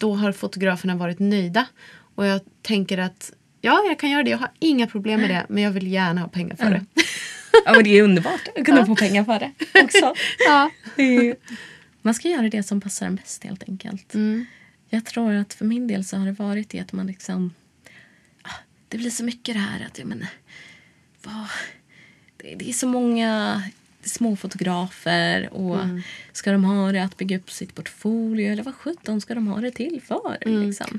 då 0.00 0.14
har 0.14 0.32
fotograferna 0.32 0.96
varit 0.96 1.18
nöjda. 1.18 1.66
Och 2.14 2.26
jag 2.26 2.40
tänker 2.62 2.98
att 2.98 3.32
ja, 3.60 3.84
jag 3.88 3.98
kan 3.98 4.10
göra 4.10 4.22
det. 4.22 4.30
Jag 4.30 4.38
har 4.38 4.50
inga 4.58 4.86
problem 4.86 5.20
med 5.20 5.30
det. 5.30 5.46
Men 5.48 5.62
jag 5.62 5.70
vill 5.70 5.86
gärna 5.86 6.20
ha 6.20 6.28
pengar 6.28 6.56
för 6.56 6.70
det. 6.70 6.84
Ja, 7.64 7.72
men 7.72 7.84
det 7.84 7.98
är 7.98 8.02
underbart 8.02 8.48
att 8.56 8.64
kunna 8.64 8.86
få 8.86 8.96
pengar 8.96 9.24
för 9.24 9.38
det 9.38 9.52
också. 9.84 10.14
Ja. 10.46 10.70
Man 12.02 12.14
ska 12.14 12.28
göra 12.28 12.48
det 12.48 12.62
som 12.62 12.80
passar 12.80 13.06
en 13.06 13.16
bäst 13.16 13.44
helt 13.44 13.68
enkelt. 13.68 14.14
Jag 14.88 15.04
tror 15.04 15.32
att 15.34 15.54
för 15.54 15.64
min 15.64 15.86
del 15.88 16.04
så 16.04 16.16
har 16.16 16.26
det 16.26 16.32
varit 16.32 16.70
det 16.70 16.80
att 16.80 16.92
man 16.92 17.06
liksom... 17.06 17.54
ah, 18.42 18.50
Det 18.88 18.98
blir 18.98 19.10
så 19.10 19.24
mycket 19.24 19.54
det 19.54 19.60
här 19.60 19.86
att, 19.86 19.98
jag 19.98 20.06
menar, 20.08 20.28
vad, 21.22 21.46
det, 22.36 22.54
det 22.54 22.68
är 22.68 22.72
så 22.72 22.86
många 22.86 23.62
små 24.02 24.36
fotografer 24.36 25.52
och 25.52 25.78
ska 26.32 26.52
de 26.52 26.64
ha 26.64 26.92
det 26.92 27.02
att 27.04 27.16
bygga 27.16 27.36
upp 27.36 27.50
sitt 27.50 27.74
portfolio 27.74 28.52
eller 28.52 28.62
vad 28.62 28.74
sjutton 28.74 29.20
ska 29.20 29.34
de 29.34 29.46
ha 29.46 29.60
det 29.60 29.70
till 29.70 30.00
för? 30.04 30.38
Liksom? 30.66 30.98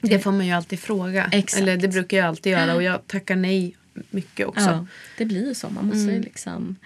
Det 0.00 0.18
får 0.18 0.32
man 0.32 0.46
ju 0.46 0.52
alltid 0.52 0.80
fråga. 0.80 1.28
Exakt. 1.32 1.62
Eller 1.62 1.76
det 1.76 1.88
brukar 1.88 2.16
jag 2.16 2.26
alltid 2.26 2.52
göra. 2.52 2.74
Och 2.74 2.82
jag 2.82 3.06
tackar 3.06 3.36
nej 3.36 3.76
mycket 4.10 4.46
också. 4.46 4.64
Ja, 4.64 4.86
det 5.18 5.24
blir 5.24 5.48
ju 5.48 5.54
så. 5.54 5.70
Man 5.70 5.86
måste 5.86 6.12
ju 6.12 6.20
liksom 6.20 6.76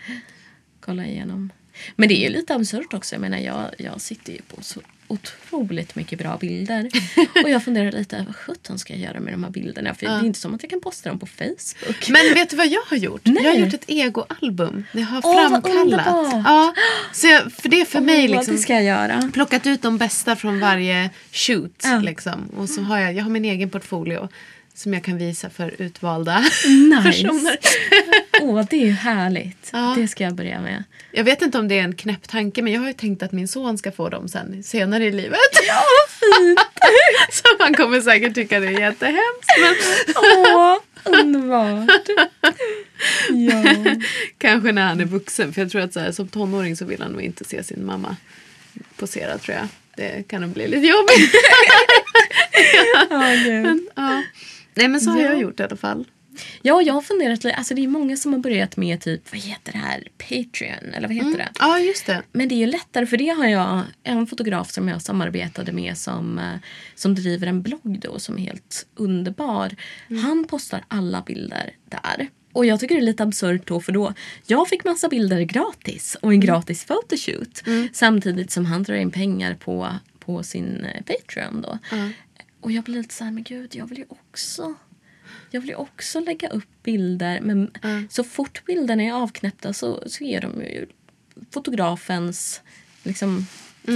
kolla 0.81 1.07
igenom. 1.07 1.53
Men 1.97 2.09
det 2.09 2.15
är 2.15 2.29
ju 2.29 2.37
lite 2.37 2.55
absurt 2.55 2.95
också. 2.95 3.15
Jag 3.15 3.21
menar, 3.21 3.39
jag, 3.39 3.71
jag 3.79 4.01
sitter 4.01 4.33
ju 4.33 4.43
på 4.43 4.63
så 4.63 4.81
otroligt 5.09 5.97
mycket 5.97 6.19
bra 6.19 6.37
bilder. 6.37 6.89
Och 7.45 7.51
jag 7.51 7.65
funderar 7.65 7.93
lite, 7.93 8.25
vad 8.27 8.37
sjutton 8.37 8.79
ska 8.79 8.93
jag 8.93 9.03
göra 9.03 9.21
med 9.21 9.35
de 9.35 9.45
här 9.45 9.51
bilderna? 9.51 9.95
För 9.95 10.07
det 10.07 10.13
är 10.13 10.25
inte 10.25 10.41
som 10.41 10.55
att 10.55 10.63
jag 10.63 10.71
kan 10.71 10.81
posta 10.81 11.09
dem 11.09 11.19
på 11.19 11.27
Facebook. 11.27 12.09
Men 12.09 12.35
vet 12.35 12.51
du 12.51 12.57
vad 12.57 12.69
jag 12.69 12.83
har 12.87 12.97
gjort? 12.97 13.21
Nej. 13.25 13.45
Jag 13.45 13.53
har 13.53 13.59
gjort 13.59 13.75
ett 13.75 13.85
egoalbum. 13.89 14.85
Det 14.93 15.03
har 15.03 15.23
vad 15.23 15.51
framkallat. 15.51 16.07
ja, 16.45 16.75
så 17.13 17.27
jag, 17.27 17.53
för 17.53 17.69
det 17.69 17.81
är 17.81 17.85
för 17.85 18.01
mig 18.01 18.25
Åh, 18.25 18.37
liksom. 18.37 18.55
Det 18.55 18.61
ska 18.61 18.73
jag 18.75 18.85
göra. 18.85 19.31
plockat 19.33 19.67
ut 19.67 19.83
de 19.83 19.99
bästa 19.99 20.37
från 20.37 20.61
varje 20.61 21.11
shoot. 21.33 21.83
Ja. 21.85 21.99
Liksom. 21.99 22.49
Och 22.57 22.69
så 22.69 22.83
har 22.83 22.99
jag, 22.99 23.15
jag 23.15 23.23
har 23.23 23.31
min 23.31 23.45
egen 23.45 23.71
portfolio 23.71 24.29
som 24.77 24.95
jag 24.95 25.05
kan 25.05 25.19
visa 25.19 25.51
för 25.51 25.75
utvalda 25.79 26.39
Nice. 26.39 27.03
personer. 27.03 27.57
Åh, 28.41 28.65
det 28.71 28.77
är 28.77 28.87
ju 28.87 28.91
härligt. 28.93 29.71
Ja. 29.73 29.95
Det 29.99 30.09
ska 30.09 30.25
jag 30.25 30.35
börja 30.35 30.61
med. 30.61 30.85
Jag 31.13 31.25
vet 31.25 31.43
inte 31.43 31.59
om 31.59 31.69
det 31.69 31.79
är 31.79 31.83
en 31.83 31.95
knäpp 31.95 32.29
tanke 32.29 32.63
men 32.63 32.73
jag 32.73 32.81
har 32.81 32.87
ju 32.87 32.93
tänkt 32.93 33.23
att 33.23 33.33
min 33.33 33.49
son 33.49 33.79
ska 33.79 33.93
få 33.93 34.09
dem 34.09 34.29
sen 34.29 34.63
senare 34.63 35.05
i 35.05 35.13
livet. 35.13 35.39
Ja, 35.67 35.83
fint! 36.09 36.61
så 37.31 37.43
han 37.59 37.75
kommer 37.75 38.01
säkert 38.01 38.35
tycka 38.35 38.61
det 38.61 38.67
är 38.67 38.81
jättehemskt. 38.81 39.51
Men 39.61 39.75
Åh, 40.17 40.77
underbart. 41.05 42.09
Ja. 43.29 43.85
kanske 44.39 44.73
när 44.73 44.87
han 44.87 45.01
är 45.01 45.05
vuxen. 45.05 45.53
För 45.53 45.63
jag 45.63 45.71
tror 45.71 45.83
att 45.83 45.93
så 45.93 46.01
här, 46.01 46.13
som 46.13 46.29
tonåring 46.29 46.77
så 46.77 46.85
vill 46.85 47.03
han 47.03 47.13
nog 47.13 47.23
inte 47.23 47.45
se 47.45 47.63
sin 47.63 47.87
mamma 47.87 48.17
posera 48.97 49.39
tror 49.39 49.57
jag. 49.57 49.69
Det 49.97 50.29
kan 50.29 50.41
nog 50.43 50.51
bli 50.51 50.69
lite 50.69 50.87
jobbigt. 50.87 51.35
Ja. 53.11 53.19
Men, 53.47 53.89
ja. 53.95 54.23
Nej 54.77 54.89
men 54.89 55.01
så 55.01 55.11
har 55.11 55.19
Ja. 55.21 55.25
jag 55.25 55.41
gjort 55.41 55.61
i 55.61 55.63
alla 55.63 55.77
fall. 55.77 56.05
Ja, 56.63 56.83
jag 56.83 56.95
har 56.95 57.01
funderat 57.03 57.45
lite. 57.45 57.57
Alltså 57.57 57.75
det 57.75 57.85
är 57.85 57.89
många 57.89 58.17
som 58.17 58.33
har 58.33 58.41
börjat 58.41 58.77
med 58.77 59.01
typ, 59.01 59.33
vad 59.33 59.41
heter 59.41 59.73
det 59.73 59.79
här? 59.79 60.09
Patreon, 60.19 60.95
eller 60.95 61.09
vad 61.09 61.17
heter 61.17 61.39
det? 61.39 61.49
Ja 61.59 61.79
just 61.79 62.07
det. 62.07 62.23
Men 62.33 62.49
det 62.49 62.55
är 62.55 62.57
ju 62.57 62.67
lättare 62.67 63.07
för 63.07 63.17
det 63.17 63.29
har 63.29 63.47
jag 63.47 63.83
en 64.03 64.27
fotograf 64.27 64.71
som 64.71 64.89
jag 64.89 65.03
samarbetade 65.03 65.73
med 65.73 65.99
som, 65.99 66.39
eh, 66.39 66.55
som 66.95 67.15
driver 67.15 67.47
en 67.47 67.63
blogg 67.63 67.99
då 68.03 68.19
som 68.19 68.35
är 68.39 68.41
helt 68.43 68.87
underbar. 68.95 69.71
Han 70.23 70.45
postar 70.45 70.85
alla 70.89 71.23
bilder 71.27 71.71
där. 71.89 72.29
Och 72.53 72.67
jag 72.67 72.81
tycker 72.81 72.95
det 72.95 73.01
är 73.01 73.05
lite 73.07 73.23
absurt 73.23 73.67
då 73.67 73.81
för 73.81 73.93
då 73.93 74.13
jag 74.47 74.69
fick 74.69 74.85
massa 74.85 75.09
bilder 75.09 75.41
gratis 75.41 76.17
och 76.21 76.33
en 76.33 76.41
gratis 76.41 76.85
photoshoot 76.85 77.63
samtidigt 77.93 78.51
som 78.51 78.67
han 78.67 78.83
drar 78.83 78.95
in 78.95 79.11
pengar 79.11 79.55
på, 79.55 79.89
på 80.19 80.43
sin 80.43 80.85
eh, 80.85 81.03
Patreon 81.03 81.61
då. 81.63 81.79
Och 82.67 82.73
jag 82.73 82.85
blir 82.85 82.97
lite 82.97 83.15
så 83.15 83.25
här, 83.25 83.31
men 83.31 83.43
gud 83.43 83.75
jag 83.75 83.87
vill 83.87 83.99
ju 83.99 84.05
också 84.09 84.75
jag 85.51 85.61
vill 85.61 85.75
också 85.75 86.21
lägga 86.21 86.49
upp 86.49 86.83
bilder 86.83 87.41
men 87.41 87.71
så 88.11 88.25
fort 88.25 88.65
bilderna 88.65 89.03
är 89.03 89.13
avknäppta 89.13 89.73
så, 89.73 90.03
så 90.07 90.25
är 90.25 90.41
de 90.41 90.63
ju 90.63 90.87
fotografens 91.51 92.61
liksom, 93.03 93.47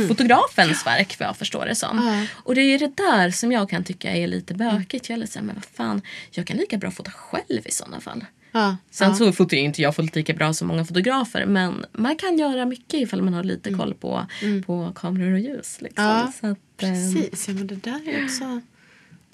fotografens 0.08 0.86
verk 0.86 1.16
vad 1.18 1.28
jag 1.28 1.36
förstår 1.36 1.66
det 1.66 1.74
som. 1.74 2.26
Och 2.32 2.54
det 2.54 2.60
är 2.60 2.78
det 2.78 2.96
där 2.96 3.30
som 3.30 3.52
jag 3.52 3.70
kan 3.70 3.84
tycka 3.84 4.10
är 4.10 4.26
lite 4.26 4.54
bökigt. 4.54 5.08
Jag 5.08 5.16
är 5.16 5.20
lite 5.20 5.32
så 5.32 5.38
här, 5.38 5.46
men 5.46 5.54
vad 5.54 5.64
fan, 5.64 6.02
jag 6.30 6.46
kan 6.46 6.56
lika 6.56 6.78
bra 6.78 6.90
fota 6.90 7.10
själv 7.10 7.66
i 7.66 7.70
sådana 7.70 8.00
fall. 8.00 8.24
Ja. 8.52 8.76
Sen 8.90 9.08
ja. 9.08 9.14
så 9.14 9.32
fotar 9.32 9.56
inte 9.56 9.82
jag 9.82 9.96
fullt 9.96 10.16
lika 10.16 10.34
bra 10.34 10.52
som 10.52 10.68
många 10.68 10.84
fotografer 10.84 11.46
men 11.46 11.86
man 11.92 12.16
kan 12.16 12.38
göra 12.38 12.64
mycket 12.64 13.00
ifall 13.00 13.22
man 13.22 13.34
har 13.34 13.44
lite 13.44 13.74
koll 13.74 13.94
på, 13.94 14.26
på 14.66 14.92
kameror 14.94 15.32
och 15.32 15.40
ljus. 15.40 15.80
Liksom. 15.80 16.04
Ja, 16.04 16.32
så 16.40 16.46
att, 16.46 16.58
Precis, 16.80 17.48
ja, 17.48 17.54
men 17.54 17.66
det 17.66 17.74
där 17.74 18.08
är 18.08 18.24
också 18.24 18.60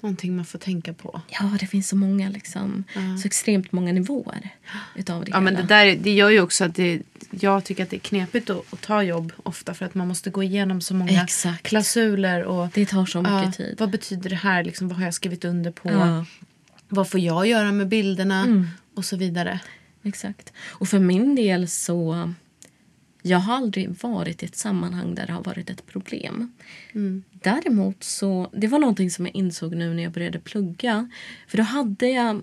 någonting 0.01 0.35
man 0.35 0.45
får 0.45 0.59
tänka 0.59 0.93
på. 0.93 1.21
Ja, 1.27 1.57
det 1.59 1.67
finns 1.67 1.87
så 1.89 1.95
många 1.95 2.29
liksom, 2.29 2.83
så 3.21 3.27
extremt 3.27 3.71
många 3.71 3.91
nivåer 3.93 4.49
utav 4.95 5.25
det 5.25 5.31
Ja, 5.31 5.39
men 5.39 5.53
det, 5.53 5.59
hela. 5.59 5.67
där, 5.67 5.95
det 5.95 6.13
gör 6.13 6.29
ju 6.29 6.41
också 6.41 6.65
att 6.65 6.75
det, 6.75 7.01
jag 7.29 7.63
tycker 7.63 7.83
att 7.83 7.89
det 7.89 7.95
är 7.95 7.99
knepigt 7.99 8.49
att, 8.49 8.73
att 8.73 8.81
ta 8.81 9.03
jobb 9.03 9.33
ofta 9.43 9.73
för 9.73 9.85
att 9.85 9.95
man 9.95 10.07
måste 10.07 10.29
gå 10.29 10.43
igenom 10.43 10.81
så 10.81 10.93
många 10.93 11.23
Exakt. 11.23 11.63
klausuler. 11.63 12.43
Och, 12.43 12.67
Det 12.73 12.85
tar 12.85 13.05
så 13.05 13.21
mycket 13.21 13.43
ja, 13.43 13.51
tid. 13.51 13.75
Vad 13.79 13.89
betyder 13.89 14.29
det 14.29 14.35
här? 14.35 14.63
Liksom, 14.63 14.87
vad 14.87 14.97
har 14.97 15.05
jag 15.05 15.13
skrivit 15.13 15.45
under 15.45 15.71
på? 15.71 15.89
Ja. 15.91 16.25
Vad 16.89 17.09
får 17.09 17.19
jag 17.19 17.47
göra 17.47 17.71
med 17.71 17.87
bilderna? 17.87 18.41
Mm. 18.41 18.67
Och 18.95 19.05
så 19.05 19.17
vidare. 19.17 19.59
Exakt. 20.03 20.53
Och 20.67 20.87
för 20.87 20.99
min 20.99 21.35
del 21.35 21.67
så... 21.67 22.33
Jag 23.27 23.39
har 23.39 23.55
aldrig 23.55 23.89
varit 24.01 24.43
i 24.43 24.45
ett 24.45 24.55
sammanhang 24.55 25.15
där 25.15 25.27
det 25.27 25.33
har 25.33 25.43
varit 25.43 25.69
ett 25.69 25.85
problem. 25.85 26.51
Däremot 27.31 28.03
så... 28.03 28.49
Det 28.53 28.67
var 28.67 28.79
någonting 28.79 29.11
som 29.11 29.25
jag 29.25 29.35
insåg 29.35 29.75
nu 29.75 29.93
när 29.93 30.03
jag 30.03 30.11
började 30.11 30.39
plugga. 30.39 31.09
För 31.47 31.57
då 31.57 31.63
hade 31.63 32.07
jag... 32.07 32.41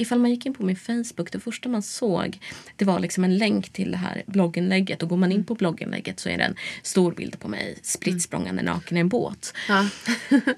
Ifall 0.00 0.18
man 0.18 0.30
gick 0.30 0.46
in 0.46 0.54
på 0.54 0.62
min 0.62 0.76
Facebook, 0.76 1.32
det 1.32 1.40
första 1.40 1.68
man 1.68 1.82
såg 1.82 2.38
det 2.76 2.84
var 2.84 3.00
liksom 3.00 3.24
en 3.24 3.38
länk 3.38 3.70
till 3.70 3.90
det 3.90 3.96
här 3.96 4.22
blogginlägget. 4.26 5.02
Och 5.02 5.08
går 5.08 5.16
man 5.16 5.32
in 5.32 5.44
på 5.44 5.54
blogginlägget 5.54 6.20
så 6.20 6.28
är 6.28 6.38
det 6.38 6.44
en 6.44 6.56
stor 6.82 7.12
bild 7.12 7.38
på 7.40 7.48
mig 7.48 7.78
spritt 7.82 8.22
språngande 8.22 8.62
naken 8.62 8.96
i 8.96 9.00
en 9.00 9.08
båt. 9.08 9.54
Ja. 9.68 9.88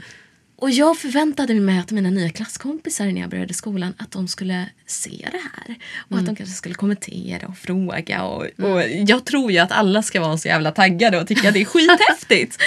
Och 0.61 0.71
jag 0.71 0.99
förväntade 0.99 1.55
mig 1.55 1.79
att 1.79 1.91
mina 1.91 2.11
nya 2.11 2.31
klasskompisar 2.31 3.07
när 3.07 3.21
jag 3.21 3.31
började 3.31 3.55
skolan 3.55 3.95
att 3.99 4.11
de 4.11 4.29
skulle 4.29 4.67
se 4.87 5.29
det 5.33 5.41
här. 5.57 5.77
Och 6.11 6.19
att 6.19 6.27
de 6.27 6.37
kanske 6.37 6.55
skulle 6.55 6.75
kommentera 6.75 7.47
och 7.47 7.57
fråga. 7.57 8.23
Och, 8.23 8.43
och 8.43 8.83
jag 8.89 9.25
tror 9.25 9.53
ju 9.53 9.59
att 9.59 9.73
alla 9.73 10.03
ska 10.03 10.21
vara 10.21 10.39
så 10.39 10.49
jävla 10.49 10.71
taggade 10.71 11.21
och 11.21 11.29
tycka 11.29 11.49
att 11.49 11.55
det 11.55 11.61
är 11.61 11.65
skithäftigt. 11.65 12.59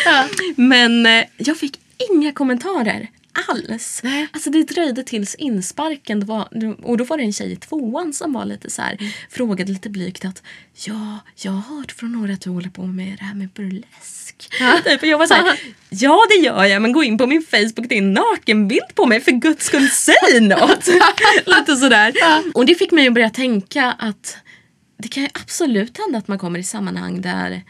Men 0.56 1.06
eh, 1.06 1.24
jag 1.38 1.58
fick 1.58 1.80
inga 2.12 2.32
kommentarer 2.32 3.08
alls. 3.49 4.01
Alltså 4.31 4.49
det 4.49 4.63
dröjde 4.63 5.03
tills 5.03 5.36
insparken. 5.36 6.25
Var, 6.25 6.47
och 6.84 6.97
då 6.97 7.03
var 7.03 7.17
det 7.17 7.23
en 7.23 7.34
tjej 7.34 7.51
i 7.51 7.55
tvåan 7.55 8.13
som 8.13 8.34
var 8.34 8.45
lite 8.45 8.69
så 8.69 8.81
här, 8.81 8.97
frågade 9.29 9.71
lite 9.71 9.89
blygt 9.89 10.25
att 10.25 10.43
ja, 10.86 11.19
jag 11.36 11.51
har 11.51 11.75
hört 11.75 11.91
från 11.91 12.11
några 12.11 12.34
att 12.34 12.41
du 12.41 12.49
håller 12.49 12.69
på 12.69 12.86
med 12.86 13.17
det 13.19 13.23
här 13.23 13.36
med 13.36 13.49
burlesk. 13.49 14.49
Typ, 14.84 15.01
och 15.01 15.07
jag 15.07 15.17
var 15.17 15.27
så 15.27 15.34
här, 15.34 15.59
ja 15.89 16.19
det 16.29 16.45
gör 16.45 16.63
jag 16.63 16.81
men 16.81 16.91
gå 16.91 17.03
in 17.03 17.17
på 17.17 17.27
min 17.27 17.45
Facebook, 17.45 17.89
det 17.89 17.95
är 17.95 18.01
en 18.01 18.13
nakenbild 18.13 18.95
på 18.95 19.05
mig 19.05 19.21
för 19.21 19.31
guds 19.31 19.65
skull 19.65 19.89
säg 19.89 20.39
något. 20.41 20.88
lite 21.45 21.75
sådär. 21.75 22.13
Och 22.53 22.65
det 22.65 22.75
fick 22.75 22.91
mig 22.91 23.07
att 23.07 23.13
börja 23.13 23.29
tänka 23.29 23.91
att 23.91 24.38
det 24.97 25.07
kan 25.07 25.23
ju 25.23 25.29
absolut 25.34 25.97
hända 25.97 26.17
att 26.17 26.27
man 26.27 26.39
kommer 26.39 26.59
i 26.59 26.63
sammanhang 26.63 27.21
där 27.21 27.61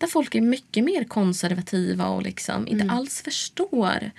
där 0.00 0.06
folk 0.06 0.34
är 0.34 0.40
mycket 0.40 0.84
mer 0.84 1.04
konservativa 1.04 2.08
och 2.08 2.22
liksom 2.22 2.66
inte 2.66 2.92
alls 2.92 3.22
förstår 3.22 4.10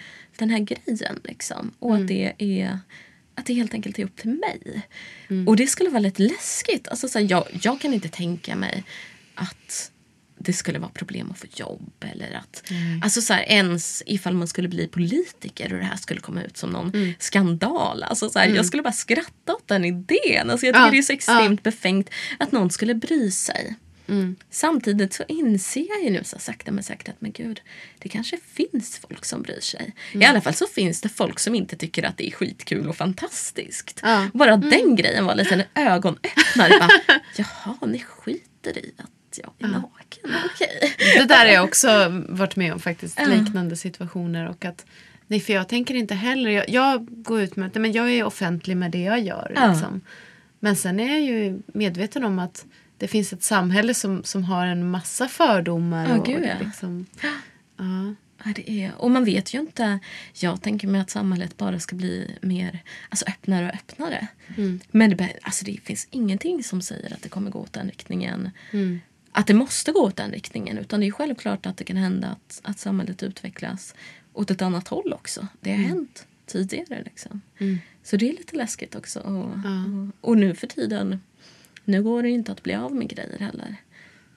den 0.41 0.49
här 0.49 0.59
grejen. 0.59 1.19
Liksom. 1.23 1.71
Och 1.79 1.95
att 1.95 2.07
det 2.07 2.33
är 2.37 2.79
att 3.35 3.45
det 3.45 3.53
helt 3.53 3.73
enkelt 3.73 3.99
är 3.99 4.03
upp 4.03 4.15
till 4.15 4.29
mig. 4.29 4.81
Och 5.47 5.55
det 5.55 5.67
skulle 5.67 5.89
vara 5.89 5.99
lite 5.99 6.21
läskigt. 6.21 6.87
Alltså, 6.87 7.07
så 7.07 7.19
här, 7.19 7.27
jag, 7.29 7.43
jag 7.61 7.81
kan 7.81 7.93
inte 7.93 8.09
tänka 8.09 8.55
mig 8.55 8.83
att 9.35 9.91
det 10.37 10.53
skulle 10.53 10.79
vara 10.79 10.91
problem 10.91 11.31
att 11.31 11.37
få 11.39 11.47
jobb. 11.55 11.91
Eller 12.11 12.31
att, 12.33 12.63
alltså 13.03 13.21
så 13.21 13.33
här, 13.33 13.43
ens 13.43 14.03
ifall 14.05 14.33
man 14.33 14.47
skulle 14.47 14.67
bli 14.67 14.87
politiker 14.87 15.73
och 15.73 15.79
det 15.79 15.85
här 15.85 15.95
skulle 15.97 16.19
komma 16.19 16.43
ut 16.43 16.57
som 16.57 16.69
någon 16.69 17.13
skandal. 17.19 18.03
Alltså 18.03 18.29
så 18.29 18.39
här, 18.39 18.47
Jag 18.47 18.65
skulle 18.65 18.83
bara 18.83 18.93
skratta 18.93 19.53
åt 19.55 19.67
den 19.67 19.85
idén. 19.85 20.49
Alltså 20.49 20.65
jag 20.65 20.75
tycker 20.75 20.85
Ja, 20.85 20.91
det 20.91 20.97
är 20.97 21.01
så 21.01 21.13
extremt 21.13 21.63
befängt 21.63 22.09
att 22.39 22.51
någon 22.51 22.69
skulle 22.69 22.95
bry 22.95 23.31
sig. 23.31 23.75
Samtidigt 24.49 25.13
så 25.13 25.23
inser 25.27 25.85
jag 25.89 26.03
ju 26.03 26.09
nu 26.09 26.23
så 26.23 26.39
sakta 26.39 26.71
men 26.71 26.83
säkert 26.83 27.09
att 27.09 27.21
men 27.21 27.31
gud, 27.31 27.61
det 27.99 28.09
kanske 28.09 28.37
finns 28.37 28.97
folk 28.97 29.25
som 29.25 29.41
bryr 29.41 29.59
sig. 29.59 29.93
I 30.13 30.25
alla 30.25 30.41
fall 30.41 30.53
så 30.53 30.67
finns 30.67 31.01
det 31.01 31.09
folk 31.09 31.39
som 31.39 31.55
inte 31.55 31.75
tycker 31.75 32.03
att 32.03 32.17
det 32.17 32.27
är 32.27 32.31
skitkul 32.31 32.87
och 32.87 32.95
fantastiskt. 32.95 33.99
Ja. 34.03 34.27
Bara 34.33 34.57
den 34.57 34.95
grejen 34.95 35.25
var 35.25 35.35
lite 35.35 35.55
en 35.55 35.87
ögonöppnare. 35.87 36.79
Bara, 36.79 36.89
Jaha, 37.37 37.77
ni 37.85 37.99
skiter 37.99 38.77
i 38.77 38.93
att 38.97 39.37
jag 39.37 39.53
är 39.59 39.67
naken. 39.67 40.31
Okej. 40.45 40.95
Det 41.17 41.25
där 41.25 41.45
har 41.45 41.53
jag 41.53 41.63
också 41.63 41.87
varit 42.29 42.55
med 42.55 42.73
om 42.73 42.79
faktiskt. 42.79 43.19
Liknande 43.27 43.75
situationer. 43.75 44.49
Och 44.49 44.65
att, 44.65 44.85
nej, 45.27 45.39
för 45.39 45.53
jag 45.53 45.67
tänker 45.67 45.95
inte 45.95 46.15
heller. 46.15 46.51
Jag, 46.51 46.69
jag 46.69 47.23
går 47.23 47.41
ut 47.41 47.55
med 47.55 47.67
att 47.67 47.75
men 47.75 47.91
jag 47.91 48.11
är 48.11 48.23
offentlig 48.23 48.77
med 48.77 48.91
det 48.91 49.01
jag 49.01 49.19
gör. 49.19 49.51
Ja. 49.55 49.67
Liksom. 49.67 50.01
Men 50.59 50.75
sen 50.75 50.99
är 50.99 51.09
jag 51.09 51.21
ju 51.21 51.61
medveten 51.73 52.23
om 52.23 52.39
att 52.39 52.65
det 53.01 53.07
finns 53.07 53.33
ett 53.33 53.43
samhälle 53.43 53.93
som, 53.93 54.23
som 54.23 54.43
har 54.43 54.65
en 54.65 54.89
massa 54.89 55.27
fördomar. 55.27 56.09
Ja, 56.09 56.17
och, 56.17 56.25
gud, 56.25 56.45
ja. 56.45 56.65
liksom, 56.65 57.05
ja. 57.21 57.33
Ja, 58.45 58.51
det 58.55 58.71
är, 58.71 58.91
och 58.97 59.11
man 59.11 59.25
vet 59.25 59.53
ju 59.53 59.59
inte. 59.59 59.99
Jag 60.33 60.61
tänker 60.61 60.87
mig 60.87 61.01
att 61.01 61.09
samhället 61.09 61.57
bara 61.57 61.79
ska 61.79 61.95
bli 61.95 62.37
mer 62.41 62.79
alltså 63.09 63.25
öppnare 63.25 63.67
och 63.67 63.73
öppnare. 63.73 64.27
Men 64.91 65.09
det, 65.09 65.33
alltså 65.41 65.65
det 65.65 65.79
finns 65.83 66.07
ingenting 66.11 66.63
som 66.63 66.81
säger 66.81 67.13
att 67.13 67.21
det 67.21 67.29
kommer 67.29 67.51
gå 67.51 67.59
åt 67.59 67.73
den 67.73 67.87
riktningen. 67.87 68.49
Att 69.31 69.47
det 69.47 69.53
måste 69.53 69.91
gå 69.91 69.99
åt 69.99 70.15
den 70.15 70.31
riktningen. 70.31 70.77
Utan 70.77 70.99
det 70.99 71.07
är 71.07 71.11
självklart 71.11 71.65
att 71.65 71.77
det 71.77 71.83
kan 71.83 71.97
hända 71.97 72.27
att, 72.27 72.61
att 72.63 72.79
samhället 72.79 73.23
utvecklas 73.23 73.95
åt 74.33 74.51
ett 74.51 74.61
annat 74.61 74.87
håll 74.87 75.13
också. 75.13 75.47
Det 75.59 75.71
har 75.71 75.77
hänt 75.77 76.25
tidigare. 76.45 77.03
Liksom. 77.03 77.41
Så 78.03 78.17
det 78.17 78.29
är 78.29 78.33
lite 78.33 78.55
läskigt 78.55 78.95
också. 78.95 79.19
Och, 79.19 79.45
och, 79.45 80.29
och 80.29 80.37
nu 80.37 80.55
för 80.55 80.67
tiden, 80.67 81.19
nu 81.91 82.03
går 82.03 82.23
det 82.23 82.29
ju 82.29 82.35
inte 82.35 82.51
att 82.51 82.63
bli 82.63 82.73
av 82.73 82.95
med 82.95 83.09
grejer 83.09 83.39
heller. 83.39 83.75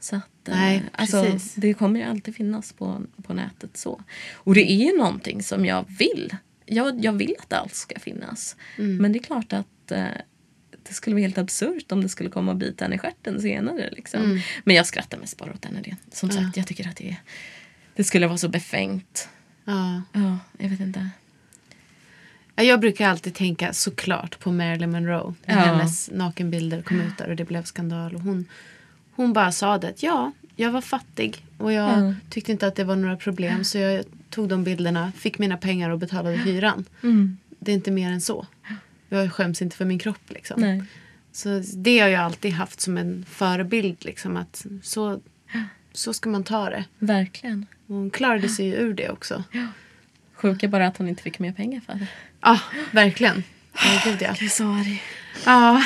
Så 0.01 0.17
att, 0.17 0.49
eh, 0.49 0.55
Nej, 0.57 0.83
alltså, 0.93 1.39
det 1.55 1.75
kommer 1.75 2.01
ju 2.01 2.07
alltid 2.07 2.37
finnas 2.37 2.73
på, 2.73 3.03
på 3.23 3.35
nätet. 3.35 3.77
så. 3.77 4.01
Och 4.35 4.55
det 4.55 4.73
är 4.73 4.77
ju 4.93 4.99
någonting 4.99 5.43
som 5.43 5.67
jag 5.67 5.85
vill. 5.99 6.37
Jag, 6.67 7.05
jag 7.05 7.13
vill 7.13 7.35
att 7.39 7.53
allt 7.53 7.75
ska 7.75 7.99
finnas. 7.99 8.57
Mm. 8.79 8.97
Men 8.97 9.13
det 9.13 9.19
är 9.19 9.23
klart 9.23 9.53
att 9.53 9.91
eh, 9.91 10.07
det 10.89 10.95
skulle 10.95 11.15
vara 11.15 11.23
helt 11.23 11.39
absurt 11.39 11.93
om 11.93 12.03
det 12.03 12.09
skulle 12.09 12.31
komma 12.31 12.53
och 12.53 12.59
bita 12.59 12.85
en 12.85 12.93
i 12.93 12.99
stjärten 12.99 13.41
senare. 13.41 13.91
Liksom. 13.91 14.23
Mm. 14.23 14.39
Men 14.65 14.77
jag 14.77 14.87
skrattar 14.87 15.19
mest 15.19 15.39
bara 15.39 15.53
åt 15.53 15.63
den 15.63 15.79
idén. 15.79 15.97
Som 16.13 16.31
sagt, 16.31 16.57
jag 16.57 16.67
tycker 16.67 16.89
att 16.89 16.97
det, 16.97 17.17
det 17.97 18.05
skulle 18.05 18.27
vara 18.27 18.39
så 18.39 18.49
befängt. 18.49 19.29
Ja. 19.65 20.03
Ja, 20.13 20.39
jag 20.59 20.69
vet 20.69 20.81
inte. 20.81 21.11
Ja, 22.57 22.63
Jag 22.63 22.81
brukar 22.81 23.09
alltid 23.09 23.35
tänka 23.35 23.73
såklart 23.73 24.39
på 24.39 24.53
Marilyn 24.53 24.91
Monroe. 24.91 25.35
När 25.47 25.55
Ja. 25.55 25.61
hennes 25.61 26.11
nakenbilder 26.11 26.83
kom 26.83 27.01
ut 27.01 27.19
där 27.19 27.29
och 27.31 27.37
det 27.37 27.45
blev 27.45 27.63
skandal. 27.65 28.15
Och 28.15 28.21
hon, 28.21 28.45
hon 29.17 29.33
bara 29.33 29.53
sa 29.53 29.79
det 29.79 29.89
att 29.89 30.03
ja, 30.03 30.33
jag 30.57 30.71
var 30.71 30.81
fattig 30.81 31.45
och 31.59 31.73
jag 31.73 31.91
Ja. 32.05 32.15
tyckte 32.31 32.53
inte 32.53 32.67
att 32.67 32.75
det 32.77 32.85
var 32.85 32.97
några 32.97 33.17
problem. 33.17 33.65
Så 33.65 33.79
jag 33.79 34.05
tog 34.31 34.49
de 34.49 34.65
bilderna, 34.65 35.13
fick 35.17 35.39
mina 35.39 35.57
pengar 35.57 35.91
och 35.91 35.99
betalade 35.99 36.37
hyran. 36.37 36.85
Mm. 37.03 37.39
Det 37.59 37.71
är 37.71 37.75
inte 37.75 37.91
mer 37.91 38.11
än 38.11 38.21
så. 38.21 38.47
Jag 39.09 39.33
skäms 39.33 39.63
inte 39.63 39.77
för 39.77 39.85
min 39.85 39.99
kropp. 39.99 40.23
Liksom. 40.31 40.61
Nej. 40.61 40.83
Så 41.33 41.63
det 41.77 41.99
har 41.99 42.09
jag 42.09 42.23
alltid 42.23 42.53
haft 42.53 42.81
som 42.81 42.99
en 42.99 43.25
förebild. 43.29 44.05
Liksom, 44.05 44.37
att 44.37 44.67
så, 44.83 45.21
så 45.93 46.13
ska 46.13 46.29
man 46.31 46.45
ta 46.45 46.71
det. 46.71 46.85
Verkligen. 46.99 47.67
Och 47.87 47.95
hon 47.95 48.11
klarade 48.11 48.49
sig 48.49 48.67
ju 48.67 48.75
ur 48.75 48.95
det 48.95 49.11
också. 49.11 49.45
Sjuka 50.45 50.69
bara 50.69 50.87
att 50.87 50.97
hon 50.97 51.09
inte 51.09 51.23
fick 51.23 51.39
mer 51.39 51.53
pengar 51.53 51.81
för 51.81 51.95
det. 51.95 52.07
Ja, 52.41 52.61
verkligen. 52.91 53.45
Ja, 53.75 54.01
gud 54.05 54.23
ja. 54.23 54.27
Jag 54.27 54.43
är 54.43 54.49
så 54.49 54.65
arg. 54.65 55.03
Ja. 55.45 55.83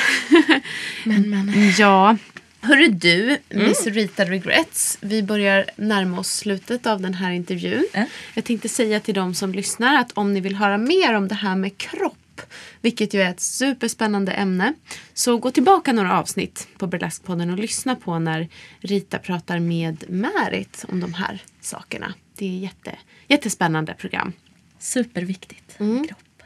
Men, 1.03 1.29
men. 1.29 1.53
Ja. 1.77 2.17
Hörru 2.61 2.87
du, 2.87 3.37
Miss 3.49 3.87
Rita 3.87 4.25
Regrets. 4.25 4.97
Vi 5.01 5.23
börjar 5.23 5.65
närma 5.75 6.19
oss 6.19 6.31
slutet 6.31 6.87
av 6.87 7.01
den 7.01 7.13
här 7.13 7.31
intervjun. 7.31 7.87
Ja. 7.93 8.05
Jag 8.33 8.43
tänkte 8.43 8.69
säga 8.69 8.99
till 8.99 9.13
de 9.13 9.33
som 9.33 9.53
lyssnar 9.53 9.95
att 9.95 10.11
om 10.11 10.33
ni 10.33 10.41
vill 10.41 10.55
höra 10.55 10.77
mer 10.77 11.13
om 11.13 11.27
det 11.27 11.35
här 11.35 11.55
med 11.55 11.77
kropp, 11.77 12.41
vilket 12.81 13.13
ju 13.13 13.21
är 13.21 13.29
ett 13.29 13.41
superspännande 13.41 14.31
ämne, 14.31 14.73
så 15.13 15.37
gå 15.37 15.51
tillbaka 15.51 15.93
några 15.93 16.19
avsnitt 16.19 16.67
på 16.77 16.87
Burlesque-podden 16.87 17.51
och 17.51 17.59
lyssna 17.59 17.95
på 17.95 18.19
när 18.19 18.47
Rita 18.79 19.19
pratar 19.19 19.59
med 19.59 20.03
Märit 20.09 20.85
om 20.87 20.99
de 20.99 21.13
här 21.13 21.41
sakerna. 21.61 22.13
Det 22.35 22.45
är 22.45 22.59
jätte, 22.59 22.95
jättespännande 23.27 23.93
program. 23.93 24.33
Superviktigt. 24.79 25.77
Kropp. 26.07 26.43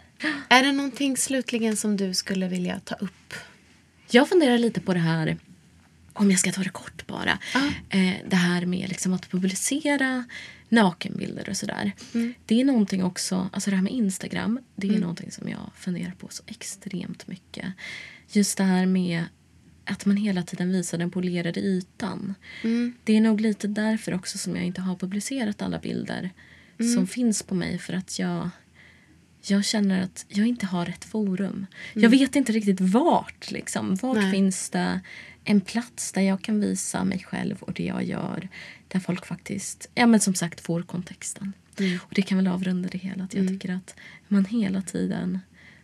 Är 0.50 0.64
det 0.64 0.72
någonting 0.72 1.18
slutligen 1.18 1.78
som 1.78 1.98
du 1.98 2.14
skulle 2.14 2.48
vilja 2.48 2.80
ta 2.80 2.96
upp? 2.96 3.34
Jag 4.10 4.30
funderar 4.30 4.58
lite 4.58 4.82
på 4.82 4.94
det 4.94 5.00
här, 5.00 5.38
om 6.14 6.32
jag 6.32 6.40
ska 6.40 6.52
ta 6.52 6.64
det 6.64 6.70
kort 6.70 7.08
bara. 7.08 7.40
Eh, 7.90 8.14
det 8.30 8.36
här 8.36 8.66
med 8.66 8.90
liksom 8.90 9.14
att 9.14 9.30
publicera 9.30 10.24
nakenbilder 10.70 11.50
och 11.50 11.58
sådär. 11.58 11.92
Det 12.46 12.62
är 12.62 12.66
någonting 12.66 13.04
också, 13.04 13.50
alltså 13.54 13.70
det 13.70 13.76
här 13.76 13.84
med 13.84 13.94
Instagram, 13.94 14.60
det 14.76 14.88
är 14.88 15.00
någonting 15.00 15.32
som 15.32 15.50
jag 15.50 15.72
funderar 15.76 16.12
på 16.12 16.28
så 16.30 16.44
extremt 16.48 17.28
mycket. 17.28 17.66
Just 18.32 18.58
det 18.58 18.64
här 18.64 18.86
med 18.86 19.26
att 19.86 20.06
man 20.06 20.18
hela 20.18 20.44
tiden 20.44 20.72
visar 20.72 20.98
den 20.98 21.12
polerade 21.12 21.60
ytan. 21.60 22.36
Det 23.04 23.18
är 23.18 23.22
nog 23.22 23.42
lite 23.42 23.68
därför 23.68 24.14
också 24.14 24.38
som 24.38 24.56
jag 24.56 24.66
inte 24.66 24.82
har 24.82 24.96
publicerat 24.96 25.62
alla 25.62 25.80
bilder 25.80 26.30
som 26.96 27.08
finns 27.08 27.44
på 27.44 27.56
mig. 27.56 27.78
För 27.78 27.94
att 27.94 28.20
jag, 28.20 28.50
jag 29.42 29.66
känner 29.66 30.04
att 30.04 30.26
jag 30.30 30.48
inte 30.48 30.66
har 30.66 30.86
rätt 30.86 31.06
forum. 31.06 31.66
Jag 31.94 32.10
vet 32.10 32.36
inte 32.36 32.52
riktigt 32.52 32.82
vart. 32.82 33.52
Liksom. 33.52 33.96
Vart 33.96 34.18
Nej. 34.18 34.32
finns 34.32 34.70
det 34.70 35.00
en 35.44 35.62
plats 35.62 36.12
där 36.12 36.22
jag 36.22 36.42
kan 36.42 36.60
visa 36.60 37.04
mig 37.04 37.20
själv 37.20 37.64
och 37.64 37.74
det 37.74 37.84
jag 37.84 38.04
gör. 38.04 38.50
Där 38.88 39.00
folk 39.00 39.26
faktiskt, 39.26 39.90
ja 39.96 40.08
men 40.08 40.20
som 40.20 40.36
sagt, 40.36 40.62
får 40.62 40.82
kontexten. 40.82 41.54
Och 41.78 42.14
det 42.16 42.22
kan 42.22 42.38
väl 42.38 42.48
avrunda 42.48 42.90
det 42.90 42.98
hela. 42.98 43.24
Att 43.24 43.34
jag 43.34 43.48
tycker 43.48 43.74
att 43.74 43.96
man 44.28 44.46
hela 44.46 44.82
tiden, 44.82 45.40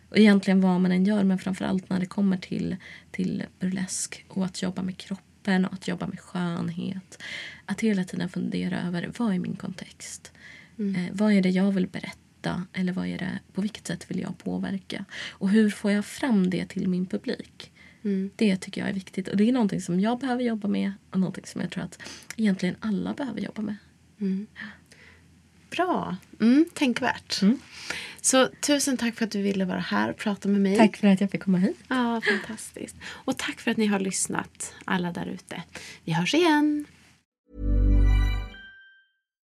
och 0.09 0.17
egentligen 0.17 0.61
vad 0.61 0.81
man 0.81 0.91
än 0.91 1.05
gör, 1.05 1.23
men 1.23 1.39
framförallt 1.39 1.89
när 1.89 1.99
det 1.99 2.05
kommer 2.05 2.37
till, 2.37 2.75
till 3.11 3.43
burlesk 3.59 4.25
och 4.27 4.45
att 4.45 4.61
jobba 4.61 4.81
med 4.81 4.97
kroppen 4.97 5.65
och 5.65 5.73
att 5.73 5.87
jobba 5.87 6.07
med 6.07 6.19
skönhet. 6.19 7.23
Att 7.65 7.81
hela 7.81 8.03
tiden 8.03 8.29
fundera 8.29 8.81
över 8.81 9.11
vad 9.17 9.33
är 9.33 9.39
min 9.39 9.55
kontext? 9.55 10.31
Eh, 10.95 11.05
vad 11.11 11.33
är 11.33 11.41
det 11.41 11.49
jag 11.49 11.71
vill 11.71 11.87
berätta? 11.87 12.65
Eller 12.73 12.93
vad 12.93 13.07
är 13.07 13.17
det, 13.17 13.39
på 13.53 13.61
vilket 13.61 13.87
sätt 13.87 14.11
vill 14.11 14.19
jag 14.19 14.37
påverka? 14.37 15.05
Och 15.29 15.49
hur 15.49 15.69
får 15.69 15.91
jag 15.91 16.05
fram 16.05 16.49
det 16.49 16.65
till 16.65 16.87
min 16.87 17.05
publik? 17.05 17.71
Det 18.35 18.57
tycker 18.57 18.81
jag 18.81 18.89
är 18.89 18.93
viktigt. 18.93 19.27
Och 19.27 19.37
det 19.37 19.49
är 19.49 19.51
någonting 19.51 19.81
som 19.81 19.99
jag 19.99 20.19
behöver 20.19 20.43
jobba 20.43 20.67
med 20.67 20.91
och 21.11 21.19
någonting 21.19 21.45
som 21.45 21.61
jag 21.61 21.71
tror 21.71 21.83
att 21.83 21.99
egentligen 22.37 22.75
alla 22.79 23.13
behöver 23.13 23.41
jobba 23.41 23.61
med. 23.61 23.75
Bra. 25.69 26.17
Mm, 26.41 26.65
tänkvärt. 26.73 27.41
Så 28.21 28.47
tusen 28.61 28.97
tack 28.97 29.15
för 29.15 29.25
att 29.25 29.31
du 29.31 29.41
ville 29.41 29.65
vara 29.65 29.79
här 29.79 30.09
och 30.09 30.17
prata 30.17 30.49
med 30.49 30.61
mig. 30.61 30.77
Tack 30.77 30.97
för 30.97 31.07
att 31.07 31.21
jag 31.21 31.31
fick 31.31 31.43
komma 31.43 31.57
hit. 31.57 31.77
Ja, 31.87 32.21
fantastiskt. 32.21 32.95
Och 33.05 33.37
tack 33.37 33.59
för 33.61 33.71
att 33.71 33.77
ni 33.77 33.85
har 33.85 33.99
lyssnat, 33.99 34.75
alla 34.85 35.11
där 35.11 35.25
ute. 35.25 35.63
Vi 36.03 36.11
hörs 36.13 36.33
igen. 36.33 36.85